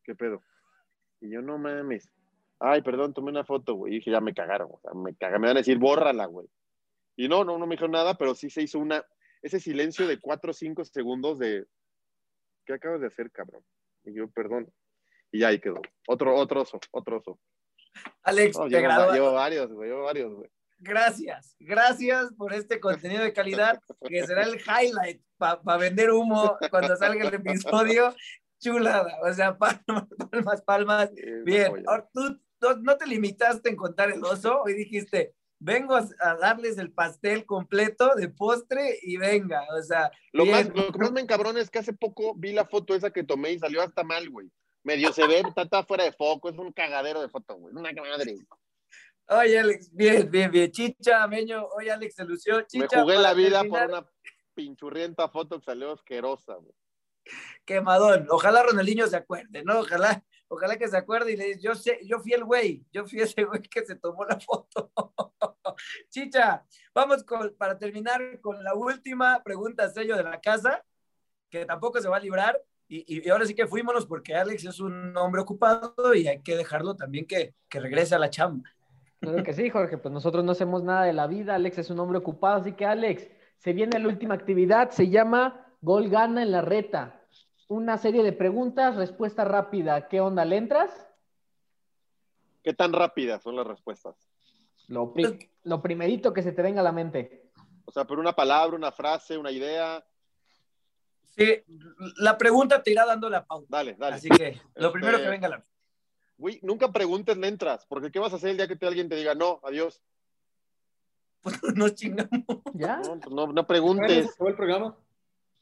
[0.04, 0.42] ¿qué pedo?
[1.22, 2.10] Y yo, no mames.
[2.58, 3.94] Ay, perdón, tomé una foto, güey.
[3.94, 5.40] Y dije, ya me cagaron, o sea, me cagaron.
[5.40, 6.48] Me van a decir, bórrala, güey.
[7.16, 9.04] Y no, no, no me dijeron nada, pero sí se hizo una,
[9.40, 11.64] ese silencio de cuatro o cinco segundos de,
[12.66, 13.64] ¿qué acabas de hacer, cabrón?
[14.04, 14.72] Y yo, perdón.
[15.30, 15.80] Y ya ahí quedó.
[16.08, 17.38] Otro, otro oso, otro oso.
[18.22, 20.50] Alex, no, te llevo, llevo varios, güey, llevo varios, güey.
[20.78, 26.56] Gracias, gracias por este contenido de calidad que será el highlight para pa vender humo
[26.70, 28.12] cuando salga el episodio.
[28.62, 31.10] Chulada, o sea, palmas, palmas, palmas.
[31.44, 32.40] Bien, Ahora, tú
[32.80, 36.06] no, te limitaste en contar el oso, hoy dijiste, vengo a,
[36.40, 40.12] darles el pastel completo de postre y venga, o sea.
[40.32, 43.10] Lo, más, lo que más me encabrona es que hace poco vi la foto esa
[43.10, 44.48] que tomé y salió hasta mal, güey.
[44.84, 47.74] Medio se ve, está, fuera de foco, es un cagadero de foto, güey.
[47.74, 48.36] Una madre.
[49.28, 50.70] Oye, Alex, bien, bien, bien.
[50.70, 52.62] Chicha, Meño, oye, Alex, se lució.
[52.62, 54.06] Chicha, me jugué la vida por una
[54.54, 56.74] pinchurrienta foto que salió asquerosa, güey.
[57.64, 58.26] Quemadón.
[58.30, 59.80] Ojalá Ronaldinho se acuerde, ¿no?
[59.80, 63.06] Ojalá ojalá que se acuerde y le dice, yo sé, yo fui el güey, yo
[63.06, 64.92] fui ese güey que se tomó la foto.
[66.10, 66.64] Chicha,
[66.94, 67.24] vamos
[67.56, 70.84] para terminar con la última pregunta sello de la casa,
[71.48, 72.60] que tampoco se va a librar.
[72.86, 76.56] Y, y, ahora sí que fuímonos porque Alex es un hombre ocupado y hay que
[76.56, 78.70] dejarlo también que, que regrese a la chamba.
[79.20, 82.00] Claro que sí, Jorge, pues nosotros no hacemos nada de la vida, Alex es un
[82.00, 86.52] hombre ocupado, así que Alex, se viene la última actividad, se llama Gol Gana en
[86.52, 87.22] la Reta
[87.72, 90.08] una serie de preguntas, respuesta rápida.
[90.08, 90.44] ¿Qué onda?
[90.44, 90.90] ¿Le entras?
[92.62, 94.14] ¿Qué tan rápidas son las respuestas?
[94.88, 95.14] Lo,
[95.64, 97.50] lo primerito que se te venga a la mente.
[97.84, 100.04] O sea, por una palabra, una frase, una idea.
[101.34, 101.62] Sí,
[102.18, 103.66] la pregunta te irá dando la pauta.
[103.70, 104.16] Dale, dale.
[104.16, 105.64] Así que lo primero que este, venga a la
[106.36, 109.08] Güey, nunca preguntes, le entras, porque ¿qué vas a hacer el día que te, alguien
[109.08, 110.02] te diga no, adiós?
[111.42, 112.44] Pues nos chingamos.
[112.74, 112.98] ¿Ya?
[112.98, 114.36] No, pues no, no preguntes.
[114.38, 114.96] el programa?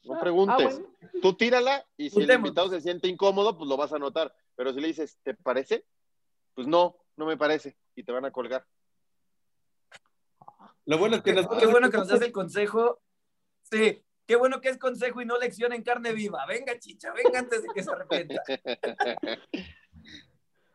[0.03, 0.81] No ah, preguntes.
[1.01, 4.33] Ah, Tú tírala y si el invitado se siente incómodo, pues lo vas a notar.
[4.55, 5.85] Pero si le dices, ¿te parece?
[6.53, 7.77] Pues no, no me parece.
[7.95, 8.65] Y te van a colgar.
[10.85, 11.47] Lo bueno es que nos...
[11.47, 13.01] Qué bueno que nos das el consejo.
[13.63, 16.45] Sí, qué bueno que es consejo y no lección en carne viva.
[16.47, 18.41] Venga, chicha, venga antes de que se arrepienta.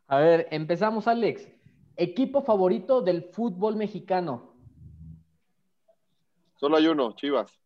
[0.09, 1.49] A ver, empezamos, Alex.
[1.97, 4.55] Equipo favorito del fútbol mexicano.
[6.55, 7.61] Solo hay uno, Chivas.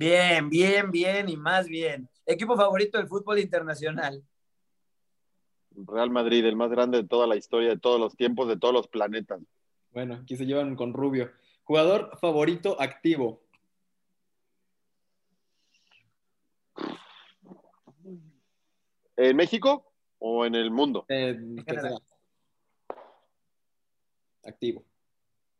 [0.00, 2.08] Bien, bien, bien y más bien.
[2.24, 4.24] Equipo favorito del fútbol internacional.
[5.72, 8.72] Real Madrid, el más grande de toda la historia, de todos los tiempos, de todos
[8.72, 9.42] los planetas.
[9.90, 11.30] Bueno, aquí se llevan con Rubio.
[11.64, 13.42] Jugador favorito activo.
[19.18, 21.04] ¿En México o en el mundo?
[21.08, 21.62] En
[24.44, 24.82] activo.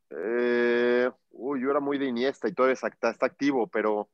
[0.08, 4.08] Eh, uy, yo era muy de Iniesta y todo está, está activo, pero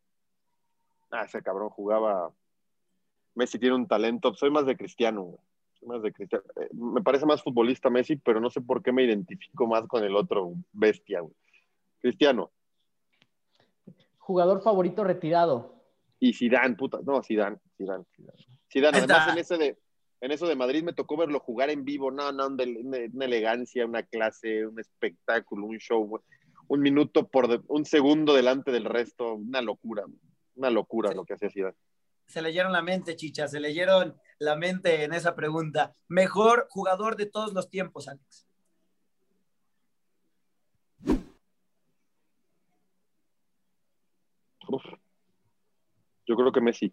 [1.10, 2.32] Ah, ese cabrón jugaba.
[3.34, 4.34] Messi tiene un talento.
[4.34, 5.38] Soy más de cristiano,
[5.82, 6.44] Más de Cristiano.
[6.56, 10.02] Eh, me parece más futbolista Messi, pero no sé por qué me identifico más con
[10.02, 11.34] el otro bestia, güey.
[12.00, 12.50] Cristiano.
[14.18, 15.74] Jugador favorito retirado.
[16.18, 16.98] Y Zidane, puta.
[17.04, 18.04] No, Zidane, Zidane.
[18.72, 19.78] Zidane, además en ese de,
[20.20, 22.10] en eso de Madrid me tocó verlo jugar en vivo.
[22.10, 22.64] No, no, una,
[23.12, 26.20] una elegancia, una clase, un espectáculo, un show.
[26.68, 29.34] Un minuto por, de- un segundo delante del resto.
[29.34, 30.04] Una locura,
[30.56, 31.16] una locura Sí.
[31.16, 31.76] lo que hacía Zidane.
[32.26, 35.94] Se leyeron la mente, chicha, se leyeron la mente en esa pregunta.
[36.08, 38.46] Mejor jugador de todos los tiempos, Alex.
[44.68, 44.82] Uf.
[46.26, 46.92] Yo creo que Messi.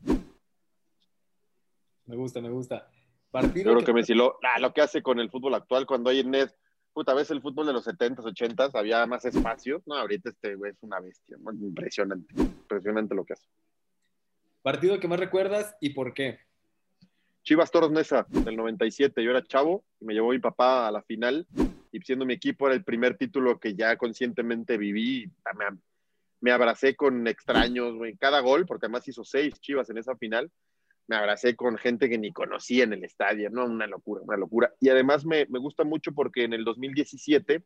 [2.05, 2.89] Me gusta, me gusta.
[2.91, 6.11] Yo Partido creo que Messi lo, ah, lo que hace con el fútbol actual, cuando
[6.11, 6.51] hay en net,
[6.93, 9.81] puta, ves el fútbol de los 70s, 80s, había más espacio.
[9.85, 11.37] No, ahorita este güey es una bestia.
[11.39, 11.51] ¿no?
[11.51, 12.33] Impresionante.
[12.37, 13.47] Impresionante lo que hace.
[14.61, 16.39] Partido que más recuerdas y por qué.
[17.43, 19.21] Chivas Toros Nesa del 97.
[19.21, 21.45] Yo era chavo y me llevó mi papá a la final.
[21.91, 25.29] Y siendo mi equipo era el primer título que ya conscientemente viví.
[25.57, 25.65] Me,
[26.39, 28.15] me abracé con extraños, güey.
[28.15, 30.49] Cada gol, porque además hizo seis Chivas en esa final.
[31.07, 33.65] Me abracé con gente que ni conocía en el estadio, ¿no?
[33.65, 34.73] Una locura, una locura.
[34.79, 37.63] Y además me, me gusta mucho porque en el 2017,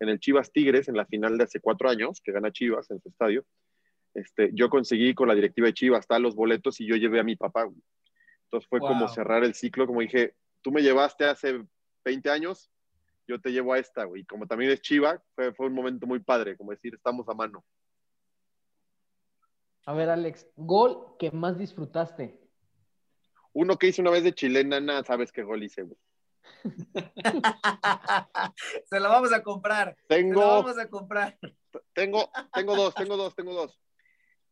[0.00, 3.00] en el Chivas Tigres, en la final de hace cuatro años, que gana Chivas en
[3.00, 3.44] su estadio,
[4.14, 7.24] este, yo conseguí con la directiva de Chivas hasta los boletos y yo llevé a
[7.24, 7.68] mi papá.
[8.44, 8.88] Entonces fue Wow.
[8.88, 11.62] como cerrar el ciclo, como dije, tú me llevaste hace
[12.04, 12.70] 20 años,
[13.28, 14.24] yo te llevo a esta, güey.
[14.24, 17.62] Como también es Chiva, fue, fue un momento muy padre, como decir, estamos a mano.
[19.86, 22.39] A ver, Alex, gol que más disfrutaste.
[23.52, 25.96] Uno que hice una vez de chilena, nada, sabes qué gol hice, güey.
[28.84, 29.96] se la vamos a comprar.
[30.08, 31.38] Se la Tengo, vamos a comprar.
[31.92, 33.80] tengo, tengo dos, tengo dos, tengo dos.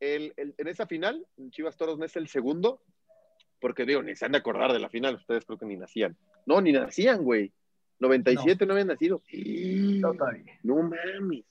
[0.00, 2.82] El, el- en esa final, Chivas Toros no es el segundo,
[3.60, 6.16] porque digo, ni se han de acordar de la final, ustedes creo que ni nacían.
[6.46, 7.52] No, ni nacían, güey.
[8.00, 9.22] 97 no, habían nacido.
[10.00, 10.14] No.
[10.62, 11.44] No mames.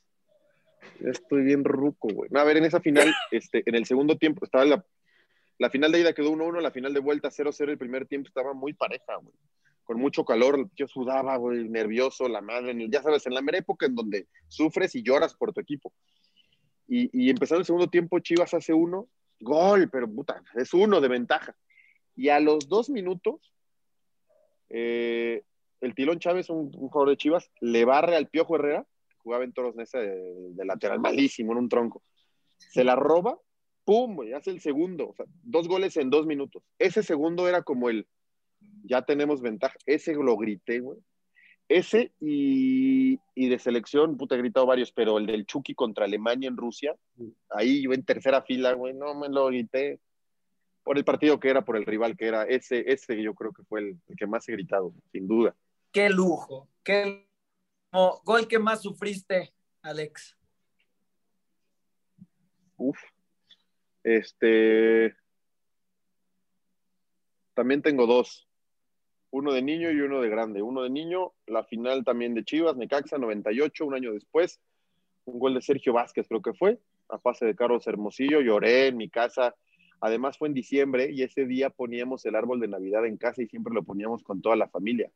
[1.01, 2.29] Estoy bien ruco, güey.
[2.31, 4.85] No, a ver, en esa final, este, en el segundo tiempo, estaba la,
[5.59, 8.53] la final de ida quedó 1-1, la final de vuelta 0-0, el primer tiempo estaba
[8.53, 9.35] muy pareja, güey.
[9.83, 13.85] Con mucho calor, yo sudaba, güey, nervioso, la madre, ya sabes, en la mera época
[13.85, 15.93] en donde sufres y lloras por tu equipo.
[16.87, 19.07] Y, y empezando el segundo tiempo, Chivas hace uno,
[19.39, 21.55] gol, pero puta, es uno de ventaja.
[22.15, 23.53] Y a los dos minutos,
[24.69, 25.43] eh,
[25.81, 28.85] el Tilón Chávez, un, jugador de Chivas, le barre al Piojo Herrera,
[29.17, 32.03] jugaba en Toros Nesa de lateral, malísimo, en un tronco.
[32.57, 33.37] Se la roba,
[33.87, 34.15] ¡pum!
[34.15, 35.07] güey, hace el segundo.
[35.07, 36.61] O sea, dos goles en dos minutos.
[36.77, 38.05] Ese segundo era como el,
[38.83, 39.77] ya tenemos ventaja.
[39.85, 40.99] Ese lo grité, güey.
[41.69, 46.49] Ese y, y de selección, puta, he gritado varios, pero el del Chucky contra Alemania
[46.49, 46.95] en Rusia,
[47.49, 49.99] ahí yo en tercera fila, güey, no me lo grité
[50.83, 52.43] por el partido que era, por el rival que era.
[52.43, 55.55] Ese, ese yo creo que fue el, el que más he gritado, sin duda.
[55.93, 56.67] Qué lujo.
[56.83, 57.25] Qué
[57.93, 58.21] lujo.
[58.25, 60.37] gol que más sufriste, Alex.
[62.75, 62.97] Uf.
[64.07, 65.17] Este.
[67.53, 68.47] También tengo dos.
[69.31, 70.61] Uno de niño y uno de grande.
[70.61, 74.61] Uno de niño, la final también de Chivas, Necaxa, 98, un año después.
[75.25, 76.79] Un gol de Sergio Vázquez, creo que fue,
[77.09, 78.39] a pase de Carlos Hermosillo.
[78.39, 79.55] Lloré en mi casa.
[79.99, 83.47] Además fue en diciembre y ese día poníamos el árbol de Navidad en casa y
[83.47, 85.11] siempre lo poníamos con toda la familia.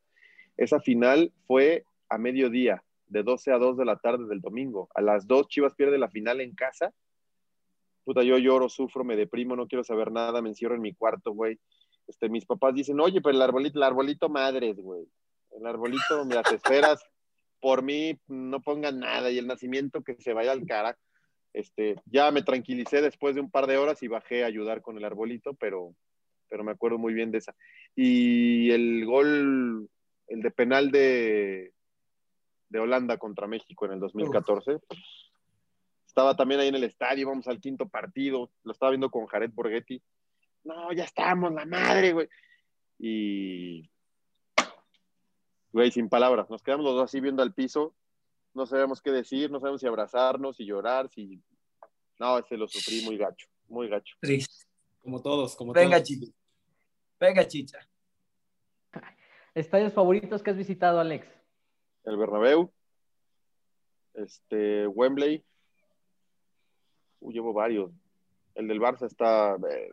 [0.58, 4.90] Esa final fue a mediodía, de 12 a 2 de la tarde del domingo.
[4.94, 6.92] A las 2 Chivas pierde la final en casa
[8.04, 11.32] puta, yo lloro, sufro, me deprimo, no quiero saber nada, me encierro en mi cuarto,
[11.32, 11.58] güey.
[12.06, 15.06] Este, mis papás dicen, oye, pero el arbolito, el arbolito madres, güey.
[15.52, 17.04] El arbolito, me las esperas,
[17.60, 20.96] por mí, no pongan nada, y el nacimiento que se vaya al cara.
[21.52, 24.96] Este, ya me tranquilicé después de un par de horas y bajé a ayudar con
[24.96, 25.94] el arbolito, pero,
[26.48, 27.54] pero me acuerdo muy bien de esa.
[27.94, 29.88] Y el gol,
[30.28, 31.72] el de penal de,
[32.70, 34.78] de Holanda contra México en el 2014,
[36.12, 39.50] estaba también ahí en el estadio, vamos al quinto partido, lo estaba viendo con Jared
[39.50, 40.02] Borghetti.
[40.62, 42.28] No, ya estamos, la madre, güey.
[42.98, 43.90] Y,
[45.72, 47.94] güey, sin palabras, nos quedamos los dos así viendo al piso,
[48.52, 51.42] no sabemos qué decir, no sabemos si abrazarnos, si llorar, si...
[52.18, 54.14] No, ese lo sufrí muy gacho, muy gacho.
[54.20, 54.66] Triste.
[55.00, 56.08] Como todos, como Venga, todos.
[56.08, 56.32] chicha.
[57.18, 57.88] Venga, chicha.
[59.54, 61.26] ¿Estadios favoritos que has visitado, Alex?
[62.04, 62.70] El Bernabéu,
[64.12, 65.42] este, Wembley,
[67.30, 67.90] llevo varios.
[68.54, 69.56] El del Barça está.
[69.56, 69.88] eh,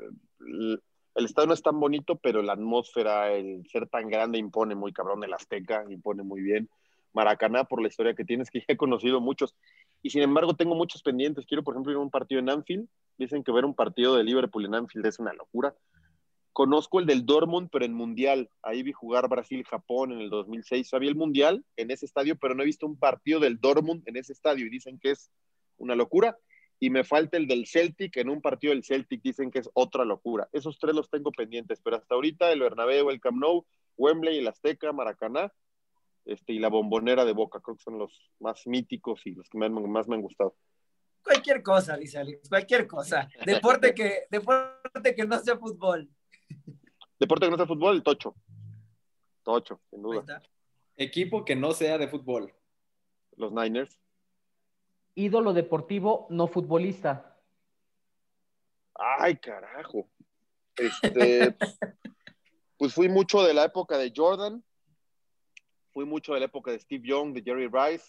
[1.16, 4.94] el, estadio no es tan bonito, pero la atmósfera, el ser tan grande impone muy
[4.94, 5.24] cabrón.
[5.24, 6.70] El Azteca impone muy bien.
[7.14, 9.56] Maracaná, por la historia que tienes, que ya he conocido muchos.
[10.02, 11.46] Y sin embargo, tengo muchos pendientes.
[11.46, 12.88] Quiero, por ejemplo, ir a un partido en Anfield.
[13.18, 15.76] Dicen que ver un partido de Liverpool en Anfield es una locura.
[16.54, 18.50] conozco el del Dortmund, pero en Mundial.
[18.62, 20.90] Ahí vi jugar Brasil-Japón en el 2006.
[20.90, 24.18] Sabía el Mundial en ese estadio, pero no he visto un partido del Dortmund en
[24.18, 25.32] ese estadio y dicen que es
[25.78, 26.38] una locura.
[26.80, 30.06] Y me falta el del Celtic, en un partido del Celtic dicen que es otra
[30.06, 30.48] locura.
[30.54, 33.66] Esos tres los tengo pendientes, pero hasta ahorita el Bernabéu, el Camp Nou,
[33.98, 35.52] Wembley, el Azteca, Maracaná
[36.26, 37.60] este, y la Bombonera de Boca.
[37.60, 40.56] Creo que son los más míticos y los que más, más me han gustado.
[41.22, 43.30] Cualquier cosa, dice Alex, cualquier cosa.
[43.46, 46.10] Deporte que, deporte que no sea fútbol.
[47.20, 48.36] Deporte que no sea fútbol, el tocho.
[49.44, 50.42] Tocho, sin duda.
[50.96, 52.54] Equipo que no sea de fútbol.
[53.36, 54.00] Los Niners.
[55.20, 57.38] Ídolo deportivo no futbolista.
[58.96, 60.08] Ay, carajo.
[60.78, 61.58] Este,
[62.78, 64.64] pues fui mucho de la época de Jordan.
[65.92, 68.06] Fui mucho de la época de Steve Young, de Jerry Rice.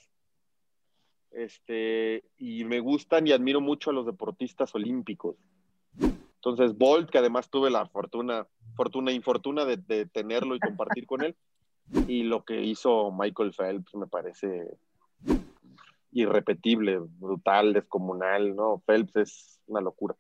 [1.32, 5.34] Este, y me gustan y admiro mucho a los deportistas olímpicos.
[6.36, 8.46] Entonces, Bolt, que además tuve la fortuna,
[8.76, 11.36] fortuna, infortuna de, tenerlo y compartir con él,
[12.06, 14.78] y lo que hizo Michael Phelps me parece
[16.12, 18.82] irrepetible, brutal, descomunal, ¿no?
[18.86, 20.16] Phelps es una locura.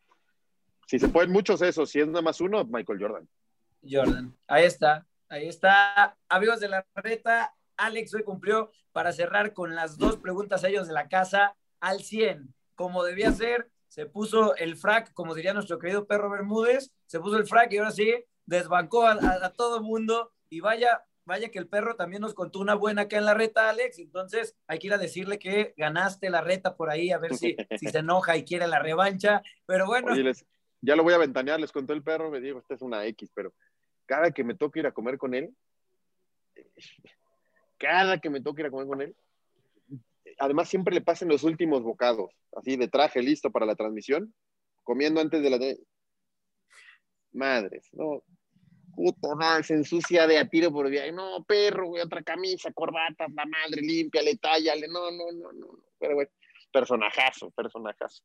[0.86, 3.28] Si se pueden muchos esos, si es nada más uno, Michael Jordan.
[3.88, 6.16] Jordan, ahí está, ahí está.
[6.28, 10.88] Amigos de la reta, Alex hoy cumplió para cerrar con las dos preguntas a ellos
[10.88, 15.80] de la casa al 100, como debía ser se puso el frac, como diría nuestro
[15.80, 18.14] querido perro Bermúdez, se puso el frac y ahora sí
[18.46, 22.58] desbancó a, a, todo el mundo y vaya, vaya que el perro también nos contó
[22.58, 26.28] una buena acá en la reta, Alex, entonces hay que ir a decirle que ganaste
[26.28, 29.86] la reta por ahí, a ver si, si se enoja y quiere la revancha, pero
[29.86, 30.12] bueno.
[30.12, 30.44] Oye, les,
[30.80, 33.30] ya lo voy a ventanear, les contó el perro, me dijo, esta es una X,
[33.32, 33.54] pero
[34.06, 35.54] cada que me toque ir a comer con él,
[37.78, 39.14] cada que me toque ir a comer con él,
[40.40, 44.34] además siempre le pasan los últimos bocados, así de traje listo para la transmisión,
[44.82, 45.58] comiendo antes de la...
[47.32, 48.24] Madres, no.
[48.94, 51.10] Puto, no, se ensucia de a tiro por día.
[51.12, 54.88] No, perro, güey, otra camisa, corbata, la madre, limpia, le tállale.
[54.88, 55.66] No, no, no, no.
[55.98, 56.28] Pero, güey,
[56.72, 58.22] personajazo, personajazo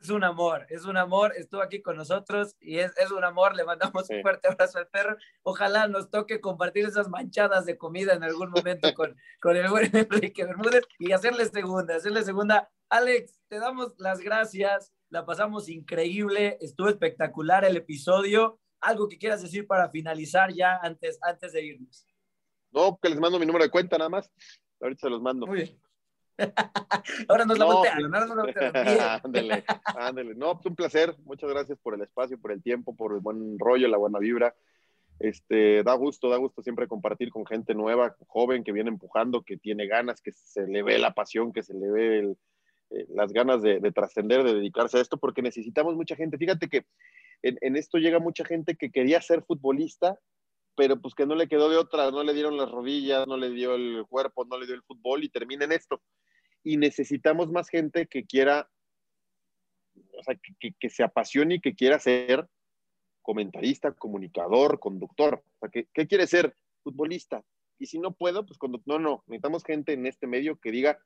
[0.00, 3.54] es un amor, es un amor, estuvo aquí con nosotros y es, es un amor,
[3.54, 4.14] le mandamos sí.
[4.14, 8.50] un fuerte abrazo al perro, ojalá nos toque compartir esas manchadas de comida en algún
[8.50, 12.70] momento con, con el buen Enrique Bermúdez y hacerle segunda, hacerle segunda.
[12.88, 19.42] Alex, te damos las gracias, la pasamos increíble, estuvo espectacular el episodio, algo que quieras
[19.42, 22.06] decir para finalizar ya antes, antes de irnos.
[22.72, 24.30] No, que les mando mi número de cuenta nada más,
[24.80, 25.46] ahorita se los mando.
[25.46, 25.80] Muy bien.
[27.28, 29.00] ahora nos la no, voltearon, ahora nos la voltearon.
[29.24, 30.34] ándale, ándale.
[30.34, 31.14] No, pues un placer.
[31.24, 34.54] Muchas gracias por el espacio, por el tiempo, por el buen rollo, la buena vibra.
[35.18, 39.58] Este, da gusto, da gusto siempre compartir con gente nueva, joven, que viene empujando, que
[39.58, 42.38] tiene ganas, que se le ve la pasión, que se le ve el,
[42.90, 46.38] eh, las ganas de, de trascender, de dedicarse a esto, porque necesitamos mucha gente.
[46.38, 46.86] Fíjate que
[47.42, 50.18] en, en esto llega mucha gente que quería ser futbolista,
[50.76, 53.50] pero pues que no le quedó de otra, no le dieron las rodillas, no le
[53.50, 56.00] dio el cuerpo, no le dio el fútbol y termina en esto
[56.62, 58.68] y necesitamos más gente que quiera,
[60.18, 62.48] o sea, que, que, se apasione y que quiera ser
[63.22, 65.42] comentarista, comunicador, conductor.
[65.60, 66.54] O que, ¿qué quiere ser?
[66.82, 67.42] Futbolista.
[67.78, 70.98] Y si no puedo, pues cuando, no, no, necesitamos gente en este medio que diga,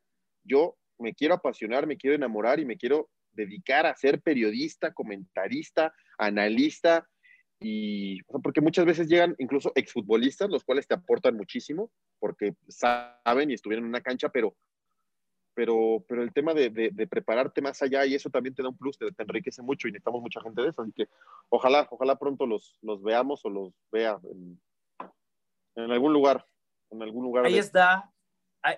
[0.42, 5.94] yo me quiero apasionar, me quiero enamorar y me quiero dedicar a ser periodista, comentarista,
[6.18, 7.08] analista,
[7.60, 13.54] y porque muchas veces llegan incluso exfutbolistas, los cuales te aportan muchísimo, porque saben y
[13.54, 14.56] estuvieron en una cancha, pero
[15.54, 18.68] pero, pero el tema de, de, de, prepararte más allá y eso también te da
[18.68, 20.82] un plus, te, te, enriquece mucho y necesitamos mucha gente de eso.
[20.82, 21.08] Así que
[21.48, 24.60] ojalá, ojalá pronto los, los veamos o los vea en,
[25.76, 26.44] en algún lugar.
[26.90, 27.60] En algún lugar Ahí de...
[27.60, 28.10] está.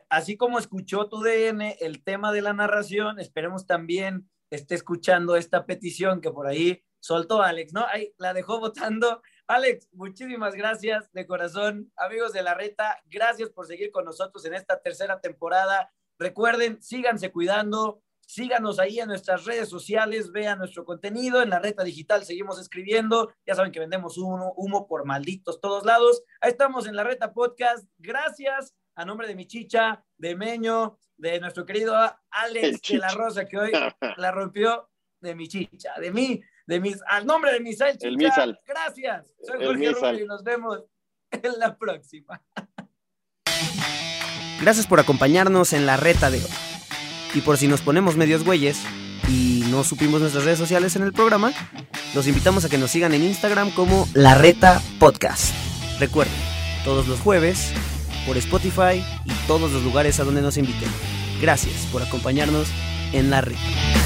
[0.09, 5.67] Así como escuchó tu DN el tema de la narración, esperemos también esté escuchando esta
[5.67, 7.87] petición que por ahí soltó Alex, ¿no?
[7.87, 9.23] Ahí la dejó votando.
[9.47, 11.93] Alex, muchísimas gracias de corazón.
[11.97, 17.31] Amigos de la reta, gracias por seguir con nosotros en esta tercera temporada Recuerden, síganse
[17.31, 22.59] cuidando, síganos ahí en nuestras redes sociales, vean nuestro contenido, en la reta digital seguimos
[22.59, 26.23] escribiendo, ya saben que vendemos humo, humo por malditos todos lados.
[26.41, 27.87] Ahí estamos en la reta podcast.
[27.99, 31.95] Gracias a nombre de mi chicha, de Meño, de nuestro querido
[32.31, 33.73] Alex de la Rosa, que hoy
[34.17, 34.91] la rompió,
[35.21, 38.09] de mi chicha, de mí, de mis, al nombre de Misal Chicha.
[38.09, 38.61] El Misal.
[38.67, 39.35] Gracias.
[39.43, 40.85] Soy Jorge Rubio y nos vemos
[41.31, 42.43] en la próxima.
[44.61, 46.51] Gracias por acompañarnos en la reta de hoy.
[47.35, 48.83] Y por si nos ponemos medios güeyes
[49.29, 51.53] y no supimos nuestras redes sociales en el programa,
[52.15, 55.55] los invitamos a que nos sigan en Instagram como La Reta Podcast.
[55.99, 56.35] Recuerden,
[56.85, 57.73] todos los jueves,
[58.27, 60.89] por Spotify y todos los lugares a donde nos inviten.
[61.41, 62.69] Gracias por acompañarnos
[63.13, 64.06] en La Reta.